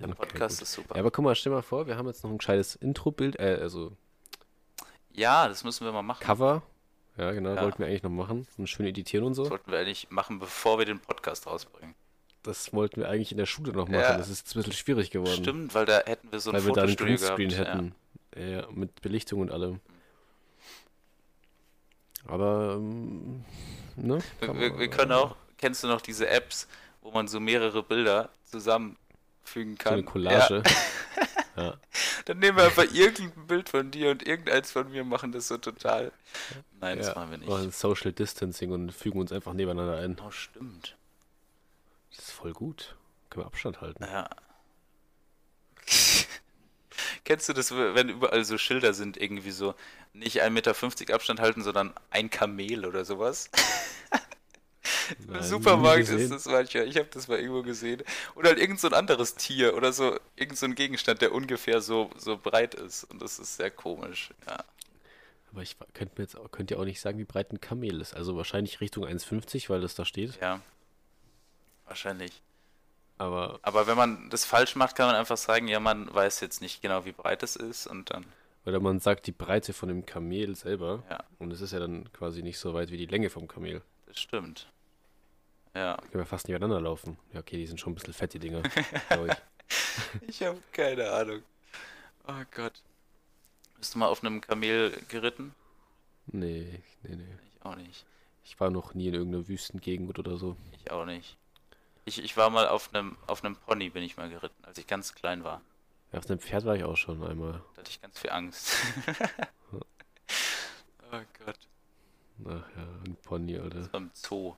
Der 0.01 0.09
Okay, 0.09 0.17
Podcast 0.17 0.59
gut. 0.59 0.63
ist 0.63 0.73
super. 0.73 0.95
Ja, 0.97 1.01
aber 1.01 1.13
guck 1.13 1.25
mal, 1.25 1.37
stell 1.37 1.53
mal 1.53 1.63
vor, 1.63 1.87
wir 1.87 1.97
haben 1.97 2.09
jetzt 2.09 2.25
noch 2.25 2.31
ein 2.33 2.39
gescheites 2.39 2.75
Intro-Bild, 2.75 3.39
äh, 3.39 3.59
also 3.61 3.93
Ja, 5.13 5.47
das 5.47 5.63
müssen 5.63 5.85
wir 5.85 5.93
mal 5.93 6.03
machen. 6.03 6.25
Cover. 6.25 6.63
Ja, 7.17 7.31
genau, 7.31 7.51
Ja. 7.55 7.63
wollten 7.63 7.79
wir 7.79 7.87
eigentlich 7.87 8.03
noch 8.03 8.11
machen. 8.11 8.49
Und 8.59 8.69
schön 8.69 8.85
editieren 8.87 9.25
und 9.25 9.31
Das 9.33 9.37
so. 9.37 9.45
sollten 9.45 9.71
wir 9.71 9.79
eigentlich 9.79 10.11
machen, 10.11 10.41
bevor 10.41 10.79
wir 10.81 10.87
den 10.87 10.99
Podcast 10.99 11.47
rausbringen. 11.47 11.95
Das 12.43 12.73
wollten 12.73 12.97
wir 13.01 13.09
eigentlich 13.09 13.31
in 13.31 13.39
der 13.39 13.47
Schule 13.47 13.71
noch 13.73 13.87
machen. 13.87 14.01
Ja. 14.01 14.19
Das 14.19 14.29
ist 14.29 14.41
jetzt 14.41 14.57
ein 14.57 14.59
bisschen 14.59 14.73
schwierig 14.73 15.13
geworden. 15.13 15.37
Stimmt, 15.41 15.73
weil 15.77 15.87
da 15.87 16.01
hätten 16.05 16.33
wir 16.33 16.41
so 16.41 16.51
ein 16.51 16.57
weil 16.57 16.67
wir 16.67 16.73
da 16.73 16.83
ein 16.83 16.89
Fotostudio 16.89 17.17
Greenscreen 17.17 17.51
hätten. 17.51 17.95
Ja, 18.37 18.67
mit 18.73 19.01
Belichtung 19.03 19.41
und 19.41 19.53
allem. 19.53 19.79
Aber, 22.27 22.75
ähm, 22.77 23.45
ne? 23.95 24.19
Wir, 24.41 24.59
wir, 24.59 24.79
wir 24.81 24.89
können 24.91 25.13
auch, 25.13 25.37
kennst 25.59 25.83
du 25.83 25.89
noch 25.89 26.01
diese 26.01 26.29
Apps, 26.29 26.69
wo 27.03 27.11
man 27.11 27.29
so 27.29 27.41
mehrere 27.41 27.83
Bilder 27.83 28.31
zusammenfügen 28.45 28.97
So 29.83 29.91
eine 29.91 30.03
kann? 30.03 30.05
Collage. 30.05 30.63
Ja, 30.65 30.73
Ja. 31.57 31.75
dann 32.25 32.39
nehmen 32.41 32.57
wir 32.59 32.65
einfach 32.65 32.93
irgendein 32.93 33.47
Bild 33.47 33.69
von 33.69 33.91
dir 33.91 34.11
und 34.11 34.27
irgendeins 34.27 34.73
von 34.73 34.91
mir 34.91 35.05
machen 35.05 35.31
das 35.31 35.47
so 35.47 35.57
total. 35.57 36.11
Nein, 36.81 36.99
das 36.99 37.09
ja. 37.09 37.15
machen 37.15 37.31
wir 37.31 37.39
nicht. 37.39 37.49
Machen 37.49 37.71
Social 37.71 38.13
Distancing 38.13 38.73
und 38.73 38.91
fügen 38.93 39.21
uns 39.21 39.31
einfach 39.31 39.53
nebeneinander 39.53 39.99
ein. 39.99 40.17
Oh, 40.27 40.31
stimmt. 40.33 40.97
Das 42.11 42.27
ist 42.27 42.33
voll 42.33 42.53
gut. 42.53 42.97
Können 43.31 43.45
wir 43.45 43.47
Abstand 43.47 43.81
halten. 43.81 44.03
Ja. 44.03 44.29
Kennst 47.25 47.49
du 47.49 47.53
das, 47.53 47.75
wenn 47.75 48.09
überall 48.09 48.45
so 48.45 48.59
Schilder 48.59 48.93
sind, 48.93 49.17
irgendwie 49.17 49.51
so 49.51 49.75
nicht 50.13 50.43
1,50 50.43 50.51
Meter 50.51 51.15
Abstand 51.15 51.41
halten, 51.41 51.63
sondern 51.63 51.95
ein 52.11 52.31
Kamel 52.31 52.85
oder 52.85 53.05
sowas? 53.05 53.51
Im 55.27 55.43
Supermarkt 55.43 56.09
ist 56.09 56.31
das 56.31 56.45
manchmal. 56.47 56.87
Ich 56.89 56.97
habe 56.97 57.09
das 57.13 57.29
mal 57.29 57.39
irgendwo 57.39 57.63
gesehen. 57.63 58.03
Oder 58.35 58.51
halt 58.51 58.59
irgend 58.59 58.81
so 58.81 58.89
ein 58.89 58.95
anderes 58.95 59.35
Tier 59.35 59.75
oder 59.77 59.93
so, 59.93 60.19
irgend 60.37 60.59
so 60.59 60.67
ein 60.67 60.75
Gegenstand, 60.75 61.23
der 61.23 61.33
ungefähr 61.33 61.81
so, 61.81 62.11
so 62.17 62.37
breit 62.37 62.75
ist. 62.75 63.05
Und 63.05 63.21
das 63.23 63.39
ist 63.39 63.57
sehr 63.57 63.71
komisch. 63.71 64.31
Ja. 64.47 64.59
Aber 65.53 65.63
ich 65.63 65.77
könnte 65.95 66.15
mir 66.17 66.25
jetzt 66.25 66.37
auch, 66.37 66.51
könnt 66.51 66.71
ihr 66.71 66.79
auch 66.81 66.85
nicht 66.85 67.01
sagen, 67.01 67.19
wie 67.19 67.25
breit 67.25 67.53
ein 67.53 67.61
Kamel 67.61 68.01
ist. 68.01 68.15
Also 68.15 68.37
wahrscheinlich 68.37 68.81
Richtung 68.81 69.05
1,50, 69.05 69.69
weil 69.69 69.81
das 69.81 69.95
da 69.95 70.05
steht. 70.05 70.39
ja. 70.41 70.61
Wahrscheinlich. 71.87 72.41
Aber 73.19 73.59
Aber 73.63 73.87
wenn 73.87 73.97
man 73.97 74.31
das 74.31 74.45
falsch 74.45 74.75
macht, 74.75 74.97
kann 74.97 75.07
man 75.07 75.15
einfach 75.17 75.37
sagen, 75.37 75.69
ja, 75.69 75.79
man 75.81 76.13
weiß 76.13 76.41
jetzt 76.41 76.61
nicht 76.61 76.83
genau, 76.83 77.05
wie 77.05 77.13
breit 77.13 77.43
es 77.43 77.57
ist 77.57 77.87
und 77.87 78.11
dann, 78.11 78.25
oder 78.67 78.81
man 78.81 78.99
sagt 78.99 79.27
die 79.27 79.33
Breite 79.33 79.73
von 79.73 79.89
dem 79.89 80.07
Kamel 80.07 80.57
selber. 80.57 81.05
ja, 81.11 81.23
Und 81.39 81.53
es 81.53 81.61
ist 81.61 81.73
ja 81.73 81.79
dann 81.79 82.11
quasi 82.13 82.43
nicht 82.43 82.59
so 82.59 82.75
weit 82.75 82.91
wie 82.91 82.97
die 82.97 83.07
Länge 83.07 83.29
vom 83.31 83.47
Kamel. 83.47 83.83
das 84.07 84.19
stimmt. 84.19 84.67
Ja. 85.75 85.97
Können 85.97 86.23
wir 86.23 86.27
fast 86.27 86.49
nebeneinander 86.49 86.81
laufen. 86.81 87.19
Ja, 87.33 87.41
okay, 87.41 87.57
die 87.57 87.67
sind 87.67 87.81
schon 87.81 87.93
ein 87.93 87.97
bisschen 87.97 88.15
fett, 88.15 88.33
die 88.33 88.39
Dinger. 88.39 88.63
ich. 90.23 90.29
Ich 90.29 90.43
habe 90.43 90.61
keine 90.73 91.11
Ahnung. 91.11 91.43
Oh 92.27 92.43
Gott. 92.55 92.83
Bist 93.79 93.95
du 93.95 93.99
mal 93.99 94.07
auf 94.07 94.23
einem 94.23 94.41
Kamel 94.41 94.93
geritten? 95.09 95.55
Nee, 96.27 96.81
nee, 97.03 97.17
nee. 97.17 97.39
Ich 97.55 97.65
auch 97.65 97.77
nicht. 97.77 98.07
Ich 98.45 98.59
war 98.61 98.71
noch 98.71 98.95
nie 98.95 99.09
in 99.09 99.15
irgendeiner 99.15 99.49
Wüstengegend 99.49 100.19
oder 100.19 100.37
so. 100.37 100.57
Ich 100.73 100.91
auch 100.91 101.05
nicht. 101.05 101.37
Ich, 102.05 102.23
ich 102.23 102.37
war 102.37 102.51
mal 102.51 102.69
auf 102.69 102.95
einem 102.95 103.17
auf 103.27 103.43
einem 103.43 103.57
Pony 103.57 103.91
bin 103.91 104.03
ich 104.03 104.17
mal 104.17 104.29
geritten, 104.29 104.65
als 104.65 104.79
ich 104.79 104.87
ganz 104.87 105.15
klein 105.15 105.43
war. 105.43 105.63
Ja, 106.13 106.19
auf 106.19 106.29
einem 106.29 106.39
Pferd 106.39 106.65
war 106.65 106.77
ich 106.77 106.85
auch 106.85 106.97
schon 106.97 107.23
einmal. 107.25 107.63
Da 107.75 107.81
hatte 107.81 107.91
ich 107.91 108.01
ganz 108.01 108.19
viel 108.19 108.31
Angst. 108.31 108.77
oh 109.73 111.21
Gott. 111.45 111.59
Ach 112.45 112.69
ja, 112.77 112.89
ein 113.05 113.17
Pony, 113.23 113.59
Alter. 113.59 113.79
Das 113.79 113.93
war 113.93 114.01
im 114.01 114.11
Zoo. 114.13 114.55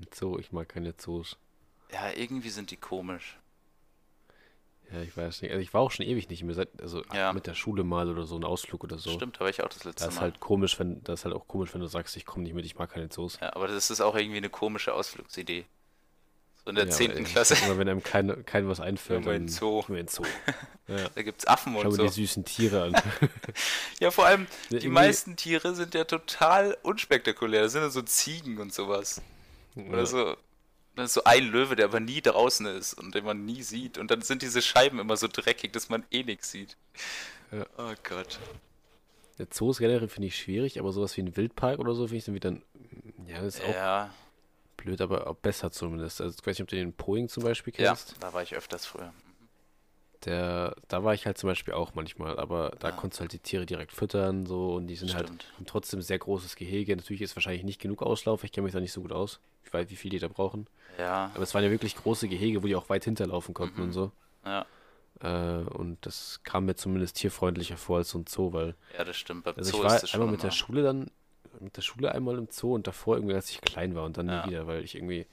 Ein 0.00 0.06
Zoo, 0.14 0.38
ich 0.38 0.52
mag 0.52 0.68
keine 0.68 0.96
Zoos. 0.96 1.36
Ja, 1.92 2.10
irgendwie 2.14 2.48
sind 2.50 2.70
die 2.70 2.76
komisch. 2.76 3.38
Ja, 4.92 5.00
ich 5.00 5.16
weiß 5.16 5.40
nicht. 5.42 5.50
Also 5.52 5.62
ich 5.62 5.72
war 5.72 5.80
auch 5.80 5.90
schon 5.90 6.04
ewig 6.06 6.28
nicht 6.28 6.42
mehr. 6.42 6.54
Seit, 6.54 6.68
also 6.82 7.02
Ja. 7.14 7.32
mit 7.32 7.46
der 7.46 7.54
Schule 7.54 7.82
mal 7.84 8.10
oder 8.10 8.24
so, 8.24 8.36
ein 8.36 8.44
Ausflug 8.44 8.84
oder 8.84 8.98
so. 8.98 9.10
Stimmt, 9.10 9.36
da 9.36 9.40
war 9.40 9.48
ich 9.48 9.62
auch 9.62 9.68
das 9.68 9.84
letzte 9.84 10.04
Das 10.04 10.14
ist 10.14 10.20
Mal. 10.20 10.22
halt 10.22 10.40
komisch, 10.40 10.78
wenn 10.78 11.02
das 11.04 11.20
ist 11.20 11.24
halt 11.24 11.34
auch 11.34 11.46
komisch, 11.48 11.72
wenn 11.72 11.80
du 11.80 11.86
sagst, 11.86 12.16
ich 12.16 12.26
komme 12.26 12.42
nicht 12.44 12.54
mit, 12.54 12.64
ich 12.66 12.76
mag 12.76 12.90
keine 12.90 13.08
Zoos. 13.08 13.38
Ja, 13.40 13.54
aber 13.54 13.68
das 13.68 13.90
ist 13.90 14.00
auch 14.02 14.14
irgendwie 14.16 14.36
eine 14.38 14.50
komische 14.50 14.92
Ausflugsidee. 14.92 15.64
So 16.64 16.70
in 16.70 16.76
der 16.76 16.84
Ja, 16.86 16.90
10. 16.90 17.10
aber 17.12 17.20
ich- 17.20 17.28
Klasse. 17.28 17.54
Immer 17.64 17.78
wenn 17.78 17.88
einem 17.88 18.02
kein, 18.02 18.44
kein 18.44 18.68
was 18.68 18.80
einfällt, 18.80 19.26
dann 19.26 19.48
Zoo. 19.48 19.80
gehen 19.82 19.94
wir 19.94 20.00
in 20.00 20.08
Zoo. 20.08 20.24
Ja. 20.88 21.08
Da 21.14 21.22
gibt's 21.22 21.46
Affen 21.46 21.72
Schau 21.74 21.80
und 21.82 21.86
mir 21.86 21.92
so. 21.96 22.02
die 22.02 22.08
süßen 22.08 22.44
Tiere 22.44 22.82
an. 22.82 22.92
Ja, 24.00 24.10
vor 24.10 24.26
allem, 24.26 24.46
die 24.68 24.74
irgendwie- 24.74 24.88
meisten 24.88 25.36
Tiere 25.36 25.74
sind 25.74 25.94
ja 25.94 26.04
total 26.04 26.76
unspektakulär. 26.82 27.62
Das 27.62 27.72
sind 27.72 27.82
ja 27.82 27.88
so 27.88 28.02
Ziegen 28.02 28.58
und 28.58 28.74
sowas. 28.74 29.22
Oder 29.76 29.98
Ja. 29.98 30.06
so. 30.06 30.36
Da 30.94 31.04
ist 31.04 31.14
so 31.14 31.24
ein 31.24 31.44
Löwe, 31.48 31.74
der 31.74 31.86
aber 31.86 32.00
nie 32.00 32.20
draußen 32.20 32.66
ist 32.66 32.92
und 32.94 33.14
den 33.14 33.24
man 33.24 33.46
nie 33.46 33.62
sieht. 33.62 33.96
Und 33.96 34.10
dann 34.10 34.20
sind 34.20 34.42
diese 34.42 34.60
Scheiben 34.60 34.98
immer 34.98 35.16
so 35.16 35.26
dreckig, 35.26 35.72
dass 35.72 35.88
man 35.88 36.04
eh 36.10 36.22
nichts 36.22 36.50
sieht. 36.50 36.76
Ja. 37.50 37.64
Oh 37.78 37.94
Gott. 38.06 38.38
Der 39.38 39.48
Zoos 39.50 39.78
generell 39.78 40.08
finde 40.08 40.28
ich 40.28 40.36
schwierig, 40.36 40.78
aber 40.78 40.92
sowas 40.92 41.16
wie 41.16 41.22
ein 41.22 41.34
Wildpark 41.34 41.78
oder 41.78 41.94
so 41.94 42.06
finde 42.08 42.18
ich 42.18 42.24
dann 42.26 42.34
wieder. 42.34 42.56
Ja, 43.26 43.40
das 43.42 43.54
ist 43.54 43.64
auch 43.64 43.68
Ja, 43.74 44.14
blöd, 44.76 45.00
aber 45.00 45.26
auch 45.28 45.36
besser 45.36 45.72
zumindest. 45.72 46.20
Also 46.20 46.36
ich 46.38 46.46
weiß 46.46 46.56
nicht, 46.58 46.62
ob 46.62 46.68
du 46.68 46.76
den 46.76 46.92
Poing 46.92 47.30
zum 47.30 47.42
Beispiel 47.42 47.72
ja, 47.78 47.88
kennst. 47.94 48.16
da 48.20 48.32
war 48.34 48.42
ich 48.42 48.54
öfters 48.54 48.84
früher. 48.84 49.14
Der, 50.24 50.76
da 50.88 51.02
war 51.02 51.14
ich 51.14 51.26
halt 51.26 51.36
zum 51.38 51.48
Beispiel 51.48 51.74
auch 51.74 51.94
manchmal, 51.94 52.38
aber 52.38 52.72
da 52.78 52.90
Ja. 52.90 52.94
konntest 52.96 53.18
du 53.18 53.22
halt 53.22 53.32
die 53.32 53.38
Tiere 53.40 53.66
direkt 53.66 53.92
füttern 53.92 54.46
so 54.46 54.74
und 54.74 54.86
die 54.86 54.94
sind 54.96 55.14
halt 55.14 55.26
Stimmt. 55.26 55.46
haben 55.56 55.66
trotzdem 55.66 55.98
ein 56.00 56.02
sehr 56.02 56.18
großes 56.18 56.54
Gehege. 56.56 56.94
Natürlich 56.96 57.22
ist 57.22 57.34
wahrscheinlich 57.36 57.64
nicht 57.64 57.80
genug 57.80 58.02
Auslauf, 58.02 58.44
ich 58.44 58.52
kenne 58.52 58.64
mich 58.64 58.72
da 58.72 58.80
nicht 58.80 58.92
so 58.92 59.00
gut 59.02 59.12
aus, 59.12 59.40
wie 59.64 59.72
weit, 59.72 59.90
wie 59.90 59.96
viel 59.96 60.10
die 60.10 60.18
da 60.20 60.28
brauchen. 60.28 60.66
Ja, 60.98 61.30
Aber 61.34 61.42
es 61.42 61.54
waren 61.54 61.64
ja 61.64 61.70
wirklich 61.70 61.96
große 61.96 62.28
Gehege, 62.28 62.62
wo 62.62 62.66
die 62.66 62.76
auch 62.76 62.88
weit 62.88 63.04
hinterlaufen 63.04 63.54
konnten 63.54 63.80
Mhm. 63.80 63.86
und 63.86 63.92
so. 63.92 64.12
ja, 64.44 64.64
Äh, 65.20 65.62
und 65.68 65.98
das 66.06 66.40
kam 66.42 66.64
mir 66.66 66.74
zumindest 66.74 67.16
tierfreundlicher 67.16 67.76
vor 67.76 67.98
als 67.98 68.10
so 68.10 68.18
ein 68.18 68.26
Zoo, 68.26 68.52
weil 68.52 68.74
ja, 68.96 69.04
das 69.04 69.16
stimmt. 69.16 69.44
Beim 69.44 69.54
also 69.56 69.70
ich 69.70 69.76
Zoo 69.76 69.82
war 69.84 69.94
ist 69.94 70.02
das 70.02 70.10
schon 70.10 70.20
einmal 70.20 70.32
mit 70.32 70.42
der 70.42 70.48
immer- 70.50 70.56
Schule 70.56 70.82
dann, 70.82 71.10
mit 71.60 71.76
der 71.76 71.82
Schule 71.82 72.12
einmal 72.12 72.38
im 72.38 72.48
Zoo 72.50 72.74
und 72.74 72.86
davor 72.86 73.16
irgendwie, 73.16 73.34
als 73.34 73.50
ich 73.50 73.60
klein 73.60 73.94
war 73.94 74.04
und 74.04 74.16
dann 74.16 74.28
Ja. 74.28 74.44
nie 74.44 74.50
wieder, 74.50 74.66
weil 74.66 74.82
ich 74.82 74.94
irgendwie, 74.96 75.20
ich 75.20 75.26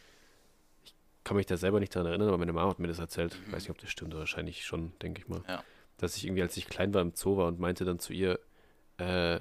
kann 1.29 1.37
mich 1.37 1.45
da 1.45 1.57
selber 1.57 1.79
nicht 1.79 1.95
daran 1.95 2.07
erinnern, 2.07 2.29
aber 2.29 2.39
meine 2.39 2.53
Mama 2.53 2.71
hat 2.71 2.79
mir 2.79 2.87
das 2.87 2.97
erzählt. 2.97 3.37
Ich 3.45 3.53
weiß 3.53 3.61
nicht, 3.61 3.69
ob 3.69 3.77
das 3.77 3.91
stimmt, 3.91 4.15
wahrscheinlich 4.15 4.65
schon, 4.65 4.93
denke 4.97 5.21
ich 5.21 5.27
mal. 5.27 5.43
Ja. 5.47 5.63
Dass 5.97 6.17
ich 6.17 6.25
irgendwie, 6.25 6.41
als 6.41 6.57
ich 6.57 6.65
klein 6.65 6.91
war 6.91 7.03
im 7.03 7.11
Zoo 7.13 7.37
war 7.37 7.45
und 7.45 7.59
meinte 7.59 7.85
dann 7.85 7.99
zu 7.99 8.13
ihr, 8.13 8.39
äh, 8.97 9.35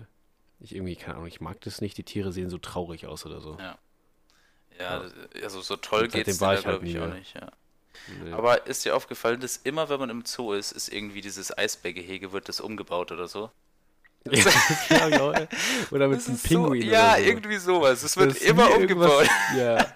ich 0.61 0.75
irgendwie, 0.75 0.97
keine 0.97 1.15
Ahnung, 1.15 1.29
ich 1.29 1.41
mag 1.41 1.63
das 1.63 1.81
nicht, 1.81 1.97
die 1.97 2.03
Tiere 2.03 2.31
sehen 2.31 2.51
so 2.51 2.59
traurig 2.59 3.07
aus 3.07 3.25
oder 3.25 3.41
so. 3.41 3.57
Ja. 3.59 3.79
Ja, 4.79 5.03
also 5.43 5.63
so 5.63 5.77
toll 5.77 6.03
Und 6.03 6.13
seitdem 6.13 6.25
geht's 6.27 6.41
war 6.43 6.53
dir 6.53 6.61
ich 6.61 6.67
halt 6.67 6.75
glaube 6.77 6.87
ich 6.89 6.95
nie 6.95 7.01
auch 7.01 7.15
nicht, 7.15 7.35
ja. 7.35 7.51
Nee. 8.23 8.33
Aber 8.33 8.67
ist 8.67 8.85
dir 8.85 8.95
aufgefallen, 8.95 9.41
dass 9.41 9.57
immer, 9.57 9.89
wenn 9.89 9.99
man 9.99 10.11
im 10.11 10.27
Zoo 10.27 10.53
ist, 10.53 10.73
ist 10.73 10.93
irgendwie 10.93 11.23
dieses 11.23 11.57
Eisbärgehege, 11.57 12.33
wird 12.33 12.51
das 12.51 12.61
umgebaut 12.61 13.13
oder 13.13 13.29
so? 13.29 13.51
Ja, 14.91 15.33
ey. 15.33 15.49
Oder 15.91 16.09
mit 16.09 16.19
einem 16.27 16.35
ist 16.35 16.43
so, 16.43 16.49
Pinguin 16.49 16.83
ja, 16.83 17.17
so. 17.17 17.23
irgendwie 17.23 17.57
sowas. 17.57 18.03
Es 18.03 18.15
wird 18.19 18.37
immer 18.43 18.77
umgebaut. 18.77 19.27
Ja. 19.57 19.87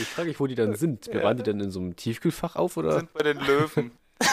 Ich 0.00 0.08
frage 0.08 0.28
mich, 0.28 0.40
wo 0.40 0.46
die 0.46 0.54
dann 0.54 0.74
sind. 0.76 1.06
Ja. 1.06 1.22
Waren 1.22 1.36
die 1.36 1.42
dann 1.42 1.60
in 1.60 1.70
so 1.70 1.80
einem 1.80 1.96
Tiefkühlfach 1.96 2.56
auf 2.56 2.76
oder? 2.76 2.98
Sind 2.98 3.12
bei 3.12 3.22
den 3.22 3.38
Löwen. 3.38 3.92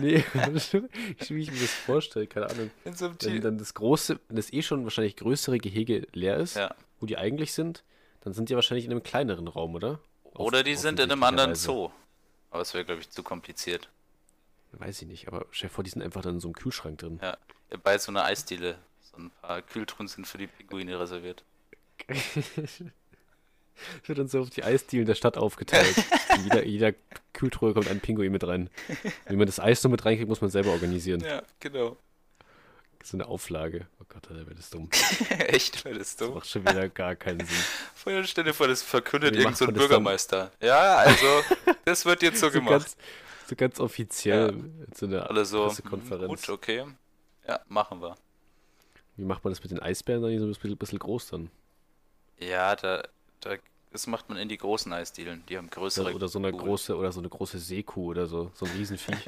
Nee, 0.00 0.22
ich, 0.54 1.30
wie 1.30 1.40
ich 1.40 1.50
mir 1.50 1.60
das 1.60 1.70
vorstelle, 1.70 2.26
keine 2.26 2.50
Ahnung. 2.50 2.70
In 2.84 2.94
so 2.94 3.06
einem 3.06 3.14
Wenn 3.22 3.32
Tier. 3.32 3.40
dann 3.40 3.56
das 3.56 3.72
große, 3.72 4.20
wenn 4.28 4.36
das 4.36 4.52
eh 4.52 4.60
schon 4.60 4.84
wahrscheinlich 4.84 5.16
größere 5.16 5.56
Gehege 5.58 6.06
leer 6.12 6.36
ist, 6.36 6.56
Ja. 6.56 6.74
wo 7.00 7.06
die 7.06 7.16
eigentlich 7.16 7.54
sind, 7.54 7.84
dann 8.20 8.34
sind 8.34 8.50
die 8.50 8.54
wahrscheinlich 8.54 8.84
in 8.84 8.90
einem 8.90 9.02
kleineren 9.02 9.48
Raum, 9.48 9.74
oder? 9.74 9.98
Oder 10.34 10.62
die 10.62 10.74
sind 10.74 11.00
in 11.00 11.10
einem 11.10 11.22
anderen 11.22 11.52
offensichtlicherweise. 11.52 11.90
Zoo. 11.90 12.50
Aber 12.50 12.60
es 12.62 12.74
wäre, 12.74 12.84
glaube 12.84 13.00
ich, 13.00 13.08
zu 13.08 13.22
kompliziert. 13.22 13.88
Weiß 14.72 15.00
ich 15.00 15.08
nicht, 15.08 15.26
aber 15.26 15.46
stell 15.52 15.70
dir 15.70 15.74
vor, 15.74 15.84
die 15.84 15.90
sind 15.90 16.02
einfach 16.02 16.20
dann 16.20 16.34
in 16.34 16.40
so 16.40 16.48
einem 16.48 16.54
Kühlschrank 16.54 16.98
drin. 16.98 17.18
Ja. 17.22 17.38
Bei 17.82 17.96
so 17.96 18.12
einer 18.12 18.24
Eisdiele. 18.24 18.76
So 19.10 19.16
ein 19.16 19.30
paar 19.40 19.62
Kühltruhen 19.62 20.06
sind 20.06 20.26
für 20.26 20.36
die 20.36 20.48
Pinguine 20.48 21.00
reserviert. 21.00 21.44
Es 24.02 24.08
wird 24.08 24.18
dann 24.18 24.28
so 24.28 24.40
auf 24.40 24.50
die 24.50 24.64
Eisdielen 24.64 25.06
der 25.06 25.14
Stadt 25.14 25.36
aufgeteilt. 25.36 25.94
In 26.36 26.44
jeder, 26.44 26.64
jeder 26.66 26.92
Kühltruhe 27.32 27.74
kommt 27.74 27.88
ein 27.88 28.00
Pinguin 28.00 28.32
mit 28.32 28.44
rein. 28.46 28.70
Wie 29.28 29.36
man 29.36 29.46
das 29.46 29.60
Eis 29.60 29.82
noch 29.84 29.90
mit 29.90 30.04
reinkriegt, 30.04 30.28
muss 30.28 30.40
man 30.40 30.50
selber 30.50 30.70
organisieren. 30.70 31.20
Ja, 31.20 31.42
genau. 31.60 31.96
So 33.04 33.16
eine 33.16 33.26
Auflage. 33.26 33.86
Oh 34.00 34.04
Gott, 34.08 34.28
Alter, 34.28 34.44
wäre 34.46 34.56
das 34.56 34.70
dumm. 34.70 34.88
Echt, 35.38 35.84
wäre 35.84 35.98
das 35.98 36.16
Das 36.16 36.26
dumm. 36.26 36.34
macht 36.34 36.48
schon 36.48 36.62
wieder 36.62 36.88
gar 36.88 37.14
keinen 37.16 37.40
Sinn. 37.46 37.56
Vorher 37.94 38.24
stell 38.24 38.44
dir 38.44 38.52
vor, 38.52 38.66
das 38.68 38.82
verkündet 38.82 39.32
Wie 39.34 39.38
irgend 39.38 39.50
macht 39.52 39.58
so 39.58 39.64
ein 39.66 39.72
das 39.74 39.80
dann? 39.82 39.88
Bürgermeister. 39.88 40.52
Ja, 40.60 40.96
also, 40.96 41.26
das 41.84 42.04
wird 42.04 42.22
jetzt 42.22 42.40
so 42.40 42.46
So 42.48 42.52
gemacht. 42.52 42.70
ganz, 42.72 42.96
so 43.48 43.56
ganz 43.56 43.80
offiziell. 43.80 44.52
So 44.94 45.06
eine 45.06 45.28
Alle 45.30 45.44
so, 45.44 45.60
hm, 45.60 45.68
Pressekonferenz. 45.68 46.28
gut, 46.28 46.48
okay. 46.50 46.84
Ja, 47.46 47.60
machen 47.68 48.02
wir. 48.02 48.16
Wie 49.16 49.24
macht 49.24 49.42
man 49.44 49.52
das 49.52 49.62
mit 49.62 49.70
den 49.70 49.80
Eisbären 49.80 50.20
dann? 50.22 50.30
Die 50.32 50.38
sind 50.38 50.52
so 50.52 50.58
ein 50.58 50.60
bisschen, 50.62 50.76
bisschen 50.78 50.98
groß 50.98 51.28
dann. 51.28 51.50
Ja, 52.40 52.76
da, 52.76 53.02
da, 53.40 53.56
das 53.90 54.06
macht 54.06 54.28
man 54.28 54.38
in 54.38 54.48
die 54.48 54.58
großen 54.58 54.92
Eisdielen. 54.92 55.44
Die 55.48 55.56
haben 55.56 55.70
größere. 55.70 56.06
Oder, 56.06 56.16
oder 56.16 56.28
so 56.28 56.38
eine 56.38 56.50
Kugeln. 56.50 56.68
große, 56.68 56.96
oder 56.96 57.12
so 57.12 57.20
eine 57.20 57.28
große 57.28 57.58
Seekuh 57.58 58.06
oder 58.10 58.26
so. 58.26 58.50
So 58.54 58.66
ein 58.66 58.72
Riesenviech. 58.72 59.18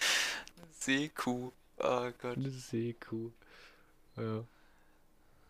Seekuh. 0.72 1.50
Oh 1.78 2.10
Gott. 2.20 2.36
eine 2.36 2.50
Seekuh. 2.50 3.30
Ja. 4.16 4.44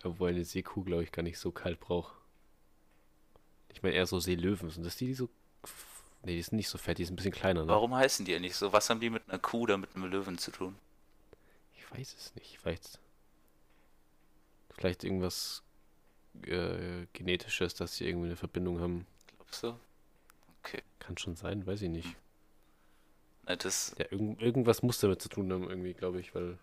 Obwohl 0.04 0.30
eine 0.30 0.44
Seekuh, 0.44 0.84
glaube 0.84 1.02
ich, 1.02 1.12
gar 1.12 1.22
nicht 1.22 1.38
so 1.38 1.50
kalt 1.50 1.80
braucht. 1.80 2.14
Ich 3.72 3.82
meine 3.82 3.94
eher 3.94 4.06
so 4.06 4.20
Seelöwen. 4.20 4.70
Sind 4.70 4.84
das 4.84 4.96
die, 4.96 5.06
die 5.06 5.14
so. 5.14 5.28
Nee, 6.22 6.36
die 6.36 6.42
sind 6.42 6.56
nicht 6.56 6.68
so 6.68 6.76
fett, 6.76 6.98
die 6.98 7.04
sind 7.04 7.14
ein 7.14 7.16
bisschen 7.16 7.32
kleiner, 7.32 7.62
ne? 7.62 7.68
Warum 7.68 7.94
heißen 7.94 8.26
die 8.26 8.34
eigentlich 8.34 8.54
so? 8.54 8.72
Was 8.72 8.90
haben 8.90 9.00
die 9.00 9.08
mit 9.08 9.22
einer 9.28 9.38
Kuh 9.38 9.62
oder 9.62 9.78
mit 9.78 9.94
einem 9.96 10.04
Löwen 10.10 10.36
zu 10.36 10.50
tun? 10.50 10.76
Ich 11.76 11.90
weiß 11.90 12.14
es 12.14 12.34
nicht. 12.34 12.58
Vielleicht. 12.58 12.98
Vielleicht 14.74 15.04
irgendwas 15.04 15.62
äh, 16.46 17.06
Genetisches, 17.12 17.74
dass 17.74 17.96
sie 17.96 18.06
irgendwie 18.06 18.26
eine 18.26 18.36
Verbindung 18.36 18.80
haben. 18.80 19.06
Glaubst 19.36 19.62
du? 19.62 19.78
Kann 20.98 21.18
schon 21.18 21.34
sein, 21.34 21.66
weiß 21.66 21.82
ich 21.82 21.88
nicht. 21.88 22.14
Ne, 23.48 23.56
Das, 23.56 23.94
Ja, 23.98 24.06
irgend, 24.10 24.40
irgendwas 24.40 24.82
muss 24.82 25.00
damit 25.00 25.20
zu 25.20 25.28
tun 25.28 25.52
haben, 25.52 25.68
irgendwie, 25.68 25.94
glaube 25.94 26.20
ich, 26.20 26.34
weil. 26.34 26.58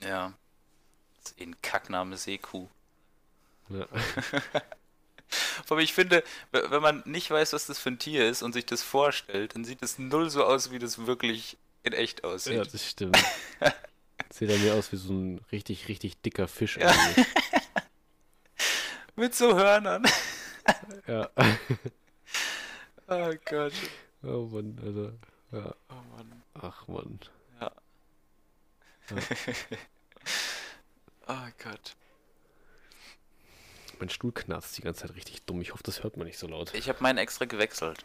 ja. 0.00 0.34
Das 1.16 1.32
ist 1.32 1.40
eh 1.40 1.44
ein 1.44 1.60
Kackname 1.60 2.16
Seekuh. 2.16 2.68
Ja. 3.70 3.88
Aber 5.68 5.80
ich 5.80 5.92
finde, 5.92 6.22
wenn 6.52 6.80
man 6.80 7.02
nicht 7.04 7.30
weiß, 7.30 7.52
was 7.52 7.66
das 7.66 7.78
für 7.78 7.90
ein 7.90 7.98
Tier 7.98 8.28
ist 8.28 8.42
und 8.42 8.52
sich 8.52 8.64
das 8.64 8.82
vorstellt, 8.82 9.54
dann 9.54 9.64
sieht 9.64 9.82
es 9.82 9.98
null 9.98 10.30
so 10.30 10.44
aus, 10.44 10.70
wie 10.70 10.78
das 10.78 11.06
wirklich 11.06 11.58
in 11.82 11.92
echt 11.92 12.22
ja, 12.22 12.30
aussieht. 12.30 12.72
das 12.72 12.88
stimmt. 12.88 13.18
Sieht 14.30 14.50
er 14.50 14.58
mir 14.58 14.74
aus 14.74 14.92
wie 14.92 14.96
so 14.96 15.12
ein 15.12 15.40
richtig, 15.50 15.88
richtig 15.88 16.20
dicker 16.20 16.48
Fisch. 16.48 16.76
Ja. 16.76 16.94
Mit 19.18 19.34
so 19.34 19.54
Hörnern. 19.56 20.06
Ja. 21.06 21.28
Oh 23.10 23.32
Gott. 23.46 23.72
Oh 24.22 24.46
Mann, 24.52 24.78
Alter. 24.84 25.14
Ja. 25.50 25.74
Oh 25.88 26.02
Mann. 26.14 26.42
Ach 26.54 26.86
Mann. 26.88 27.18
Oh 31.30 31.48
Gott. 31.62 31.96
Mein 33.98 34.08
Stuhl 34.08 34.32
knarzt 34.32 34.76
die 34.78 34.82
ganze 34.82 35.06
Zeit 35.06 35.14
richtig 35.16 35.44
dumm. 35.44 35.60
Ich 35.60 35.72
hoffe, 35.72 35.82
das 35.82 36.02
hört 36.02 36.16
man 36.16 36.26
nicht 36.26 36.38
so 36.38 36.46
laut. 36.46 36.72
Ich 36.74 36.88
habe 36.88 37.02
meinen 37.02 37.18
extra 37.18 37.44
gewechselt. 37.44 38.04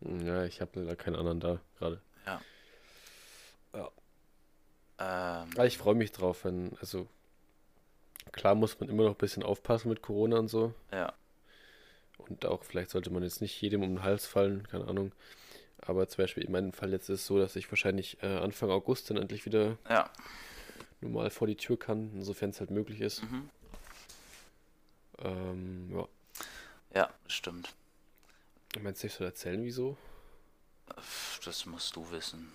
Ja, 0.00 0.44
ich 0.44 0.60
habe 0.60 0.80
leider 0.80 0.96
keinen 0.96 1.14
anderen 1.16 1.38
da 1.40 1.60
gerade. 1.78 2.00
Ähm, 4.98 5.50
Aber 5.54 5.66
ich 5.66 5.76
freue 5.78 5.94
mich 5.94 6.12
drauf, 6.12 6.44
wenn, 6.44 6.76
also 6.80 7.06
klar 8.32 8.54
muss 8.54 8.78
man 8.80 8.88
immer 8.88 9.04
noch 9.04 9.12
ein 9.12 9.16
bisschen 9.18 9.42
aufpassen 9.42 9.88
mit 9.88 10.02
Corona 10.02 10.38
und 10.38 10.48
so. 10.48 10.72
ja. 10.92 11.12
Und 12.18 12.44
auch 12.46 12.64
vielleicht 12.64 12.90
sollte 12.90 13.10
man 13.10 13.22
jetzt 13.22 13.40
nicht 13.40 13.60
jedem 13.60 13.82
um 13.82 13.90
den 13.90 14.02
Hals 14.02 14.26
fallen, 14.26 14.66
keine 14.68 14.88
Ahnung. 14.88 15.12
Aber 15.78 16.08
zum 16.08 16.24
Beispiel 16.24 16.42
in 16.44 16.50
meinem 16.50 16.72
Fall 16.72 16.90
jetzt 16.90 17.08
ist 17.08 17.20
es 17.20 17.26
so, 17.26 17.38
dass 17.38 17.54
ich 17.54 17.70
wahrscheinlich 17.70 18.20
äh, 18.22 18.26
Anfang 18.38 18.70
August 18.70 19.10
dann 19.10 19.16
endlich 19.18 19.44
wieder 19.46 19.76
Ja. 19.88 20.10
normal 21.00 21.30
vor 21.30 21.46
die 21.46 21.56
Tür 21.56 21.78
kann, 21.78 22.10
insofern 22.14 22.50
es 22.50 22.58
halt 22.58 22.70
möglich 22.70 23.00
ist. 23.00 23.22
Mhm. 23.22 23.50
Ähm, 25.18 25.90
ja. 25.94 26.08
Ja, 26.94 27.10
stimmt. 27.28 27.74
Meinst 28.80 29.02
du, 29.02 29.06
ich 29.06 29.12
soll 29.14 29.26
erzählen, 29.28 29.62
wieso? 29.62 29.96
Das 31.44 31.64
musst 31.66 31.94
du 31.94 32.10
wissen. 32.10 32.50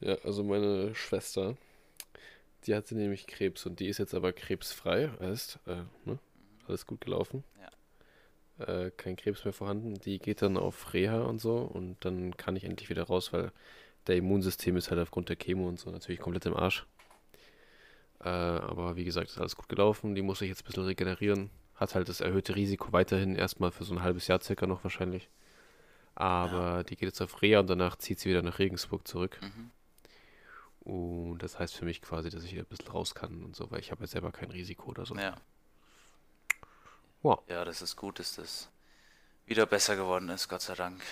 Ja, 0.00 0.16
also 0.24 0.44
meine 0.44 0.94
Schwester, 0.94 1.56
die 2.66 2.74
hatte 2.74 2.94
nämlich 2.94 3.26
Krebs 3.26 3.66
und 3.66 3.80
die 3.80 3.88
ist 3.88 3.98
jetzt 3.98 4.14
aber 4.14 4.32
krebsfrei, 4.32 5.10
heißt, 5.20 5.60
äh, 5.66 5.82
ne? 6.04 6.18
Alles 6.66 6.86
gut 6.86 7.00
gelaufen. 7.00 7.44
Äh, 8.58 8.90
kein 8.96 9.16
Krebs 9.16 9.44
mehr 9.44 9.52
vorhanden. 9.52 9.94
Die 9.94 10.18
geht 10.18 10.42
dann 10.42 10.56
auf 10.56 10.94
Reha 10.94 11.22
und 11.22 11.40
so 11.40 11.58
und 11.58 12.04
dann 12.04 12.36
kann 12.36 12.56
ich 12.56 12.64
endlich 12.64 12.88
wieder 12.88 13.04
raus, 13.04 13.32
weil 13.32 13.52
der 14.06 14.16
Immunsystem 14.16 14.76
ist 14.76 14.90
halt 14.90 15.00
aufgrund 15.00 15.28
der 15.28 15.36
Chemo 15.36 15.68
und 15.68 15.78
so 15.78 15.90
natürlich 15.90 16.20
komplett 16.20 16.46
im 16.46 16.56
Arsch. 16.56 16.86
Äh, 18.20 18.28
aber 18.28 18.96
wie 18.96 19.04
gesagt, 19.04 19.30
ist 19.30 19.38
alles 19.38 19.56
gut 19.56 19.68
gelaufen. 19.68 20.14
Die 20.14 20.22
muss 20.22 20.38
sich 20.40 20.48
jetzt 20.48 20.62
ein 20.62 20.66
bisschen 20.66 20.84
regenerieren. 20.84 21.50
Hat 21.74 21.94
halt 21.94 22.08
das 22.08 22.20
erhöhte 22.20 22.56
Risiko 22.56 22.92
weiterhin 22.92 23.36
erstmal 23.36 23.70
für 23.70 23.84
so 23.84 23.94
ein 23.94 24.02
halbes 24.02 24.26
Jahr 24.26 24.40
circa 24.40 24.66
noch 24.66 24.82
wahrscheinlich. 24.82 25.28
Aber 26.14 26.82
die 26.82 26.96
geht 26.96 27.08
jetzt 27.08 27.20
auf 27.20 27.42
Reha 27.42 27.60
und 27.60 27.68
danach 27.68 27.96
zieht 27.96 28.18
sie 28.18 28.30
wieder 28.30 28.42
nach 28.42 28.58
Regensburg 28.58 29.06
zurück. 29.06 29.38
Mhm. 29.42 29.70
Und 30.86 31.38
das 31.38 31.58
heißt 31.58 31.74
für 31.74 31.84
mich 31.84 32.00
quasi, 32.00 32.30
dass 32.30 32.44
ich 32.44 32.52
wieder 32.52 32.62
ein 32.62 32.66
bisschen 32.68 32.86
raus 32.88 33.14
kann 33.16 33.42
und 33.42 33.56
so, 33.56 33.68
weil 33.72 33.80
ich 33.80 33.90
habe 33.90 34.02
ja 34.02 34.06
selber 34.06 34.30
kein 34.30 34.52
Risiko 34.52 34.90
oder 34.90 35.04
so. 35.04 35.16
Ja. 35.16 35.34
Wow. 37.22 37.40
Ja, 37.48 37.64
das 37.64 37.82
ist 37.82 37.96
gut, 37.96 38.20
dass 38.20 38.36
das 38.36 38.68
wieder 39.46 39.66
besser 39.66 39.96
geworden 39.96 40.28
ist, 40.28 40.48
Gott 40.48 40.62
sei 40.62 40.74
Dank. 40.74 41.02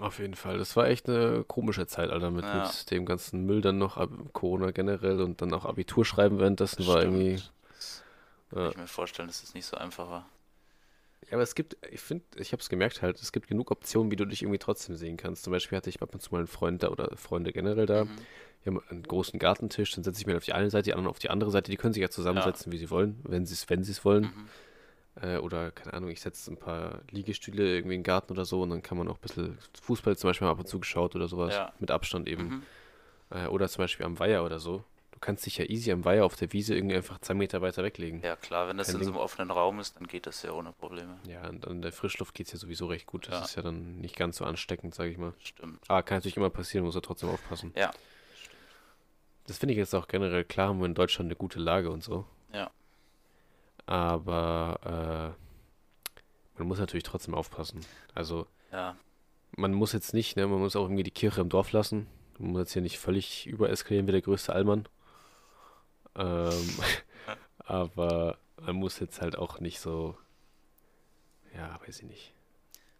Auf 0.00 0.18
jeden 0.18 0.34
Fall. 0.34 0.56
Das 0.56 0.76
war 0.76 0.86
echt 0.86 1.10
eine 1.10 1.44
komische 1.44 1.86
Zeit, 1.86 2.08
Alter, 2.10 2.30
mit, 2.30 2.44
Ja. 2.44 2.62
mit 2.62 2.90
dem 2.90 3.04
ganzen 3.04 3.44
Müll 3.44 3.60
dann 3.60 3.76
noch, 3.76 3.98
Ab 3.98 4.10
Corona 4.32 4.70
generell 4.70 5.20
und 5.20 5.42
dann 5.42 5.52
auch 5.52 5.66
Abitur 5.66 6.06
schreiben 6.06 6.38
währenddessen 6.38 6.86
war 6.86 7.02
irgendwie. 7.02 7.42
Das 7.74 8.02
kann 8.50 8.62
Ja. 8.62 8.70
ich 8.70 8.76
mir 8.78 8.86
vorstellen, 8.86 9.28
dass 9.28 9.42
es 9.42 9.52
nicht 9.52 9.66
so 9.66 9.76
einfach 9.76 10.08
war. 10.08 10.26
Ja, 11.30 11.36
aber 11.36 11.42
es 11.44 11.54
gibt, 11.54 11.76
ich 11.90 12.00
finde, 12.00 12.24
ich 12.36 12.52
habe 12.52 12.60
es 12.60 12.68
gemerkt 12.68 13.02
halt, 13.02 13.20
es 13.20 13.30
gibt 13.30 13.46
genug 13.46 13.70
Optionen, 13.70 14.10
wie 14.10 14.16
du 14.16 14.24
dich 14.24 14.42
irgendwie 14.42 14.58
trotzdem 14.58 14.96
sehen 14.96 15.16
kannst. 15.16 15.44
Zum 15.44 15.52
Beispiel 15.52 15.76
hatte 15.76 15.88
ich 15.88 16.02
ab 16.02 16.12
und 16.12 16.20
zu 16.20 16.32
mal 16.32 16.38
einen 16.38 16.48
Freund 16.48 16.82
da 16.82 16.88
oder 16.88 17.16
Freunde 17.16 17.52
generell 17.52 17.86
da. 17.86 18.04
Mhm. 18.04 18.10
Wir 18.64 18.72
haben 18.72 18.82
einen 18.90 19.02
großen 19.04 19.38
Gartentisch, 19.38 19.92
dann 19.92 20.02
setze 20.02 20.20
ich 20.20 20.26
mich 20.26 20.36
auf 20.36 20.44
die 20.44 20.52
eine 20.52 20.70
Seite, 20.70 20.84
die 20.84 20.94
anderen 20.94 21.08
auf 21.08 21.20
die 21.20 21.30
andere 21.30 21.50
Seite. 21.50 21.70
Die 21.70 21.76
können 21.76 21.94
sich 21.94 22.02
ja 22.02 22.10
zusammensetzen, 22.10 22.72
wie 22.72 22.78
sie 22.78 22.90
wollen, 22.90 23.20
wenn 23.22 23.46
sie 23.46 23.54
es, 23.54 23.70
wenn 23.70 23.80
es 23.80 24.04
wollen. 24.04 24.24
Mhm. 24.24 24.48
Äh, 25.22 25.38
oder, 25.38 25.70
keine 25.70 25.94
Ahnung, 25.94 26.10
ich 26.10 26.20
setze 26.20 26.50
ein 26.50 26.56
paar 26.56 27.00
Liegestühle 27.10 27.76
irgendwie 27.76 27.94
in 27.94 28.00
den 28.00 28.04
Garten 28.04 28.32
oder 28.32 28.44
so 28.44 28.62
und 28.62 28.70
dann 28.70 28.82
kann 28.82 28.98
man 28.98 29.08
auch 29.08 29.16
ein 29.16 29.20
bisschen 29.20 29.58
Fußball 29.82 30.16
zum 30.16 30.30
Beispiel 30.30 30.46
mal 30.46 30.52
ab 30.52 30.58
und 30.58 30.66
zu 30.66 30.80
geschaut 30.80 31.14
oder 31.14 31.28
sowas. 31.28 31.54
Ja. 31.54 31.72
Mit 31.78 31.92
Abstand 31.92 32.28
eben. 32.28 32.48
Mhm. 32.48 32.62
Äh, 33.30 33.46
oder 33.46 33.68
zum 33.68 33.84
Beispiel 33.84 34.04
am 34.04 34.18
Weiher 34.18 34.44
oder 34.44 34.58
so. 34.58 34.84
Du 35.20 35.26
kannst 35.26 35.44
dich 35.44 35.58
ja 35.58 35.66
easy 35.66 35.92
am 35.92 36.02
Weiher 36.06 36.24
auf 36.24 36.34
der 36.36 36.50
Wiese 36.54 36.74
irgendwie 36.74 36.96
einfach 36.96 37.18
zwei 37.18 37.34
Meter 37.34 37.60
weiter 37.60 37.82
weglegen. 37.82 38.22
Ja, 38.22 38.36
klar, 38.36 38.68
wenn 38.68 38.78
das 38.78 38.86
Kein 38.86 38.96
in 38.96 39.00
so 39.02 39.10
Ding. 39.10 39.14
einem 39.16 39.22
offenen 39.22 39.50
Raum 39.50 39.78
ist, 39.78 39.96
dann 39.96 40.06
geht 40.06 40.26
das 40.26 40.42
ja 40.42 40.52
ohne 40.52 40.72
Probleme. 40.72 41.18
Ja, 41.28 41.46
und 41.46 41.68
an 41.68 41.82
der 41.82 41.92
Frischluft 41.92 42.34
geht 42.34 42.46
es 42.46 42.54
ja 42.54 42.58
sowieso 42.58 42.86
recht 42.86 43.04
gut. 43.06 43.26
Das 43.28 43.34
Ja. 43.34 43.44
ist 43.44 43.54
ja 43.56 43.62
dann 43.62 43.98
nicht 44.00 44.16
ganz 44.16 44.38
so 44.38 44.46
ansteckend, 44.46 44.94
sage 44.94 45.10
ich 45.10 45.18
mal. 45.18 45.34
Stimmt. 45.44 45.78
Ah, 45.88 46.00
kann 46.00 46.16
natürlich 46.16 46.38
immer 46.38 46.48
passieren, 46.48 46.86
muss 46.86 46.94
er 46.94 47.02
trotzdem 47.02 47.28
aufpassen. 47.28 47.74
Ja. 47.76 47.90
Das 49.46 49.58
finde 49.58 49.74
ich 49.74 49.78
jetzt 49.78 49.94
auch 49.94 50.08
generell 50.08 50.42
klar, 50.44 50.68
haben 50.68 50.78
wir 50.78 50.86
in 50.86 50.94
Deutschland 50.94 51.26
eine 51.28 51.36
gute 51.36 51.58
Lage 51.58 51.90
und 51.90 52.02
so. 52.02 52.24
Ja. 52.54 52.70
Aber 53.84 55.34
äh, 55.36 56.58
man 56.58 56.66
muss 56.68 56.78
natürlich 56.78 57.04
trotzdem 57.04 57.34
aufpassen. 57.34 57.80
Also 58.14 58.46
Ja. 58.72 58.96
man 59.54 59.74
muss 59.74 59.92
jetzt 59.92 60.14
nicht, 60.14 60.36
ne, 60.36 60.46
man 60.46 60.60
muss 60.60 60.76
auch 60.76 60.84
irgendwie 60.84 61.02
die 61.02 61.10
Kirche 61.10 61.42
im 61.42 61.50
Dorf 61.50 61.72
lassen. 61.72 62.06
Man 62.38 62.52
muss 62.52 62.60
jetzt 62.60 62.72
hier 62.72 62.80
nicht 62.82 62.98
völlig 62.98 63.46
übereskalieren 63.46 64.06
wie 64.06 64.12
der 64.12 64.22
größte 64.22 64.54
Allmann. 64.54 64.86
Ähm, 66.16 66.78
aber 67.66 68.38
man 68.60 68.76
muss 68.76 68.98
jetzt 69.00 69.20
halt 69.20 69.36
auch 69.36 69.60
nicht 69.60 69.80
so, 69.80 70.16
ja, 71.54 71.78
weiß 71.86 71.98
ich 72.00 72.06
nicht. 72.08 72.32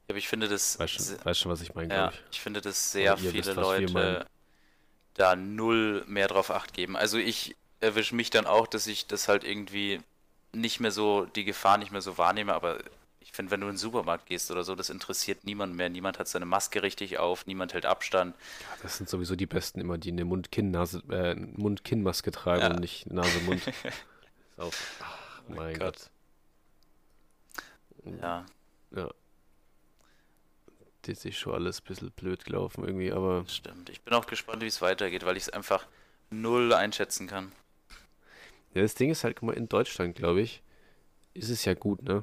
Aber 0.09 0.18
ich 0.18 0.29
finde 0.29 0.49
das 0.49 0.79
Weißt 0.79 0.92
schon, 0.94 1.25
weißt 1.25 1.40
schon 1.40 1.53
was 1.53 1.61
ich 1.61 1.75
meine, 1.75 1.94
Ja, 1.94 2.09
ich. 2.11 2.23
ich 2.33 2.40
finde, 2.40 2.61
dass 2.61 2.92
sehr 2.92 3.12
Oder 3.12 3.23
ihr 3.23 3.31
viele 3.33 3.46
wisst. 3.46 3.57
Leute 3.57 4.27
da 5.14 5.37
null 5.37 6.05
mehr 6.07 6.29
drauf 6.29 6.51
acht 6.51 6.73
geben. 6.75 6.96
Also 6.96 7.18
ich 7.18 7.57
erwische 7.81 8.14
mich 8.14 8.31
dann 8.31 8.46
auch, 8.46 8.66
dass 8.66 8.87
ich 8.87 9.07
das 9.07 9.29
halt 9.29 9.44
irgendwie 9.44 10.01
nicht 10.53 10.81
mehr 10.81 10.92
so, 10.92 11.27
die 11.27 11.44
Gefahr 11.44 11.79
nicht 11.79 11.92
mehr 11.92 12.01
so 12.03 12.18
wahrnehme, 12.18 12.55
aber 12.55 12.79
ich 13.31 13.37
finde, 13.37 13.53
wenn 13.53 13.61
du 13.61 13.69
in 13.69 13.75
den 13.75 13.79
Supermarkt 13.79 14.27
gehst 14.27 14.51
oder 14.51 14.64
so, 14.64 14.75
das 14.75 14.90
interessiert 14.90 15.45
niemand 15.45 15.77
mehr. 15.77 15.88
Niemand 15.88 16.19
hat 16.19 16.27
seine 16.27 16.47
Maske 16.47 16.83
richtig 16.83 17.19
auf, 17.19 17.47
niemand 17.47 17.75
hält 17.75 17.87
Abstand. 17.87 18.35
Ja, 18.61 18.77
das 18.83 18.97
sind 18.97 19.09
sowieso 19.09 19.37
die 19.37 19.47
Besten 19.47 19.81
immer, 19.81 19.99
die 19.99 20.11
eine 20.11 20.25
Mund-Kinn-Nase, 20.25 21.03
äh, 21.11 21.35
Mund-Kinn-Maske 21.37 22.33
tragen 22.33 22.62
Ja. 22.62 22.71
und 22.71 22.81
nicht 22.81 23.07
Nase-Mund. 23.11 23.62
Ach, 24.59 25.43
mein 25.49 25.57
mein 25.57 25.79
Gott. 25.79 26.11
Gott. 28.05 28.21
Ja, 28.21 28.45
Ja. 28.95 29.11
Das 31.03 31.25
ist 31.25 31.37
schon 31.38 31.55
alles 31.55 31.81
ein 31.81 31.85
bisschen 31.85 32.11
blöd 32.11 32.45
gelaufen 32.45 32.85
irgendwie, 32.85 33.11
aber 33.11 33.45
stimmt. 33.49 33.88
Ich 33.88 34.03
bin 34.03 34.12
auch 34.12 34.27
gespannt, 34.27 34.61
wie 34.62 34.66
es 34.66 34.83
weitergeht, 34.83 35.25
weil 35.25 35.37
ich 35.37 35.45
es 35.45 35.49
einfach 35.51 35.87
null 36.31 36.75
einschätzen 36.75 37.27
kann. 37.27 37.53
ja, 38.75 38.83
das 38.83 38.95
Ding 38.97 39.11
ist 39.11 39.25
halt, 39.25 39.37
guck 39.37 39.47
mal, 39.47 39.57
in 39.57 39.69
Deutschland, 39.69 40.14
glaube 40.14 40.43
ich, 40.43 40.62
ist 41.33 41.49
es 41.49 41.64
ja 41.64 41.73
gut, 41.75 42.03
ne? 42.03 42.23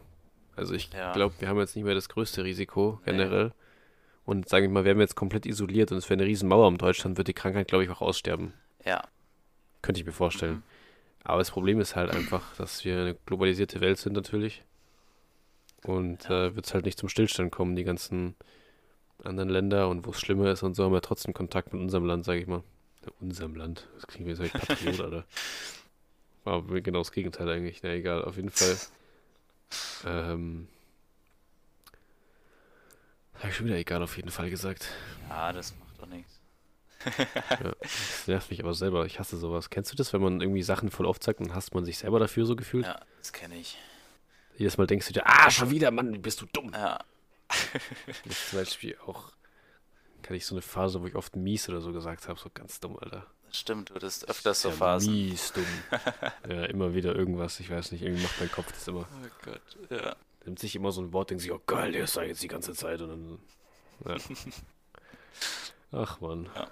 Also 0.58 0.74
ich 0.74 0.90
Ja. 0.94 1.14
glaube, 1.14 1.36
wir 1.40 1.48
haben 1.48 1.60
jetzt 1.60 1.76
nicht 1.76 1.86
mehr 1.86 1.96
das 1.96 2.10
größte 2.10 2.44
Risiko 2.44 3.00
Nee. 3.06 3.12
generell. 3.14 3.52
Und 4.26 4.50
sage 4.50 4.66
ich 4.66 4.72
mal, 4.72 4.84
wären 4.84 4.98
wir 4.98 5.04
jetzt 5.04 5.16
komplett 5.16 5.46
isoliert 5.46 5.92
und 5.94 5.98
es 6.00 6.10
wäre 6.10 6.20
eine 6.20 6.28
riesen 6.28 6.50
Mauer 6.50 6.68
um 6.68 6.78
Deutschland, 6.78 7.18
wird 7.18 7.30
die 7.30 7.34
Krankheit, 7.34 7.68
glaube 7.70 7.86
ich, 7.86 7.90
auch 7.90 8.02
aussterben. 8.02 8.54
Ja, 8.86 9.02
Könnte 9.82 10.02
ich 10.02 10.06
mir 10.06 10.12
vorstellen. 10.12 10.56
Mhm. 10.56 10.64
Aber 11.24 11.38
das 11.40 11.52
Problem 11.52 11.80
ist 11.80 11.96
halt 11.96 12.10
einfach, 12.12 12.56
dass 12.58 12.84
wir 12.84 13.00
eine 13.00 13.16
globalisierte 13.26 13.80
Welt 13.80 13.98
sind 14.00 14.14
natürlich. 14.14 14.64
Und 15.84 16.26
Ja. 16.28 16.48
äh, 16.48 16.56
wird 16.56 16.66
es 16.66 16.74
halt 16.74 16.86
nicht 16.86 16.98
zum 17.00 17.08
Stillstand 17.10 17.52
kommen. 17.52 17.76
Die 17.76 17.84
ganzen 17.86 18.36
anderen 19.24 19.50
Länder 19.50 19.88
und 19.90 20.06
wo 20.06 20.12
es 20.12 20.20
schlimmer 20.20 20.52
ist 20.52 20.64
und 20.64 20.76
so 20.76 20.84
haben 20.84 20.94
wir 20.94 21.02
trotzdem 21.02 21.34
Kontakt 21.34 21.72
mit 21.74 21.82
unserem 21.82 22.06
Land, 22.06 22.26
sage 22.26 22.40
ich 22.42 22.48
mal. 22.48 22.64
Ja, 23.06 23.12
unserem 23.22 23.56
Land. 23.56 23.88
Das 23.96 24.08
klingt 24.08 24.28
wie 24.28 24.36
so 24.36 24.44
ein 24.44 24.50
Patriot, 24.50 25.00
oder? 25.00 25.26
War 26.44 26.62
genau 26.82 27.00
das 27.00 27.12
Gegenteil 27.12 27.48
eigentlich. 27.50 27.82
Na 27.84 27.90
egal, 27.94 28.24
auf 28.24 28.36
jeden 28.36 28.50
Fall. 28.50 28.78
Ähm. 30.06 30.68
Habe 33.36 33.50
ich 33.50 33.56
schon 33.56 33.68
wieder 33.68 33.78
egal 33.78 34.02
auf 34.02 34.18
jeden 34.18 34.32
Fall 34.32 34.50
gesagt. 34.50 34.90
ja, 35.30 35.52
das 35.54 35.76
macht 35.78 36.02
doch 36.02 36.08
nichts. 36.08 36.40
Ja, 37.50 37.74
das 37.80 38.28
nervt 38.28 38.50
mich 38.50 38.62
aber 38.64 38.74
selber. 38.74 39.06
Ich 39.06 39.20
hasse 39.20 39.38
sowas. 39.38 39.70
Kennst 39.70 39.92
du 39.92 39.96
das, 39.96 40.12
wenn 40.14 40.22
man 40.22 40.42
irgendwie 40.42 40.64
Sachen 40.64 40.90
voll 40.90 41.06
oft 41.06 41.24
sagt 41.24 41.40
und 41.40 41.54
hasst 41.54 41.74
man 41.74 41.86
sich 41.86 42.00
selber 42.00 42.20
dafür 42.20 42.46
so 42.46 42.56
gefühlt? 42.56 42.86
Ja, 42.86 43.00
das 43.20 43.32
kenne 43.32 43.56
ich. 43.56 43.78
Jedes 44.58 44.78
Mal 44.78 44.88
denkst 44.88 45.08
du 45.08 45.14
dir, 45.14 45.24
ah, 45.26 45.52
schon 45.52 45.70
wieder, 45.70 45.92
Mann, 45.92 46.20
bist 46.22 46.42
du 46.42 46.48
dumm. 46.52 46.72
Ja, 46.74 47.00
Das 48.26 48.26
ist 48.26 48.50
zum 48.50 48.60
Beispiel 48.60 48.98
auch, 49.06 49.32
kann 50.24 50.36
ich 50.36 50.46
so 50.46 50.56
eine 50.56 50.62
Phase, 50.62 51.02
wo 51.02 51.08
ich 51.08 51.16
oft 51.16 51.36
mies 51.36 51.70
oder 51.70 51.82
so 51.82 51.94
gesagt 51.94 52.28
habe, 52.28 52.40
so 52.40 52.50
ganz 52.54 52.80
dumm, 52.80 52.98
Alter. 53.00 53.28
Stimmt, 53.52 53.90
du 53.90 53.96
hattest 53.96 54.30
öfters 54.30 54.62
so 54.62 54.72
Phasen. 54.72 55.14
Mies 55.14 55.54
dumm. 55.54 55.66
ja, 56.50 56.66
immer 56.66 56.94
wieder 56.94 57.16
irgendwas, 57.16 57.60
ich 57.60 57.70
weiß 57.70 57.92
nicht, 57.92 58.02
irgendwie 58.02 58.24
macht 58.24 58.40
mein 58.40 58.52
Kopf 58.52 58.72
das 58.72 58.88
immer. 58.88 59.08
Oh 59.24 59.30
Gott, 59.44 59.62
ja. 59.90 60.16
nimmt 60.46 60.60
sich 60.60 60.76
immer 60.76 60.92
so 60.92 61.02
ein 61.02 61.14
Wort, 61.14 61.30
denkt 61.30 61.42
sich, 61.42 61.52
oh 61.52 61.62
geil, 61.66 61.92
der 61.92 62.04
ist 62.04 62.18
da 62.18 62.24
jetzt 62.24 62.44
die 62.44 62.48
ganze 62.48 62.74
Zeit 62.74 63.02
und 63.02 63.10
dann. 63.10 63.40
Ja. 64.06 64.18
Ach 65.92 66.20
man. 66.20 66.50
Ja. 66.56 66.70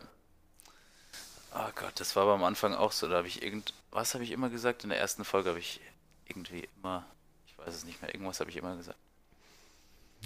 Oh 1.57 1.71
Gott, 1.76 1.99
das 1.99 2.15
war 2.15 2.23
aber 2.23 2.34
am 2.34 2.43
Anfang 2.43 2.73
auch 2.73 2.91
so. 2.91 3.07
Da 3.07 3.17
habe 3.17 3.28
ich 3.28 3.41
irgend. 3.41 3.73
Was 3.91 4.13
habe 4.13 4.26
ich 4.26 4.32
immer 4.32 4.49
gesagt? 4.49 4.84
In 4.84 4.89
der 4.89 4.99
ersten 4.99 5.23
Folge 5.23 5.49
habe 5.49 5.59
ich 5.59 5.80
irgendwie 6.28 6.67
immer. 6.78 7.05
Ich 7.47 7.57
weiß 7.57 7.73
es 7.73 7.86
nicht 7.86 8.01
mehr. 8.01 8.13
Irgendwas 8.13 8.41
habe 8.41 8.49
ich 8.49 8.57
immer 8.57 8.76
gesagt. 8.76 8.99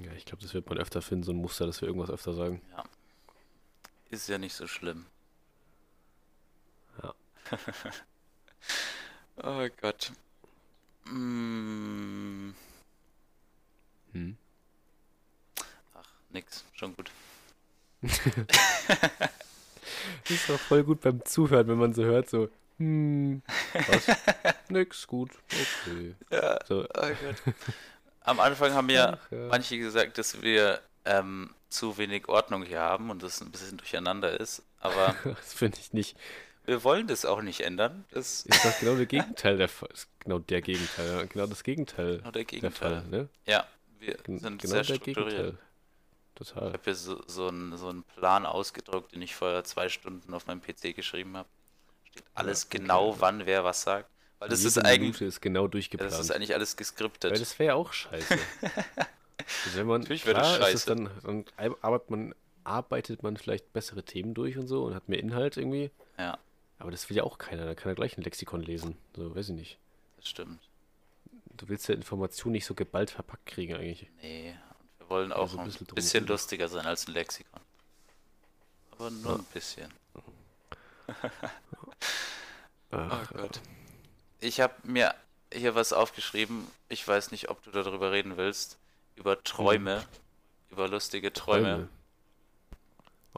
Ja, 0.04 0.12
ich 0.14 0.26
glaube, 0.26 0.41
das 0.41 0.54
wird 0.54 0.68
man 0.70 0.80
öfter 0.80 1.02
finden, 1.02 1.24
so 1.24 1.32
ein 1.32 1.38
Muster, 1.38 1.68
dass 1.68 1.82
wir 1.82 1.88
irgendwas 1.88 2.10
öfter 2.10 2.34
sagen. 2.34 2.62
Ja. 2.72 2.84
Ist 4.10 4.28
ja 4.28 4.39
nicht 4.39 4.54
so 4.54 4.66
schlimm. 4.66 5.06
Oh 9.41 9.66
Gott. 9.82 10.12
Mm, 11.06 12.52
Hm. 14.12 14.38
ach, 15.95 16.10
nix. 16.30 16.64
Schon 16.74 16.95
gut. 16.95 17.10
Das 18.02 18.20
ist 20.30 20.50
doch 20.50 20.60
voll 20.60 20.84
gut 20.84 21.02
beim 21.02 21.24
Zuhören, 21.26 21.68
wenn 21.68 21.78
man 21.78 21.93
so 21.93 22.04
hört, 22.04 22.30
so, 22.30 22.50
hm, 22.78 23.41
was? 23.88 24.08
Nix, 24.70 25.06
gut, 25.08 25.32
okay. 25.52 26.16
Ja. 26.32 26.60
So, 26.68 26.84
Oh 26.84 26.88
Gott. 26.93 27.56
Am 28.22 28.39
Anfang 28.39 28.74
haben 28.74 28.89
ja 28.89 29.18
Ach, 29.22 29.32
ja. 29.32 29.47
manche 29.47 29.78
gesagt, 29.78 30.18
dass 30.18 30.41
wir 30.41 30.82
ähm, 31.06 31.54
zu 31.70 31.97
wenig 31.97 32.28
Ordnung 32.28 32.64
hier 32.64 32.80
haben 32.82 33.10
und 33.10 33.24
das 33.24 33.41
ein 33.41 33.52
bisschen 33.52 33.78
durcheinander 33.78 34.39
ist. 34.39 34.64
Aber 34.80 35.16
das 35.24 35.54
finde 35.54 35.80
ich 35.80 35.93
nicht. 35.93 36.18
Wir 36.70 36.84
wollen 36.84 37.08
das 37.08 37.26
auch 37.26 37.42
nicht 37.42 37.62
ändern. 37.62 38.06
Das 38.12 38.46
ist 38.46 38.48
Ist 38.48 38.66
doch 38.66 38.80
genau 38.80 38.96
der 38.96 39.06
Gegenteil 39.06 39.58
der 39.58 39.70
genau 40.20 40.40
der 40.40 40.62
Gegenteil, 40.62 41.08
ja, 41.10 41.24
genau 41.26 41.48
das 41.48 41.64
Gegenteil 41.64 42.18
genau 42.20 42.32
der 42.32 42.44
der 42.46 42.72
Fall, 42.72 43.02
Gegenteil. 43.02 43.22
ne? 43.22 43.30
Ja, 43.46 43.68
wir 44.00 44.16
Gen- 44.24 44.40
sind 44.40 44.62
genau 44.62 44.72
sehr 44.74 44.84
der 44.84 44.96
strukturiert. 44.96 45.30
Gegenteil. 45.32 45.58
Ich 46.42 46.48
Total. 46.48 46.72
habe 46.74 46.80
hier 46.86 46.96
so, 46.96 47.22
so, 47.28 47.48
einen, 47.50 47.76
so 47.78 47.90
einen 47.90 48.04
Plan 48.04 48.46
ausgedruckt, 48.46 49.14
den 49.14 49.22
ich 49.22 49.36
vorher 49.36 49.64
zwei 49.66 49.90
Stunden 49.90 50.34
auf 50.34 50.48
meinem 50.48 50.62
PC 50.62 50.96
geschrieben 50.96 51.36
habe. 51.36 51.50
Steht 52.10 52.24
alles 52.34 52.66
okay, 52.66 52.78
genau, 52.78 53.12
ja. 53.12 53.16
wann 53.20 53.46
wer 53.46 53.64
was 53.66 53.82
sagt. 53.82 54.10
Weil 54.40 54.48
das 54.48 54.60
Jede 54.60 54.68
ist 54.70 54.78
eigentlich, 54.78 55.00
Minute 55.02 55.26
ist 55.26 55.42
genau 55.42 55.64
ja, 55.64 55.68
durchgeplant. 55.68 56.14
das 56.14 56.20
ist 56.22 56.32
eigentlich 56.32 56.54
alles 56.54 56.78
geskriptet. 56.78 57.32
Weil 57.32 57.40
das 57.40 57.60
wäre 57.60 57.68
ja 57.70 57.76
auch 57.76 57.92
scheiße. 57.92 58.38
also 58.62 58.78
wenn 59.78 59.88
man, 59.88 60.02
Natürlich 60.02 60.26
wäre 60.26 60.40
das 60.40 60.56
klar, 60.56 60.70
scheiße. 60.70 60.86
dann, 60.96 61.10
dann 61.24 61.46
arbeitet 61.82 62.10
man, 62.10 62.36
arbeitet 62.64 63.22
man 63.24 63.36
vielleicht 63.36 63.74
bessere 63.74 64.04
Themen 64.04 64.34
durch 64.34 64.58
und 64.58 64.68
so 64.68 64.86
und 64.86 64.96
hat 64.96 65.10
mehr 65.10 65.20
Inhalt 65.20 65.58
irgendwie. 65.58 65.92
Ja, 66.18 66.38
Aber 66.80 66.92
das 66.92 67.10
will 67.10 67.18
ja 67.18 67.24
auch 67.24 67.38
keiner. 67.38 67.66
Da 67.66 67.76
kann 67.76 67.92
er 67.92 67.96
gleich 67.96 68.18
ein 68.18 68.22
Lexikon 68.24 68.62
lesen. 68.64 68.98
So, 69.16 69.36
weiß 69.36 69.50
ich 69.50 69.56
nicht. 69.56 69.78
das 70.18 70.30
stimmt. 70.30 70.60
Du 71.56 71.68
willst 71.68 71.88
ja 71.90 71.96
Informationen 71.96 72.54
nicht 72.54 72.66
so 72.66 72.74
geballt 72.74 73.12
verpackt 73.12 73.46
kriegen 73.46 73.76
eigentlich. 73.76 74.10
Nee, 74.22 74.56
und 74.80 75.00
wir 75.00 75.10
wollen 75.10 75.34
auch 75.34 75.50
so 75.50 75.58
ein 75.58 75.62
ein 75.62 75.66
bisschen 75.66 75.88
bisschen, 75.88 76.20
drum 76.22 76.28
rum. 76.30 76.34
lustiger 76.34 76.70
sein 76.70 76.86
als 76.86 77.08
ein 77.08 77.14
Lexikon. 77.14 77.60
Aber 78.92 79.10
nur 79.12 79.32
Ja. 79.34 79.38
ein 79.40 79.44
bisschen. 79.54 79.94
Ach, 82.92 83.30
Oh 83.32 83.38
Gott. 83.38 83.60
Ich 84.40 84.62
habe 84.62 84.74
mir 84.84 85.14
hier 85.54 85.76
was 85.76 85.92
aufgeschrieben. 85.94 86.66
Ich 86.88 87.06
weiß 87.08 87.32
nicht, 87.32 87.50
ob 87.50 87.62
du 87.64 87.72
darüber 87.72 88.12
reden 88.12 88.38
willst. 88.38 88.78
Über 89.16 89.44
Träume. 89.44 90.04
Über 90.70 90.88
lustige 90.88 91.34
Träume. 91.34 91.64
Träume. 91.68 91.90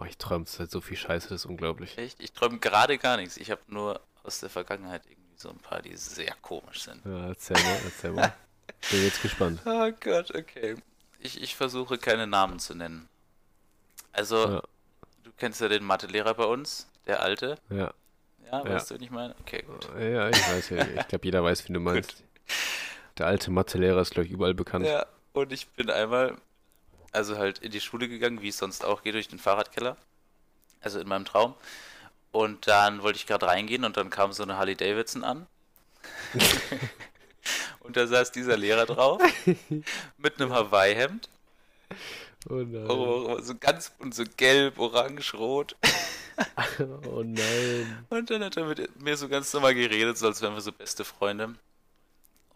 Oh, 0.02 0.06
ich 0.06 0.18
träume 0.18 0.46
halt 0.58 0.72
so 0.72 0.82
viel 0.82 0.98
Scheiße, 0.98 1.30
das 1.30 1.42
ist 1.42 1.46
unglaublich. 1.46 1.98
Echt? 1.98 2.20
Ich 2.22 2.32
träume 2.34 2.58
gerade 2.60 2.98
gar 2.98 3.18
nichts. 3.18 3.38
Ich 3.38 3.52
habe 3.52 3.62
nur 3.68 4.02
aus 4.24 4.40
der 4.40 4.50
Vergangenheit 4.50 5.04
irgendwie 5.06 5.38
so 5.38 5.50
ein 5.50 5.60
paar, 5.60 5.82
die 5.82 5.96
sehr 5.96 6.34
komisch 6.42 6.84
sind. 6.84 7.06
Ja, 7.06 7.28
erzähl 7.28 7.56
mal, 7.58 7.80
erzähl 7.86 8.12
mal. 8.12 8.34
Bin 8.90 9.04
jetzt 9.04 9.22
gespannt. 9.22 9.60
Oh 9.66 9.92
Gott, 10.00 10.34
okay. 10.34 10.76
Ich, 11.20 11.40
ich 11.42 11.56
versuche 11.56 11.98
keine 12.00 12.26
Namen 12.26 12.58
zu 12.60 12.74
nennen. 12.74 13.08
Also, 14.12 14.48
Ja, 14.48 14.62
du 15.24 15.32
kennst 15.38 15.62
ja 15.62 15.68
den 15.68 15.84
Mathelehrer 15.84 16.34
bei 16.34 16.46
uns, 16.46 16.88
der 17.06 17.22
alte. 17.22 17.58
ja. 17.70 17.94
Ja, 18.52 18.66
weißt 18.66 18.92
du, 18.92 18.96
wen 18.96 19.04
ich 19.04 19.12
meine? 19.12 19.34
Okay, 19.40 19.62
gut. 19.66 19.88
Ja, 19.98 20.28
ich 20.28 20.36
weiß 20.36 20.72
ja. 20.72 20.86
Ich 21.00 21.08
glaube, 21.08 21.24
jeder 21.24 21.42
weiß, 21.42 21.70
wie 21.70 21.74
du 21.74 21.80
meinst. 21.80 22.22
Der 23.18 23.28
alte 23.28 23.50
Mathelehrer 23.50 24.02
ist, 24.02 24.12
glaube 24.12 24.26
ich, 24.28 24.34
überall 24.34 24.54
bekannt. 24.54 24.86
Ja, 24.86 25.06
und 25.32 25.54
ich 25.54 25.70
bin 25.70 25.90
einmal, 25.90 26.36
also 27.12 27.38
halt 27.38 27.60
in 27.60 27.72
die 27.72 27.82
Schule 27.82 28.08
gegangen, 28.08 28.42
wie 28.42 28.50
es 28.50 28.58
sonst 28.58 28.84
auch 28.84 29.04
geht, 29.04 29.14
durch 29.14 29.28
den 29.28 29.40
Fahrradkeller. 29.40 29.98
Also 30.82 31.00
in 31.00 31.08
meinem 31.08 31.26
Traum. 31.26 31.56
Und 32.32 32.68
dann 32.68 33.04
wollte 33.04 33.18
ich 33.18 33.28
gerade 33.28 33.48
reingehen 33.48 33.84
und 33.84 33.98
dann 33.98 34.10
kam 34.10 34.32
so 34.32 34.44
eine 34.44 34.58
Harley 34.58 34.76
Davidson 34.76 35.24
an. 35.24 35.48
und 37.82 37.98
da 37.98 38.08
saß 38.08 38.32
dieser 38.32 38.58
Lehrer 38.58 38.86
drauf 38.86 39.22
mit 40.18 40.40
einem 40.40 40.54
Hawaii-Hemd. 40.54 41.30
Oh 42.50 42.56
nein. 42.56 42.90
Oh, 42.90 43.40
so 43.42 43.54
ganz 43.56 43.92
und 44.00 44.16
so 44.16 44.24
gelb, 44.38 44.80
orange, 44.80 45.34
rot. 45.34 45.76
Oh 46.80 47.22
nein. 47.24 48.06
Und 48.10 48.32
dann 48.32 48.44
hat 48.44 48.58
er 48.58 48.66
mit 48.66 49.00
mir 49.00 49.16
so 49.16 49.30
ganz 49.30 49.54
normal 49.54 49.76
geredet, 49.76 50.18
so 50.18 50.26
als 50.26 50.42
wären 50.42 50.56
wir 50.56 50.62
so 50.62 50.72
beste 50.72 51.04
Freunde. 51.04 51.54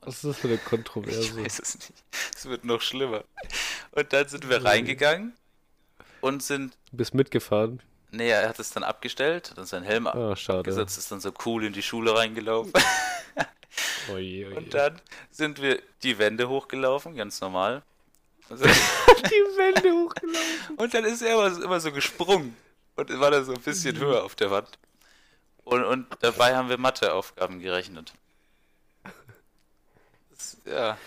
Was 0.06 0.16
ist 0.16 0.24
das 0.26 0.38
für 0.38 0.48
eine 0.48 0.56
Ich 0.56 0.64
Kontroverse? 0.66 1.44
weiß 1.44 1.60
es 1.60 1.76
nicht. 1.76 1.94
Es 2.36 2.46
wird 2.46 2.64
noch 2.66 2.82
schlimmer. 2.82 3.24
Und 3.92 4.12
dann 4.14 4.28
sind 4.28 4.48
wir 4.50 4.64
reingegangen 4.64 5.34
und 6.22 6.44
sind. 6.44 6.78
Du 6.92 6.98
bist 6.98 7.14
mitgefahren? 7.14 7.82
Nee, 8.12 8.30
er 8.30 8.48
hat 8.48 8.60
es 8.60 8.70
dann 8.72 8.84
abgestellt, 8.84 9.50
hat 9.52 9.58
dann 9.58 9.66
seinen 9.66 9.84
Helm 9.84 10.08
schade. 10.36 10.60
abgesetzt, 10.60 10.98
ist 10.98 11.12
dann 11.12 11.20
so 11.20 11.34
cool 11.46 11.66
in 11.66 11.74
die 11.74 11.82
Schule 11.84 12.16
reingelaufen. 12.16 12.72
Oje, 14.12 14.48
oje. 14.48 14.56
Und 14.56 14.74
dann 14.74 15.02
sind 15.32 15.62
wir 15.62 15.82
die 16.04 16.18
Wände 16.18 16.48
hochgelaufen, 16.48 17.16
ganz 17.16 17.42
normal. 17.42 17.84
Dann- 18.48 18.60
die 18.60 19.58
Wände 19.58 19.92
hochgelaufen. 19.92 20.76
Und 20.78 20.94
dann 20.94 21.04
ist 21.06 21.22
er 21.22 21.34
immer, 21.34 21.64
immer 21.64 21.80
so 21.80 21.92
gesprungen 21.92 22.56
und 22.96 23.20
war 23.20 23.32
da 23.32 23.44
so 23.44 23.54
ein 23.54 23.62
bisschen 23.62 23.98
höher 23.98 24.24
auf 24.24 24.36
der 24.36 24.52
Wand. 24.52 24.78
Und, 25.66 25.84
und 25.84 26.06
dabei 26.22 26.56
haben 26.56 26.70
wir 26.70 26.78
Matheaufgaben 26.78 27.60
gerechnet. 27.60 28.14
Das, 30.66 30.74
ja, 30.74 30.98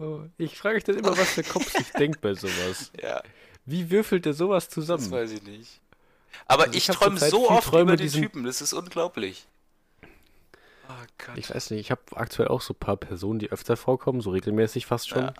Oh, 0.00 0.20
ich 0.38 0.56
frage 0.56 0.76
mich 0.76 0.84
dann 0.84 0.96
immer, 0.96 1.18
was 1.18 1.34
der 1.34 1.42
Kopf 1.42 1.72
sich 1.72 1.90
denkt 1.98 2.20
bei 2.20 2.32
sowas. 2.34 2.92
ja, 3.02 3.20
Wie 3.66 3.90
würfelt 3.90 4.26
der 4.26 4.32
sowas 4.34 4.66
das 4.66 4.74
zusammen? 4.74 5.10
weiß 5.10 5.32
ich 5.32 5.42
nicht. 5.42 5.80
Aber 6.46 6.64
Also 6.64 6.76
ich 6.78 6.88
ich 6.88 6.94
träume 6.94 7.18
so 7.18 7.50
oft 7.50 7.68
Träume, 7.68 7.94
über 7.94 7.96
die 7.96 8.08
Typen, 8.08 8.44
das 8.44 8.60
ist 8.60 8.72
unglaublich. 8.74 9.46
Oh 10.88 10.92
Gott. 11.26 11.36
Ich 11.36 11.52
weiß 11.52 11.70
nicht, 11.72 11.80
ich 11.80 11.90
habe 11.90 12.00
aktuell 12.14 12.48
auch 12.48 12.60
so 12.60 12.74
ein 12.74 12.78
paar 12.78 12.96
Personen, 12.96 13.40
die 13.40 13.50
öfter 13.50 13.76
vorkommen, 13.76 14.20
so 14.20 14.30
regelmäßig 14.30 14.86
fast 14.86 15.08
schon. 15.08 15.24
Ja. 15.24 15.34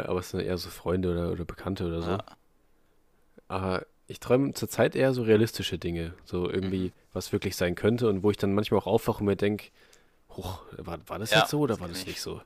Äh, 0.00 0.02
aber 0.06 0.20
es 0.20 0.30
sind 0.30 0.40
eher 0.40 0.58
so 0.58 0.68
Freunde 0.68 1.10
oder, 1.12 1.32
oder 1.32 1.44
Bekannte 1.46 1.86
oder 1.86 2.02
so. 2.02 2.10
Ja. 2.10 2.24
Aber 3.48 3.86
ich 4.08 4.20
träume 4.20 4.52
zurzeit 4.52 4.94
eher 4.94 5.12
so 5.14 5.22
realistische 5.22 5.78
Dinge. 5.78 6.14
So 6.24 6.48
irgendwie, 6.50 6.88
Mhm. 6.88 6.92
was 7.14 7.32
wirklich 7.32 7.56
sein 7.56 7.74
könnte 7.74 8.08
und 8.08 8.22
wo 8.22 8.30
ich 8.30 8.36
dann 8.36 8.54
manchmal 8.54 8.78
auch 8.80 8.86
aufwache 8.86 9.20
und 9.20 9.26
mir 9.26 9.36
denke, 9.36 9.68
hoch, 10.36 10.62
war, 10.78 10.98
war 11.08 11.18
das 11.18 11.30
Ja, 11.30 11.40
jetzt 11.40 11.50
so 11.50 11.60
oder 11.60 11.74
das 11.74 11.80
war 11.80 11.88
das 11.88 12.00
ich. 12.00 12.06
nicht 12.06 12.20
so? 12.20 12.40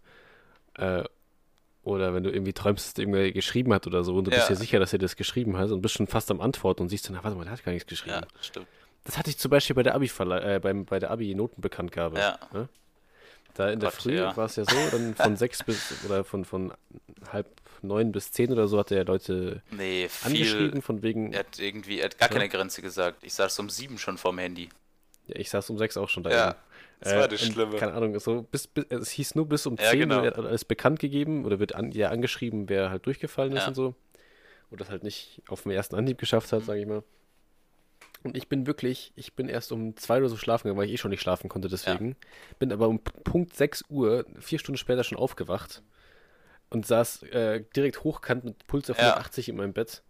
Äh, 0.75 1.05
oder 1.83 2.13
wenn 2.15 2.23
du 2.23 2.31
irgendwie 2.31 2.53
träumst, 2.53 2.87
dass 2.87 2.99
irgendwer 2.99 3.33
geschrieben 3.33 3.73
hat 3.73 3.87
oder 3.87 4.05
so 4.05 4.15
und 4.15 4.25
du 4.25 4.31
bist 4.31 4.43
Ja. 4.43 4.49
dir 4.49 4.57
sicher, 4.57 4.79
dass 4.79 4.93
er 4.93 4.99
das 4.99 5.17
geschrieben 5.17 5.57
hat 5.57 5.71
und 5.71 5.81
bist 5.81 5.95
schon 5.95 6.07
fast 6.07 6.31
am 6.31 6.41
Antworten 6.41 6.83
und 6.83 6.89
siehst 6.91 7.09
dann, 7.09 7.17
"Ah, 7.17 7.21
warte 7.25 7.37
mal, 7.37 7.45
der 7.45 7.53
hat 7.55 7.65
gar 7.65 7.73
nichts 7.73 7.89
geschrieben. 7.89 8.17
Ja, 8.17 8.27
das 8.37 8.47
stimmt. 8.47 8.67
Das 9.05 9.17
hatte 9.17 9.31
ich 9.31 9.39
zum 9.39 9.51
Beispiel 9.51 9.75
bei 9.75 9.83
der 9.83 9.95
Abi 9.95 10.11
äh, 10.19 10.59
beim, 10.61 10.85
bei 10.85 10.99
der 10.99 11.11
Abi-Notenbekanntgabe. 11.11 12.19
Ja. 12.19 12.39
Ne? 12.53 12.69
Da 13.55 13.71
in 13.71 13.81
der 13.81 13.91
Gott, 13.91 14.01
Früh 14.03 14.15
ja. 14.17 14.37
war 14.37 14.45
es 14.45 14.57
ja 14.57 14.65
so, 14.65 14.77
dann 14.93 15.15
von 15.15 15.37
sechs 15.37 15.63
bis 15.65 16.05
oder 16.05 16.23
von, 16.23 16.45
von 16.45 16.73
halb 17.33 17.47
neun 17.83 18.13
bis 18.13 18.31
zehn 18.31 18.53
oder 18.53 18.69
so 18.69 18.79
hat 18.79 18.91
er 18.93 19.05
Leute 19.07 19.63
Nee, 19.71 20.07
viel. 20.11 20.33
angeschrieben, 20.33 20.83
von 20.83 21.03
wegen, 21.03 21.33
Er 21.33 21.41
hat 21.41 21.59
irgendwie, 21.59 21.99
er 21.99 22.05
hat 22.07 22.19
gar 22.19 22.29
Ja. 22.29 22.35
keine 22.35 22.49
Grenze 22.51 22.83
gesagt. 22.83 23.25
Ich 23.25 23.33
saß 23.33 23.59
um 23.59 23.71
sieben 23.71 23.97
schon 23.99 24.19
vorm 24.19 24.37
Handy. 24.39 24.69
ja, 25.27 25.37
ich 25.37 25.49
saß 25.49 25.71
um 25.71 25.79
sechs 25.79 25.97
auch 25.97 26.11
schon 26.11 26.23
da. 26.23 26.31
Ja. 26.31 26.55
Das 27.01 27.15
war 27.15 27.29
das 27.29 27.43
und 27.43 27.53
Schlimme. 27.53 27.77
Keine 27.77 27.93
Ahnung, 27.95 28.19
so 28.21 28.43
bis, 28.43 28.67
bis, 28.67 28.85
es 28.91 29.11
hieß 29.11 29.35
nur 29.35 29.47
bis 29.49 29.67
um 29.67 29.77
Ja, 29.77 29.91
zehn 29.91 30.01
genau. 30.01 30.23
wird 30.23 30.37
alles 30.39 30.65
bekannt 30.65 31.01
gegeben 31.01 31.45
oder 31.45 31.59
wird 31.59 31.75
an, 31.75 31.91
ja 31.93 32.11
angeschrieben, 32.11 32.69
wer 32.69 32.91
halt 32.91 33.07
durchgefallen 33.07 33.53
ist 33.53 33.63
Ja. 33.63 33.69
und 33.69 33.75
so. 33.75 33.95
Und 34.71 34.81
das 34.81 34.89
halt 34.91 35.03
nicht 35.03 35.43
auf 35.49 35.63
dem 35.63 35.73
ersten 35.73 35.97
Anhieb 35.97 36.19
geschafft 36.19 36.53
hat, 36.53 36.61
Mhm. 36.61 36.65
sage 36.67 36.81
ich 36.81 36.87
mal. 36.87 37.03
Und 38.23 38.37
ich 38.37 38.49
bin 38.49 38.67
wirklich, 38.67 39.13
ich 39.17 39.35
bin 39.35 39.49
erst 39.49 39.73
um 39.73 39.97
zwei 39.97 40.19
oder 40.19 40.29
so 40.29 40.37
schlafen 40.37 40.65
gegangen, 40.65 40.79
weil 40.79 40.87
ich 40.87 40.93
eh 40.93 40.97
schon 40.99 41.11
nicht 41.11 41.23
schlafen 41.23 41.49
konnte 41.49 41.69
deswegen. 41.69 42.17
Bin 42.59 42.71
aber 42.73 42.87
um 42.89 43.01
Punkt 43.01 43.57
6 43.57 43.83
Uhr, 43.89 44.27
vier 44.39 44.59
Stunden 44.59 44.77
später 44.77 45.05
schon 45.05 45.17
aufgewacht 45.17 45.83
und 46.69 46.87
saß 46.87 47.23
äh, 47.25 47.65
direkt 47.75 48.05
hochkant 48.05 48.45
mit 48.45 48.67
Puls 48.67 48.91
auf 48.91 48.99
Ja. 48.99 49.05
180 49.15 49.49
in 49.49 49.57
meinem 49.57 49.73
Bett 49.73 50.03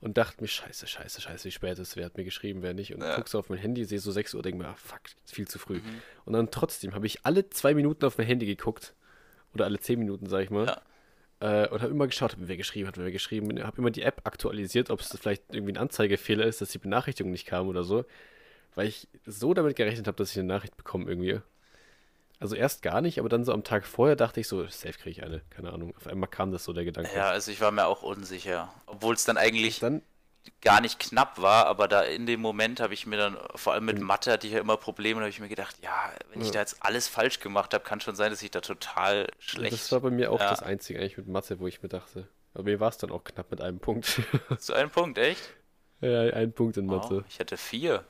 und 0.00 0.16
dachte 0.18 0.40
mir, 0.40 0.48
scheiße, 0.48 0.86
scheiße, 0.86 1.20
scheiße, 1.20 1.44
wie 1.46 1.50
spät 1.50 1.78
ist, 1.78 1.96
wer 1.96 2.04
hat 2.06 2.16
mir 2.16 2.24
geschrieben, 2.24 2.62
wer 2.62 2.74
nicht. 2.74 2.94
Und 2.94 3.02
Ja. 3.02 3.16
guckst 3.16 3.34
auf 3.34 3.48
mein 3.48 3.58
Handy, 3.58 3.84
sehe 3.84 3.98
so 3.98 4.12
6 4.12 4.34
Uhr, 4.34 4.42
denke 4.42 4.58
mir, 4.62 4.68
ah, 4.68 4.74
fuck, 4.74 5.00
ist 5.24 5.34
viel 5.34 5.48
zu 5.48 5.58
früh. 5.58 5.78
Mhm. 5.78 6.02
Und 6.24 6.32
dann 6.34 6.50
trotzdem 6.50 6.94
habe 6.94 7.06
ich 7.06 7.24
alle 7.24 7.48
zwei 7.50 7.74
Minuten 7.74 8.04
auf 8.04 8.16
mein 8.18 8.26
Handy 8.26 8.46
geguckt. 8.46 8.94
Oder 9.54 9.64
alle 9.64 9.80
zehn 9.80 9.98
Minuten, 9.98 10.26
sag 10.26 10.42
ich 10.44 10.50
mal. 10.50 10.66
Ja. 10.66 11.64
Äh, 11.64 11.68
und 11.68 11.80
habe 11.80 11.90
immer 11.92 12.06
geschaut, 12.06 12.36
wer 12.38 12.56
geschrieben 12.56 12.86
hat, 12.88 12.98
wer 12.98 13.10
geschrieben 13.10 13.50
hat. 13.58 13.64
Habe 13.66 13.78
immer 13.78 13.90
die 13.90 14.02
App 14.02 14.20
aktualisiert, 14.24 14.90
ob 14.90 15.00
es 15.00 15.08
vielleicht 15.18 15.42
irgendwie 15.54 15.72
ein 15.72 15.78
Anzeigefehler 15.78 16.44
ist, 16.44 16.60
dass 16.60 16.70
die 16.70 16.78
Benachrichtigung 16.78 17.32
nicht 17.32 17.46
kam 17.46 17.66
oder 17.68 17.82
so. 17.82 18.04
Weil 18.74 18.88
ich 18.88 19.08
so 19.24 19.54
damit 19.54 19.74
gerechnet 19.76 20.06
habe, 20.06 20.16
dass 20.16 20.30
ich 20.32 20.38
eine 20.38 20.46
Nachricht 20.48 20.76
bekomme 20.76 21.08
irgendwie. 21.08 21.40
Also 22.40 22.54
erst 22.54 22.82
gar 22.82 23.00
nicht, 23.00 23.18
aber 23.18 23.28
dann 23.28 23.44
so 23.44 23.52
am 23.52 23.64
Tag 23.64 23.84
vorher 23.84 24.14
dachte 24.16 24.38
ich 24.40 24.46
so, 24.48 24.64
safe 24.68 24.92
kriege 24.94 25.10
ich 25.10 25.22
eine. 25.24 25.40
Keine 25.50 25.72
Ahnung. 25.72 25.92
Auf 25.96 26.06
einmal 26.06 26.28
kam 26.28 26.52
das 26.52 26.62
so 26.64 26.72
der 26.72 26.84
Gedanke. 26.84 27.10
Ja, 27.14 27.30
also 27.30 27.50
ich 27.50 27.60
war 27.60 27.72
mir 27.72 27.86
auch 27.86 28.02
unsicher. 28.02 28.72
Obwohl 28.86 29.14
es 29.14 29.24
dann 29.24 29.36
eigentlich 29.36 29.80
Dann, 29.80 30.02
gar 30.60 30.80
nicht 30.80 31.00
knapp 31.00 31.42
war, 31.42 31.66
aber 31.66 31.88
da 31.88 32.02
in 32.02 32.26
dem 32.26 32.40
Moment 32.40 32.78
habe 32.80 32.94
ich 32.94 33.06
mir 33.06 33.16
dann, 33.16 33.36
vor 33.56 33.72
allem 33.72 33.84
mit 33.86 33.98
Mhm. 33.98 34.04
Mathe 34.06 34.30
hatte 34.32 34.46
ich 34.46 34.52
ja 34.52 34.60
immer 34.60 34.76
Probleme, 34.76 35.16
da 35.18 35.22
habe 35.24 35.30
ich 35.30 35.40
mir 35.40 35.48
gedacht, 35.48 35.76
ja, 35.82 36.12
wenn 36.32 36.40
ich 36.40 36.52
da 36.52 36.60
jetzt 36.60 36.76
alles 36.80 37.08
falsch 37.08 37.40
gemacht 37.40 37.74
habe, 37.74 37.82
kann 37.84 38.00
schon 38.00 38.14
sein, 38.14 38.30
dass 38.30 38.40
ich 38.40 38.50
da 38.52 38.60
total 38.60 39.26
schlecht. 39.40 39.72
das 39.72 39.90
war 39.90 40.00
bei 40.00 40.10
mir 40.10 40.30
auch 40.30 40.40
Ja. 40.40 40.50
das 40.50 40.62
Einzige 40.62 41.00
eigentlich 41.00 41.16
mit 41.18 41.26
Mathe, 41.28 41.58
wo 41.58 41.66
ich 41.66 41.82
mir 41.82 41.88
dachte. 41.88 42.28
Aber 42.54 42.62
mir 42.62 42.78
war 42.80 42.88
es 42.88 42.98
dann 42.98 43.10
auch 43.10 43.24
knapp 43.24 43.50
mit 43.50 43.60
einem 43.60 43.80
Punkt. 43.80 44.20
Zu 44.58 44.74
einem 44.74 44.90
Punkt, 44.90 45.18
echt? 45.18 45.42
ja, 46.00 46.20
ein 46.32 46.52
Punkt 46.52 46.76
in 46.76 46.88
Wow, 46.88 47.02
Mathe. 47.10 47.24
ich 47.28 47.40
hatte 47.40 47.56
vier. 47.56 48.04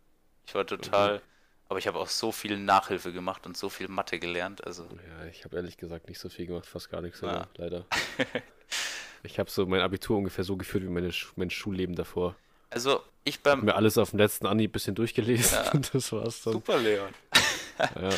Ich 0.46 0.54
war 0.54 0.66
total. 0.66 1.22
Aber 1.68 1.78
ich 1.78 1.86
habe 1.86 1.98
auch 1.98 2.08
so 2.08 2.32
viel 2.32 2.56
Nachhilfe 2.58 3.12
gemacht 3.12 3.46
und 3.46 3.56
so 3.56 3.68
viel 3.68 3.88
Mathe 3.88 4.18
gelernt. 4.18 4.66
Also, 4.66 4.84
Ja, 4.84 5.26
ich 5.26 5.44
habe 5.44 5.56
ehrlich 5.56 5.76
gesagt 5.76 6.08
nicht 6.08 6.18
so 6.18 6.28
viel 6.30 6.46
gemacht, 6.46 6.66
fast 6.66 6.90
gar 6.90 7.02
nichts 7.02 7.20
Ja. 7.20 7.28
sogar, 7.28 7.48
leider. 7.56 7.84
ich 9.22 9.38
habe 9.38 9.50
so 9.50 9.66
mein 9.66 9.80
Abitur 9.80 10.16
ungefähr 10.16 10.44
so 10.44 10.56
geführt 10.56 10.84
wie 10.84 10.88
meine, 10.88 11.10
mein 11.36 11.50
Schulleben 11.50 11.94
davor. 11.94 12.34
also 12.70 13.02
ich 13.24 13.36
Hab 13.36 13.42
beim. 13.42 13.64
mir 13.66 13.74
alles 13.74 13.98
auf 13.98 14.10
dem 14.10 14.18
letzten 14.18 14.46
Anhieb 14.46 14.70
ein 14.70 14.72
bisschen 14.72 14.94
durchgelesen 14.94 15.58
Ja. 15.64 15.70
und 15.74 15.92
das 15.94 16.10
war's 16.12 16.42
dann. 16.42 16.54
Super, 16.54 16.78
Leon. 16.78 17.12
Ja, 17.78 18.08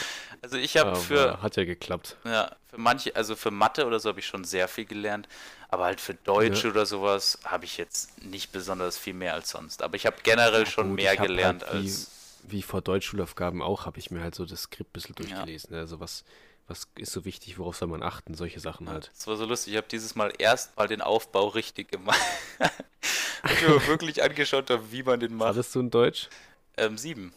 Also 0.40 0.57
ich 0.57 0.78
habe 0.78 0.96
für, 0.96 1.42
hat 1.42 1.57
ja 1.57 1.64
geklappt. 1.66 2.16
ja, 2.24 2.57
für 2.70 2.78
manche, 2.78 3.14
also 3.14 3.36
für 3.36 3.51
Mathe 3.51 3.84
oder 3.84 4.01
so 4.01 4.09
habe 4.09 4.18
ich 4.20 4.26
schon 4.26 4.42
sehr 4.44 4.68
viel 4.68 4.86
gelernt, 4.86 5.28
aber 5.68 5.84
halt 5.84 6.01
für 6.01 6.14
Deutsch 6.14 6.64
Ja. 6.64 6.70
oder 6.70 6.86
sowas 6.86 7.38
habe 7.44 7.66
ich 7.66 7.76
jetzt 7.76 8.22
nicht 8.24 8.53
besonders 8.53 8.96
viel 8.96 9.12
mehr 9.12 9.34
als 9.34 9.51
sonst. 9.51 9.82
Aber 9.82 9.96
ich 9.96 10.07
habe 10.07 10.16
generell 10.22 10.64
schon 10.66 10.88
Gut, 10.90 10.96
mehr 10.96 11.12
hab 11.12 11.26
gelernt 11.26 11.62
halt 11.66 11.74
wie, 11.74 11.88
als. 11.88 12.11
Wie 12.43 12.62
vor 12.62 12.80
Deutschschulaufgaben 12.82 13.62
auch, 13.62 13.86
habe 13.86 13.99
ich 13.99 14.11
mir 14.11 14.20
halt 14.22 14.34
so 14.34 14.45
das 14.45 14.62
Skript 14.62 14.91
ein 14.91 14.93
bisschen 14.93 15.14
Ja. 15.18 15.22
durchgelesen. 15.36 15.74
Also 15.74 16.01
was, 16.01 16.24
was 16.66 16.88
ist 16.97 17.12
so 17.12 17.24
wichtig, 17.24 17.59
worauf 17.59 17.76
soll 17.76 17.88
man 17.88 18.03
achten, 18.03 18.34
solche 18.34 18.61
Sachen 18.61 18.88
halt. 18.88 19.11
Das 19.14 19.26
war 19.26 19.36
so 19.36 19.45
lustig. 19.45 19.72
Ich 19.74 19.76
habe 19.76 19.88
dieses 19.88 20.14
Mal 20.14 20.32
erst 20.38 20.76
mal 20.76 20.88
den 20.88 21.01
Aufbau 21.03 21.49
richtig 21.49 21.91
gemacht. 21.91 22.18
ich 23.45 23.62
mir 23.62 23.86
wirklich 23.86 24.22
angeschaut 24.22 24.70
habe, 24.70 24.91
wie 24.93 25.03
man 25.03 25.20
den 25.20 25.34
macht. 25.34 25.51
Hattest 25.51 25.74
du 25.74 25.80
in 25.80 25.91
Deutsch? 25.91 26.28
Ähm, 26.76 26.97
sieben. 26.99 27.32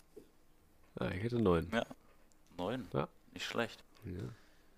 Ah, 1.00 1.10
ich 1.10 1.24
hätte 1.24 1.38
neun. 1.40 1.72
Neun. 2.58 2.88
Ja. 2.94 3.08
Nicht 3.34 3.46
schlecht. 3.46 3.84
Ja. 4.06 4.22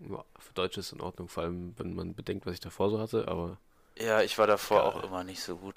Ja, 0.09 0.25
Für 0.39 0.53
Deutsch 0.53 0.77
ist 0.77 0.91
in 0.91 0.99
Ordnung, 1.01 1.29
vor 1.29 1.43
allem 1.43 1.73
wenn 1.77 1.93
man 1.93 2.13
bedenkt, 2.15 2.45
was 2.45 2.53
ich 2.53 2.59
davor 2.59 2.89
so 2.89 2.99
hatte, 2.99 3.27
aber 3.29 3.57
Ja, 3.97 4.21
ich 4.21 4.37
war 4.37 4.45
davor 4.47 4.79
Geil. 4.79 4.87
auch 4.87 5.03
immer 5.03 5.23
nicht 5.23 5.41
so 5.41 5.55
gut. 5.57 5.75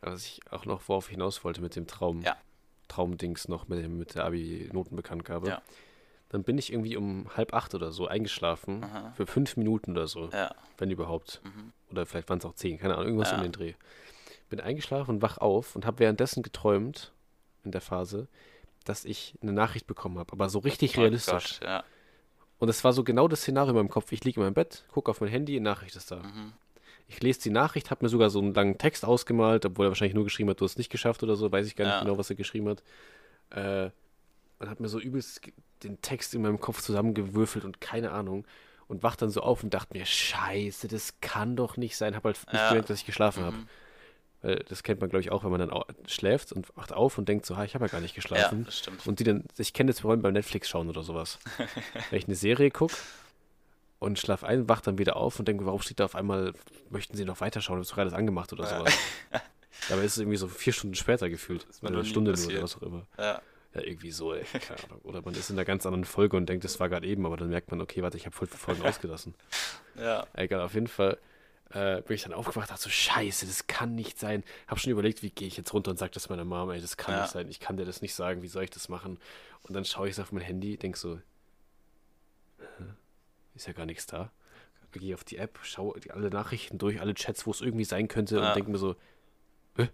was 0.00 0.24
ich 0.24 0.40
auch 0.50 0.64
noch 0.64 0.88
worauf 0.88 1.06
ich 1.06 1.12
hinaus 1.12 1.44
wollte 1.44 1.60
mit 1.60 1.76
dem 1.76 1.86
Traum, 1.86 2.22
Ja. 2.22 2.36
Traumdings 2.88 3.48
noch 3.48 3.68
mit, 3.68 3.88
mit 3.88 4.14
der 4.14 4.24
Abi-Notenbekanntgabe. 4.24 5.48
Ja. 5.48 5.62
Dann 6.30 6.42
bin 6.44 6.58
ich 6.58 6.72
irgendwie 6.72 6.96
um 6.96 7.26
halb 7.36 7.54
acht 7.54 7.74
oder 7.74 7.90
so 7.90 8.06
eingeschlafen, 8.06 8.84
Aha. 8.84 9.12
für 9.16 9.26
fünf 9.26 9.56
Minuten 9.56 9.92
oder 9.92 10.06
so, 10.08 10.28
Ja. 10.30 10.54
wenn 10.76 10.90
überhaupt. 10.90 11.40
Mhm. 11.44 11.72
Oder 11.90 12.04
vielleicht 12.04 12.28
waren 12.28 12.38
es 12.38 12.44
auch 12.44 12.54
zehn, 12.54 12.78
keine 12.78 12.94
Ahnung, 12.94 13.06
irgendwas 13.06 13.30
Ja. 13.30 13.36
um 13.38 13.42
den 13.42 13.52
Dreh. 13.52 13.74
Bin 14.50 14.60
eingeschlafen 14.60 15.16
und 15.16 15.22
wach 15.22 15.38
auf 15.38 15.74
und 15.76 15.86
habe 15.86 16.00
währenddessen 16.00 16.42
geträumt, 16.42 17.12
in 17.64 17.72
der 17.72 17.80
Phase, 17.80 18.28
dass 18.84 19.04
ich 19.04 19.34
eine 19.42 19.52
Nachricht 19.52 19.86
bekommen 19.86 20.18
habe, 20.18 20.32
aber 20.32 20.48
so 20.48 20.58
richtig 20.58 20.96
Oh 20.98 21.00
realistisch. 21.02 21.60
Gott, 21.60 21.68
ja. 21.68 21.84
Und 22.58 22.68
es 22.68 22.82
war 22.82 22.92
so 22.92 23.04
genau 23.04 23.28
das 23.28 23.40
Szenario 23.42 23.70
in 23.70 23.76
meinem 23.76 23.88
Kopf. 23.88 24.10
Ich 24.12 24.24
liege 24.24 24.40
in 24.40 24.44
meinem 24.46 24.54
Bett, 24.54 24.84
gucke 24.90 25.10
auf 25.10 25.20
mein 25.20 25.30
Handy, 25.30 25.54
eine 25.56 25.64
Nachricht 25.64 25.94
ist 25.96 26.10
da. 26.10 26.16
Mhm. 26.16 26.52
Ich 27.10 27.22
lese 27.22 27.40
die 27.40 27.50
Nachricht, 27.50 27.90
habe 27.90 28.04
mir 28.04 28.08
sogar 28.10 28.28
so 28.30 28.38
einen 28.38 28.52
langen 28.54 28.76
Text 28.78 29.04
ausgemalt, 29.04 29.64
obwohl 29.64 29.86
er 29.86 29.90
wahrscheinlich 29.90 30.14
nur 30.14 30.24
geschrieben 30.24 30.50
hat, 30.50 30.60
du 30.60 30.64
hast 30.64 30.72
es 30.72 30.78
nicht 30.78 30.90
geschafft 30.90 31.22
oder 31.22 31.36
so, 31.36 31.50
weiß 31.50 31.66
ich 31.66 31.74
gar 31.74 31.86
nicht 31.86 31.94
Ja. 31.94 32.00
genau, 32.00 32.18
was 32.18 32.28
er 32.30 32.36
geschrieben 32.36 32.68
hat. 32.68 32.82
Äh, 33.50 33.90
und 34.58 34.68
habe 34.68 34.82
mir 34.82 34.88
so 34.88 34.98
übelst 35.00 35.40
den 35.82 36.00
Text 36.02 36.34
in 36.34 36.42
meinem 36.42 36.60
Kopf 36.60 36.82
zusammengewürfelt 36.82 37.64
und 37.64 37.80
keine 37.80 38.10
Ahnung. 38.10 38.44
Und 38.88 39.02
wach 39.02 39.16
dann 39.16 39.30
so 39.30 39.40
auf 39.42 39.62
und 39.62 39.72
dachte 39.74 39.96
mir, 39.96 40.04
scheiße, 40.06 40.88
das 40.88 41.20
kann 41.20 41.56
doch 41.56 41.76
nicht 41.76 41.96
sein. 41.96 42.14
Habe 42.16 42.28
halt 42.30 42.38
nicht 42.52 42.60
Ja. 42.62 42.68
gemerkt, 42.68 42.90
dass 42.90 42.98
ich 43.00 43.06
geschlafen 43.06 43.44
habe. 43.44 43.56
Mhm. 43.56 43.68
Weil 44.40 44.56
das 44.68 44.82
kennt 44.82 45.00
man, 45.00 45.10
glaube 45.10 45.20
ich, 45.22 45.30
auch, 45.30 45.44
wenn 45.44 45.50
man 45.50 45.60
dann 45.60 45.82
schläft 46.06 46.52
und 46.52 46.74
wacht 46.76 46.92
auf 46.92 47.18
und 47.18 47.28
denkt 47.28 47.44
so, 47.44 47.56
ha, 47.56 47.64
ich 47.64 47.74
habe 47.74 47.84
ja 47.86 47.88
gar 47.90 48.00
nicht 48.00 48.12
Ja, 48.12 48.16
geschlafen. 48.22 48.64
das 48.64 48.78
stimmt. 48.78 49.06
Und 49.06 49.18
die 49.20 49.24
dann, 49.24 49.44
ich 49.58 49.72
kenne 49.72 49.90
das 49.92 50.00
vor 50.00 50.10
allem 50.12 50.22
beim 50.22 50.32
Netflix 50.32 50.68
schauen 50.68 50.88
oder 50.88 51.02
sowas. 51.02 51.38
Wenn 52.10 52.18
ich 52.18 52.26
eine 52.26 52.34
Serie 52.36 52.70
gucke 52.70 52.94
und 53.98 54.18
schlaf 54.18 54.44
ein, 54.44 54.68
wach 54.68 54.80
dann 54.80 54.98
wieder 54.98 55.16
auf 55.16 55.38
und 55.38 55.48
denke, 55.48 55.66
warum 55.66 55.80
steht 55.80 56.00
da 56.00 56.04
auf 56.04 56.14
einmal, 56.14 56.52
möchten 56.90 57.16
sie 57.16 57.24
noch 57.24 57.40
weiterschauen, 57.40 57.80
ist 57.80 57.92
doch 57.92 57.98
alles 57.98 58.12
angemacht 58.12 58.52
oder 58.52 58.66
sowas. 58.66 58.96
Dabei 59.88 60.02
ist 60.04 60.12
es 60.12 60.18
irgendwie 60.18 60.36
so 60.38 60.48
vier 60.48 60.72
Stunden 60.72 60.94
später 60.94 61.28
gefühlt. 61.28 61.66
eine 61.82 62.04
Stunde 62.04 62.32
nur 62.32 62.46
oder 62.48 62.62
was 62.62 62.76
auch 62.76 62.82
immer. 62.82 63.06
Ja. 63.18 63.40
Ja, 63.74 63.82
irgendwie 63.82 64.10
so, 64.10 64.32
ey. 64.32 64.44
Keine 64.44 64.82
Ahnung. 64.84 65.00
Oder 65.02 65.20
man 65.22 65.34
ist 65.34 65.50
in 65.50 65.56
einer 65.56 65.64
ganz 65.66 65.84
anderen 65.84 66.04
Folge 66.06 66.36
und 66.38 66.48
denkt, 66.48 66.64
das 66.64 66.80
war 66.80 66.88
gerade 66.88 67.06
eben, 67.06 67.26
aber 67.26 67.36
dann 67.36 67.50
merkt 67.50 67.70
man, 67.70 67.80
okay, 67.82 68.02
warte, 68.02 68.16
ich 68.16 68.24
habe 68.24 68.34
voll 68.34 68.46
viele 68.48 68.58
Folgen 68.58 68.82
ausgelassen. 68.82 69.34
ja. 69.94 70.26
Egal, 70.32 70.62
auf 70.62 70.72
jeden 70.74 70.86
Fall 70.88 71.18
äh, 71.70 72.00
bin 72.00 72.14
ich 72.14 72.22
dann 72.22 72.32
aufgewacht, 72.32 72.70
dachte 72.70 72.80
so, 72.82 72.88
scheiße, 72.88 73.46
das 73.46 73.66
kann 73.66 73.94
nicht 73.94 74.18
sein. 74.18 74.42
Hab 74.66 74.80
schon 74.80 74.90
überlegt, 74.90 75.22
wie 75.22 75.28
gehe 75.30 75.46
ich 75.46 75.58
jetzt 75.58 75.72
runter 75.74 75.90
und 75.90 75.98
sage 75.98 76.12
das 76.12 76.30
meiner 76.30 76.46
Mama, 76.46 76.72
ey, 76.74 76.80
das 76.80 76.96
kann 76.96 77.14
Ja. 77.14 77.20
nicht 77.22 77.30
sein, 77.30 77.48
ich 77.50 77.60
kann 77.60 77.76
dir 77.76 77.84
das 77.84 78.00
nicht 78.00 78.14
sagen, 78.14 78.40
wie 78.42 78.48
soll 78.48 78.64
ich 78.64 78.70
das 78.70 78.88
machen? 78.88 79.18
Und 79.64 79.74
dann 79.74 79.84
schaue 79.84 80.06
ich 80.08 80.12
es 80.12 80.18
auf 80.20 80.32
mein 80.32 80.42
Handy, 80.42 80.78
denk 80.78 80.96
so, 80.96 81.20
ist 83.58 83.66
ja 83.66 83.72
gar 83.72 83.86
nichts 83.86 84.06
da. 84.06 84.30
Gehe 84.92 85.14
auf 85.14 85.22
die 85.24 85.36
App, 85.36 85.58
schaue 85.62 86.00
alle 86.14 86.30
Nachrichten 86.30 86.78
durch, 86.78 87.00
alle 87.00 87.12
Chats, 87.14 87.46
wo 87.46 87.50
es 87.50 87.60
irgendwie 87.60 87.84
sein 87.84 88.08
könnte 88.08 88.36
Ja. 88.36 88.48
und 88.48 88.56
denke 88.56 88.70
mir 88.70 88.78
so, 88.78 88.96
hä, 89.76 89.88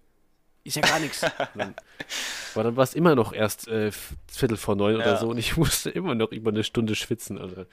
ist 0.63 0.77
ja 0.77 0.83
gar 0.83 1.01
nichts. 1.01 1.25
Aber 2.55 2.63
dann 2.63 2.77
war 2.77 2.85
es 2.85 2.95
immer 2.95 3.15
noch 3.17 3.33
erst 3.33 3.67
äh, 3.67 3.91
Viertel 4.31 4.57
vor 4.57 4.77
neun 4.77 4.97
oder 4.97 5.07
Ja. 5.15 5.17
so 5.17 5.29
und 5.29 5.39
ich 5.39 5.57
musste 5.59 5.91
immer 5.91 6.15
noch 6.15 6.31
über 6.31 6.51
eine 6.53 6.63
Stunde 6.63 6.95
schwitzen. 6.95 7.39
Also, 7.39 7.67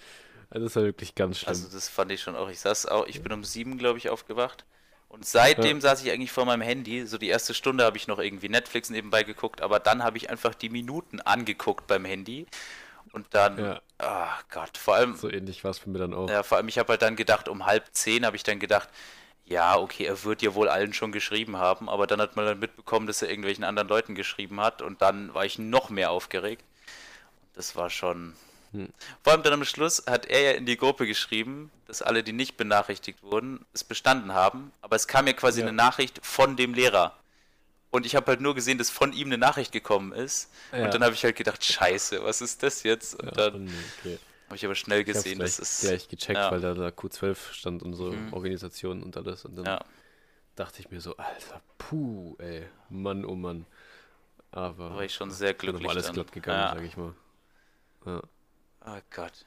also 0.49 0.65
das 0.65 0.75
war 0.75 0.83
wirklich 0.83 1.13
ganz 1.13 1.37
schlimm. 1.39 1.49
Also 1.49 1.69
das 1.69 1.87
fand 1.89 2.11
ich 2.11 2.21
schon 2.21 2.35
auch. 2.35 2.49
Ich 2.49 2.59
saß 2.59 2.87
auch, 2.87 3.05
ich 3.07 3.21
bin 3.21 3.31
um 3.31 3.43
sieben, 3.43 3.77
glaube 3.77 3.99
ich, 3.99 4.09
aufgewacht. 4.09 4.65
Und 5.07 5.25
seitdem 5.25 5.79
saß 5.81 6.03
ich 6.03 6.11
eigentlich 6.11 6.31
vor 6.31 6.45
meinem 6.45 6.61
Handy. 6.61 7.05
So 7.05 7.17
die 7.17 7.27
erste 7.27 7.53
Stunde 7.53 7.83
habe 7.83 7.97
ich 7.97 8.07
noch 8.07 8.17
irgendwie 8.17 8.49
Netflix 8.49 8.89
nebenbei 8.89 9.23
geguckt, 9.23 9.61
aber 9.61 9.79
dann 9.79 10.03
habe 10.03 10.17
ich 10.17 10.29
einfach 10.29 10.55
die 10.55 10.69
Minuten 10.69 11.19
angeguckt 11.21 11.85
beim 11.85 12.05
Handy. 12.05 12.47
Und 13.13 13.27
dann, 13.31 13.57
Ja. 13.57 13.81
ah 13.99 14.29
Gott, 14.51 14.77
vor 14.77 14.95
allem, 14.95 15.15
so 15.15 15.29
ähnlich 15.29 15.63
war 15.63 15.71
es 15.71 15.79
für 15.79 15.89
mich 15.89 15.99
dann 16.01 16.13
auch. 16.13 16.29
ja, 16.29 16.43
vor 16.43 16.57
allem, 16.57 16.67
ich 16.69 16.77
habe 16.77 16.89
halt 16.89 17.01
dann 17.01 17.15
gedacht, 17.15 17.47
um 17.49 17.65
halb 17.65 17.85
zehn 17.91 18.25
habe 18.25 18.35
ich 18.35 18.43
dann 18.43 18.59
gedacht, 18.59 18.89
ja, 19.45 19.77
okay, 19.77 20.05
er 20.05 20.23
wird 20.23 20.41
ja 20.41 20.53
wohl 20.55 20.69
allen 20.69 20.93
schon 20.93 21.11
geschrieben 21.11 21.57
haben, 21.57 21.89
aber 21.89 22.07
dann 22.07 22.21
hat 22.21 22.35
man 22.37 22.45
dann 22.45 22.59
mitbekommen, 22.59 23.05
dass 23.07 23.21
er 23.21 23.29
irgendwelchen 23.29 23.65
anderen 23.65 23.89
Leuten 23.89 24.15
geschrieben 24.15 24.61
hat 24.61 24.81
und 24.81 25.01
dann 25.01 25.33
war 25.33 25.43
ich 25.45 25.59
noch 25.59 25.89
mehr 25.89 26.11
aufgeregt. 26.11 26.63
Das 27.53 27.75
war 27.75 27.89
schon. 27.89 28.33
Hm. 28.71 28.87
Vor 29.21 29.33
allem 29.33 29.43
dann 29.43 29.51
am 29.51 29.65
Schluss 29.65 30.03
hat 30.09 30.25
er 30.27 30.39
ja 30.41 30.51
in 30.51 30.65
die 30.65 30.77
Gruppe 30.77 31.05
geschrieben, 31.05 31.69
dass 31.87 32.01
alle, 32.01 32.23
die 32.23 32.31
nicht 32.31 32.55
benachrichtigt 32.55 33.21
wurden, 33.23 33.65
es 33.73 33.83
bestanden 33.83 34.33
haben, 34.33 34.71
aber 34.81 34.95
es 34.95 35.07
kam 35.07 35.27
ja 35.27 35.33
quasi 35.33 35.59
Ja. 35.59 35.67
eine 35.67 35.75
Nachricht 35.75 36.25
von 36.25 36.55
dem 36.55 36.73
Lehrer. 36.73 37.13
Und 37.91 38.05
ich 38.05 38.15
habe 38.15 38.27
halt 38.27 38.41
nur 38.41 38.55
gesehen, 38.55 38.77
dass 38.77 38.89
von 38.89 39.13
ihm 39.13 39.27
eine 39.27 39.37
Nachricht 39.37 39.71
gekommen 39.71 40.13
ist. 40.13 40.51
Ja. 40.71 40.85
Und 40.85 40.93
dann 40.93 41.03
habe 41.03 41.13
ich 41.13 41.23
halt 41.23 41.35
gedacht, 41.35 41.63
scheiße, 41.63 42.23
was 42.23 42.41
ist 42.41 42.63
das 42.63 42.83
jetzt? 42.83 43.15
Und 43.15 43.25
Ja, 43.25 43.31
dann 43.31 43.67
okay. 43.99 44.19
habe 44.47 44.55
ich 44.55 44.65
aber 44.65 44.75
schnell 44.75 45.01
Ich 45.01 45.05
gesehen, 45.07 45.37
gleich, 45.39 45.57
das 45.57 45.59
ist. 45.59 45.81
gleich 45.81 46.07
gecheckt, 46.07 46.37
ja. 46.37 46.51
weil 46.51 46.61
da, 46.61 46.73
da 46.73 46.87
Q12 46.87 47.51
stand 47.53 47.83
und 47.83 47.93
so 47.93 48.11
Mhm. 48.11 48.33
Organisation 48.33 49.03
und 49.03 49.17
alles. 49.17 49.45
Und 49.45 49.55
dann 49.57 49.65
Ja. 49.65 49.85
dachte 50.55 50.79
ich 50.81 50.91
mir 50.91 51.01
so, 51.01 51.17
Alter, 51.17 51.61
puh, 51.77 52.35
ey, 52.39 52.67
Mann, 52.89 53.25
oh 53.25 53.35
Mann. 53.35 53.65
Aber 54.51 54.91
war 54.95 55.03
ich 55.03 55.13
schon 55.13 55.31
sehr 55.31 55.53
glücklich. 55.53 55.89
alles 55.89 56.05
dann. 56.07 56.13
glatt 56.15 56.31
gegangen, 56.31 56.59
ja. 56.61 56.73
sag 56.73 56.83
ich 56.83 56.97
mal. 56.97 57.13
Ja, 58.05 58.21
Oh 58.85 58.99
Gott. 59.11 59.45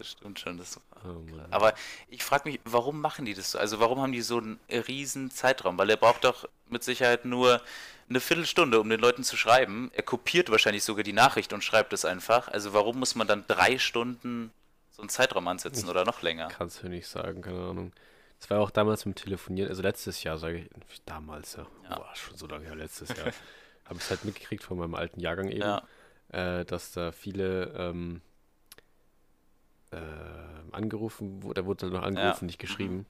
Das 0.00 0.12
stimmt 0.12 0.40
schon. 0.40 0.56
Das 0.56 0.80
oh. 1.04 1.22
Aber 1.50 1.74
ich 2.08 2.24
frage 2.24 2.48
mich, 2.48 2.58
warum 2.64 3.02
machen 3.02 3.26
die 3.26 3.34
das 3.34 3.50
so? 3.50 3.58
Also 3.58 3.80
warum 3.80 4.00
haben 4.00 4.12
die 4.12 4.22
so 4.22 4.38
einen 4.38 4.58
riesen 4.70 5.30
Zeitraum? 5.30 5.76
Weil 5.76 5.90
er 5.90 5.98
braucht 5.98 6.24
doch 6.24 6.48
mit 6.70 6.82
Sicherheit 6.82 7.26
nur 7.26 7.60
eine 8.08 8.18
Viertelstunde, 8.18 8.80
um 8.80 8.88
den 8.88 8.98
Leuten 8.98 9.24
zu 9.24 9.36
schreiben. 9.36 9.90
Er 9.94 10.02
kopiert 10.02 10.50
wahrscheinlich 10.50 10.84
sogar 10.84 11.04
die 11.04 11.12
Nachricht 11.12 11.52
und 11.52 11.62
schreibt 11.62 11.92
es 11.92 12.06
einfach. 12.06 12.48
Also 12.48 12.72
warum 12.72 12.98
muss 12.98 13.14
man 13.14 13.26
dann 13.26 13.44
drei 13.46 13.78
Stunden 13.78 14.50
so 14.90 15.02
einen 15.02 15.10
Zeitraum 15.10 15.46
ansetzen 15.48 15.86
oder 15.90 16.06
noch 16.06 16.22
länger? 16.22 16.48
Kannst 16.48 16.82
du 16.82 16.88
nicht 16.88 17.06
sagen, 17.06 17.42
keine 17.42 17.60
Ahnung. 17.60 17.92
Das 18.38 18.48
war 18.48 18.60
auch 18.60 18.70
damals 18.70 19.04
mit 19.04 19.16
dem 19.16 19.22
Telefonieren, 19.22 19.68
also 19.68 19.82
letztes 19.82 20.22
Jahr, 20.22 20.38
sage 20.38 20.60
ich, 20.60 21.02
damals, 21.04 21.56
ja, 21.56 21.66
Ja. 21.90 21.96
Boah, 21.96 22.08
schon 22.14 22.38
so 22.38 22.46
lange 22.46 22.64
her, 22.64 22.74
letztes 22.74 23.10
Jahr, 23.10 23.26
habe 23.84 23.96
ich 23.96 24.00
es 24.00 24.08
halt 24.08 24.24
mitgekriegt 24.24 24.64
von 24.64 24.78
meinem 24.78 24.94
alten 24.94 25.20
Jahrgang 25.20 25.50
eben, 25.50 25.60
Ja, 25.60 25.82
äh, 26.30 26.64
dass 26.64 26.92
da 26.92 27.12
viele 27.12 27.74
ähm, 27.76 28.22
äh, 29.92 29.96
angerufen, 30.72 31.40
da 31.54 31.64
wurde 31.66 31.86
noch 31.90 32.02
angerufen, 32.02 32.46
nicht 32.46 32.58
geschrieben. 32.58 33.06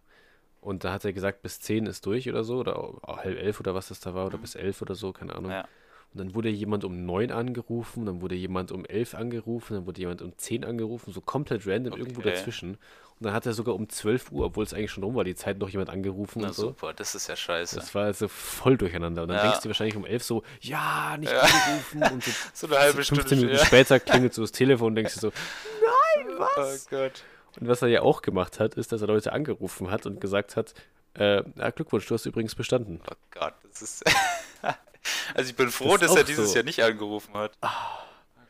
Und 0.60 0.84
da 0.84 0.92
hat 0.92 1.04
er 1.04 1.12
gesagt, 1.12 1.42
bis 1.42 1.58
10 1.60 1.86
ist 1.86 2.04
durch 2.06 2.28
oder 2.28 2.44
so, 2.44 2.58
oder 2.58 3.00
halb 3.06 3.38
elf 3.38 3.60
oder 3.60 3.74
was 3.74 3.88
das 3.88 4.00
da 4.00 4.14
war, 4.14 4.26
oder 4.26 4.36
Mhm. 4.38 4.42
bis 4.42 4.54
elf 4.54 4.82
oder 4.82 4.94
so, 4.94 5.12
keine 5.12 5.34
Ahnung. 5.34 5.52
ja. 5.52 5.64
Und 6.12 6.18
dann 6.18 6.34
wurde 6.34 6.48
jemand 6.48 6.82
um 6.84 7.06
9 7.06 7.30
angerufen, 7.30 8.04
dann 8.04 8.20
wurde 8.20 8.34
jemand 8.34 8.72
um 8.72 8.84
11 8.84 9.14
angerufen, 9.14 9.74
dann 9.74 9.86
wurde 9.86 10.00
jemand 10.00 10.22
um 10.22 10.36
10 10.36 10.64
angerufen, 10.64 11.12
so 11.12 11.20
komplett 11.20 11.68
random 11.68 11.96
irgendwo 11.96 12.20
Okay. 12.20 12.32
dazwischen. 12.32 12.70
Und 12.72 12.78
dann 13.26 13.32
hat 13.32 13.46
er 13.46 13.52
sogar 13.52 13.76
um 13.76 13.88
12 13.88 14.32
Uhr, 14.32 14.46
obwohl 14.46 14.64
es 14.64 14.74
eigentlich 14.74 14.90
schon 14.90 15.04
rum 15.04 15.14
war, 15.14 15.22
die 15.22 15.36
Zeit 15.36 15.58
noch 15.58 15.68
jemand 15.68 15.88
angerufen 15.88 16.40
Na 16.42 16.48
und 16.48 16.54
so. 16.54 16.66
super, 16.66 16.92
das 16.94 17.14
ist 17.14 17.28
ja 17.28 17.36
scheiße. 17.36 17.76
Das 17.76 17.94
war 17.94 18.06
also 18.06 18.26
voll 18.26 18.76
durcheinander. 18.76 19.22
Und 19.22 19.28
dann 19.28 19.36
Ja. 19.36 19.42
denkst 19.44 19.60
du 19.62 19.68
wahrscheinlich 19.68 19.96
um 19.96 20.04
11 20.04 20.24
so, 20.24 20.42
ja, 20.62 21.16
nicht 21.16 21.32
Ja. 21.32 21.42
angerufen. 21.42 22.02
Und 22.10 22.24
so 22.24 22.32
So 22.54 22.66
eine 22.66 22.78
halbe 22.80 23.04
15 23.04 23.14
Stunde 23.14 23.36
Minuten 23.36 23.58
ja. 23.58 23.64
später 23.66 24.00
klingelt 24.00 24.34
so 24.34 24.42
das 24.42 24.50
Telefon 24.50 24.88
und 24.88 24.94
denkst 24.96 25.14
dir 25.14 25.20
so, 25.20 25.30
Was? 26.38 26.86
Oh 26.86 26.96
Gott. 26.96 27.22
Und 27.60 27.68
was 27.68 27.82
er 27.82 27.88
ja 27.88 28.02
auch 28.02 28.22
gemacht 28.22 28.60
hat, 28.60 28.74
ist, 28.74 28.92
dass 28.92 29.00
er 29.02 29.08
Leute 29.08 29.32
angerufen 29.32 29.90
hat 29.90 30.06
und 30.06 30.20
gesagt 30.20 30.56
hat, 30.56 30.74
äh, 31.14 31.42
ja, 31.56 31.70
Glückwunsch, 31.70 32.06
du 32.06 32.14
hast 32.14 32.26
übrigens 32.26 32.54
bestanden. 32.54 33.00
Oh 33.10 33.14
Gott, 33.32 33.54
das 33.68 33.82
ist. 33.82 34.04
also 35.34 35.50
ich 35.50 35.56
bin 35.56 35.70
froh, 35.70 35.96
Das 35.96 36.08
dass 36.10 36.16
er 36.18 36.24
dieses 36.24 36.50
so. 36.50 36.54
Jahr 36.56 36.64
nicht 36.64 36.82
angerufen 36.82 37.34
hat. 37.34 37.52
Oh 37.62 37.68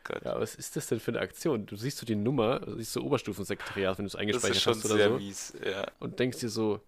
Gott. 0.03 0.21
Ja, 0.23 0.39
was 0.39 0.53
ist 0.55 0.75
das 0.75 0.87
denn 0.87 0.99
für 0.99 1.11
eine 1.11 1.19
Aktion? 1.19 1.65
Du 1.65 1.75
siehst 1.75 1.97
so 1.97 2.05
die 2.05 2.15
Nummer, 2.15 2.59
du 2.59 2.75
siehst 2.77 2.93
so 2.93 3.01
Oberstufensekretariat, 3.01 3.97
wenn 3.97 4.05
du 4.05 4.07
es 4.07 4.11
das 4.13 4.21
eingespeichert 4.21 4.55
ist 4.57 4.61
schon 4.63 4.75
hast 4.75 4.85
oder 4.85 4.95
sehr 4.95 5.09
so, 5.09 5.15
mies. 5.17 5.53
Ja. 5.65 5.87
und 5.99 6.19
denkst 6.19 6.39
dir 6.39 6.49
so, 6.49 6.79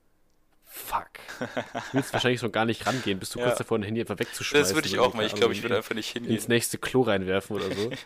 fuck. 0.63 1.09
Du 1.39 1.97
willst 1.97 2.13
wahrscheinlich 2.13 2.39
so 2.41 2.49
gar 2.51 2.65
nicht 2.65 2.85
rangehen, 2.85 3.17
bist 3.19 3.33
du 3.33 3.39
Ja. 3.39 3.45
kurz 3.45 3.57
davor, 3.57 3.79
ein 3.79 3.83
Handy 3.83 4.01
einfach 4.01 4.19
wegzuschmeißen. 4.19 4.67
Das 4.67 4.75
würde 4.75 4.87
ich 4.87 4.99
auch 4.99 5.13
mal. 5.15 5.25
Ich 5.25 5.33
glaube, 5.35 5.53
ich 5.53 5.63
würde 5.63 5.77
einfach 5.77 5.95
nicht 5.95 6.09
hingehen. 6.11 6.35
ins 6.35 6.47
nächste 6.47 6.77
Klo 6.77 7.01
reinwerfen 7.01 7.55
oder 7.55 7.73
so. 7.73 7.89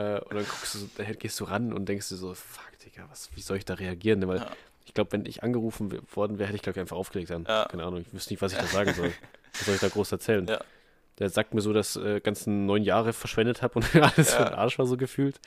äh, 0.00 0.20
und 0.20 0.34
dann 0.34 0.44
guckst 0.46 0.74
du, 0.74 0.78
so, 0.78 0.88
dann 0.96 1.18
gehst 1.18 1.38
du 1.40 1.44
ran 1.44 1.72
und 1.72 1.86
denkst 1.88 2.08
dir 2.08 2.16
so, 2.16 2.34
fuck, 2.34 2.78
Digga, 2.84 3.06
was, 3.10 3.30
wie 3.34 3.40
soll 3.40 3.56
ich 3.58 3.64
da 3.64 3.74
reagieren? 3.74 4.26
Weil 4.28 4.38
Ja. 4.38 4.50
ich 4.86 4.94
glaube, 4.94 5.12
wenn 5.12 5.26
ich 5.26 5.42
angerufen 5.42 6.00
worden 6.14 6.38
wäre, 6.38 6.48
hätte 6.48 6.56
ich, 6.56 6.62
glaube 6.62 6.78
ich, 6.78 6.80
einfach 6.80 6.96
aufgelegt 6.96 7.30
dann. 7.30 7.44
Ja. 7.44 7.66
Keine 7.70 7.84
Ahnung, 7.84 8.00
ich 8.00 8.12
wüsste 8.12 8.32
nicht, 8.32 8.42
was 8.42 8.52
ich 8.52 8.58
da 8.58 8.66
sagen 8.78 8.94
soll. 8.94 9.12
Was 9.52 9.66
soll 9.66 9.74
ich 9.74 9.80
da 9.80 9.88
groß 9.88 10.12
erzählen? 10.12 10.46
Ja. 10.46 10.60
Der 11.18 11.28
sagt 11.28 11.52
mir 11.52 11.60
so, 11.60 11.72
dass 11.74 11.96
äh, 11.96 12.20
ganzen 12.20 12.64
neun 12.66 12.82
Jahre 12.82 13.12
verschwendet 13.12 13.60
habe 13.62 13.74
und 13.80 13.94
alles 14.02 14.32
für 14.34 14.44
den 14.44 14.54
Arsch 14.54 14.78
war 14.78 14.86
so 14.86 14.96
gefühlt. 14.96 15.38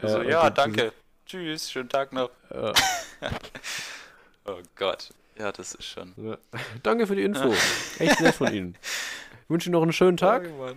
so, 0.00 0.18
und 0.20 0.28
ja, 0.28 0.48
die- 0.50 0.54
danke. 0.54 0.92
Tschüss, 1.26 1.70
schönen 1.70 1.88
Tag 1.88 2.12
noch. 2.12 2.30
Äh, 2.50 2.72
Oh 4.46 4.58
Gott. 4.76 5.10
Ja, 5.38 5.52
das 5.52 5.74
ist 5.74 5.84
schon. 5.86 6.12
ja. 6.16 6.36
Danke 6.82 7.06
für 7.06 7.16
die 7.16 7.22
Info. 7.22 7.52
Echt 7.98 8.20
nett 8.20 8.34
von 8.34 8.52
Ihnen. 8.52 8.76
Ich 9.44 9.50
wünsche 9.50 9.68
Ihnen 9.68 9.72
noch 9.72 9.82
einen 9.82 9.92
schönen 9.92 10.16
Tag. 10.16 10.44
Danke. 10.44 10.76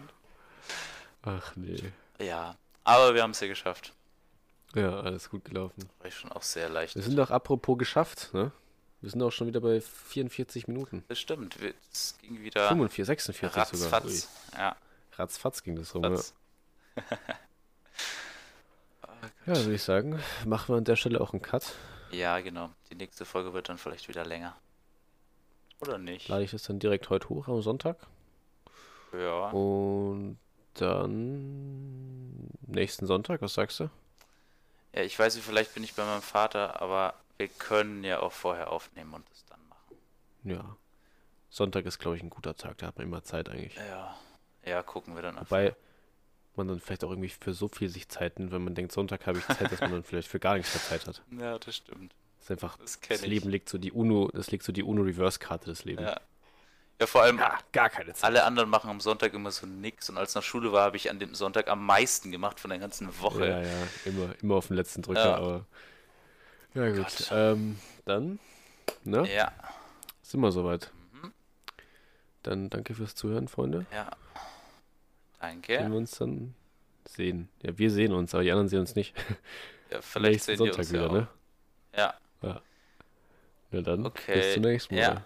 Ach 1.23 1.53
nee. 1.55 1.77
Ja, 2.19 2.55
aber 2.83 3.13
wir 3.13 3.23
haben 3.23 3.31
es 3.31 3.39
ja 3.39 3.47
geschafft. 3.47 3.93
Ja, 4.75 4.99
alles 5.01 5.29
gut 5.29 5.45
gelaufen. 5.45 5.89
War 5.99 6.07
ich 6.07 6.15
schon 6.15 6.31
auch 6.31 6.41
sehr 6.41 6.69
leicht. 6.69 6.95
Wir 6.95 7.03
sind 7.03 7.15
doch 7.15 7.29
apropos 7.29 7.77
geschafft, 7.77 8.33
ne? 8.33 8.51
Wir 9.01 9.09
sind 9.09 9.21
auch 9.21 9.31
schon 9.31 9.47
wieder 9.47 9.59
bei 9.59 9.81
44 9.81 10.67
Minuten. 10.67 11.03
Das 11.09 11.19
stimmt. 11.19 11.57
Es 11.91 12.17
ging 12.21 12.41
wieder 12.41 12.69
45, 12.69 13.05
46 13.05 13.79
sogar. 13.79 14.01
Ui. 14.05 14.09
ratzfatz. 14.09 14.29
Ja, 14.57 14.75
Ratzfatz 15.17 15.63
ging 15.63 15.75
das 15.75 15.93
rum. 15.93 16.03
Ja. 16.03 16.09
fatz. 16.11 16.33
ja, 19.45 19.55
würde 19.57 19.73
ich 19.73 19.83
sagen, 19.83 20.19
machen 20.45 20.73
wir 20.73 20.77
an 20.77 20.85
der 20.85 20.95
Stelle 20.95 21.19
auch 21.21 21.33
einen 21.33 21.41
Cut. 21.41 21.73
Ja, 22.11 22.39
genau. 22.39 22.69
Die 22.89 22.95
nächste 22.95 23.25
Folge 23.25 23.53
wird 23.53 23.69
dann 23.69 23.77
vielleicht 23.77 24.07
wieder 24.07 24.25
länger. 24.25 24.55
Oder 25.81 25.97
nicht? 25.97 26.29
Lade 26.29 26.43
ich 26.43 26.51
das 26.51 26.63
dann 26.63 26.79
direkt 26.79 27.09
heute 27.09 27.29
hoch 27.29 27.47
am 27.47 27.61
Sonntag. 27.61 27.97
Ja. 29.11 29.49
Und 29.49 30.37
dann 30.73 32.49
nächsten 32.67 33.05
Sonntag, 33.05 33.41
was 33.41 33.53
sagst 33.53 33.79
du? 33.79 33.89
Ja, 34.93 35.01
ich 35.01 35.17
weiß 35.17 35.35
nicht, 35.35 35.45
vielleicht 35.45 35.73
bin 35.73 35.83
ich 35.83 35.95
bei 35.95 36.05
meinem 36.05 36.21
Vater, 36.21 36.81
aber 36.81 37.15
wir 37.37 37.47
können 37.47 38.03
ja 38.03 38.19
auch 38.19 38.31
vorher 38.31 38.71
aufnehmen 38.71 39.13
und 39.13 39.25
es 39.31 39.45
dann 39.45 39.59
machen. 39.67 39.97
Ja. 40.43 40.75
Sonntag 41.49 41.85
ist, 41.85 41.99
glaube 41.99 42.17
ich, 42.17 42.23
ein 42.23 42.29
guter 42.29 42.55
Tag, 42.55 42.77
da 42.79 42.87
hat 42.87 42.97
man 42.97 43.07
immer 43.07 43.23
Zeit 43.23 43.49
eigentlich. 43.49 43.75
Ja. 43.75 44.17
Ja, 44.65 44.81
gucken 44.81 45.15
wir 45.15 45.21
dann 45.21 45.37
einfach. 45.37 45.51
Wobei 45.51 45.75
man 46.55 46.67
dann 46.67 46.79
vielleicht 46.79 47.03
auch 47.03 47.09
irgendwie 47.09 47.29
für 47.29 47.53
so 47.53 47.67
viel 47.67 47.89
sich 47.89 48.07
Zeit 48.09 48.39
nimmt, 48.39 48.51
wenn 48.51 48.63
man 48.63 48.75
denkt, 48.75 48.91
Sonntag 48.91 49.25
habe 49.25 49.39
ich 49.39 49.47
Zeit, 49.47 49.71
dass 49.71 49.81
man 49.81 49.91
dann 49.91 50.03
vielleicht 50.03 50.27
für 50.27 50.39
gar 50.39 50.55
nichts 50.55 50.73
mehr 50.73 50.83
Zeit 50.83 51.07
hat. 51.07 51.21
Ja, 51.31 51.57
das 51.57 51.75
stimmt. 51.75 52.13
Das 52.37 52.45
ist 52.45 52.51
einfach, 52.51 52.77
Das 52.77 52.99
das. 52.99 53.25
Leben 53.25 53.49
legt 53.49 53.69
so 53.69 53.77
die 53.77 53.91
UNO, 53.91 54.29
das 54.33 54.51
legt 54.51 54.63
so 54.63 54.71
die 54.71 54.83
UNO-Reverse-Karte 54.83 55.69
des 55.69 55.85
Lebens. 55.85 56.09
Ja. 56.09 56.21
Ja, 57.03 57.07
vor 57.07 57.21
allem, 57.23 57.37
Ja, 57.37 57.57
gar 57.73 57.89
keine 57.89 58.13
Zeit. 58.13 58.23
alle 58.23 58.43
anderen 58.45 58.69
machen 58.69 58.89
am 58.89 59.01
Sonntag 59.01 59.33
immer 59.33 59.51
so 59.51 59.65
nix 59.67 60.09
und 60.09 60.17
als 60.17 60.35
nach 60.35 60.43
Schule 60.43 60.71
war, 60.71 60.83
habe 60.85 60.95
ich 60.95 61.09
an 61.09 61.19
dem 61.19 61.35
Sonntag 61.35 61.67
am 61.67 61.85
meisten 61.85 62.31
gemacht 62.31 62.59
von 62.61 62.69
der 62.69 62.79
ganzen 62.79 63.19
Woche. 63.19 63.45
Ja, 63.47 63.61
ja, 63.61 63.87
immer, 64.05 64.33
immer 64.41 64.55
auf 64.55 64.67
den 64.67 64.77
letzten 64.77 65.01
Drücker, 65.01 65.21
Ja. 65.25 65.35
aber. 65.35 65.65
Ja, 66.75 66.89
gut. 66.91 67.27
Ähm, 67.31 67.77
dann, 68.05 68.39
ne? 69.03 69.29
Ja, 69.33 69.51
Sind 70.21 70.39
wir 70.39 70.51
soweit. 70.51 70.91
Mhm. 71.11 71.33
Dann 72.41 72.69
danke 72.69 72.95
fürs 72.95 73.15
Zuhören, 73.15 73.47
Freunde. 73.47 73.85
ja. 73.91 74.05
Sehen 74.05 75.61
Danke. 75.61 75.73
wir 75.91 75.97
uns 75.97 76.11
dann 76.17 76.55
sehen. 77.05 77.49
Ja, 77.61 77.77
wir 77.77 77.91
sehen 77.91 78.13
uns, 78.13 78.33
aber 78.33 78.43
die 78.43 78.51
anderen 78.51 78.69
sehen 78.69 78.79
uns 78.79 78.95
nicht. 78.95 79.13
Ja, 79.91 80.01
vielleicht 80.01 80.45
sehen 80.45 80.53
wir 80.53 80.57
Sonntag 80.57 80.77
uns 80.79 80.89
wieder, 80.93 81.01
ja 81.01 81.07
auch. 81.09 81.11
ne? 81.11 81.27
Ja, 81.97 82.61
Ja, 83.71 83.81
dann 83.81 84.05
Okay, 84.05 84.33
bis 84.35 84.53
zum 84.53 84.63
nächsten 84.63 84.95
Mal. 84.95 85.01
ja. 85.01 85.25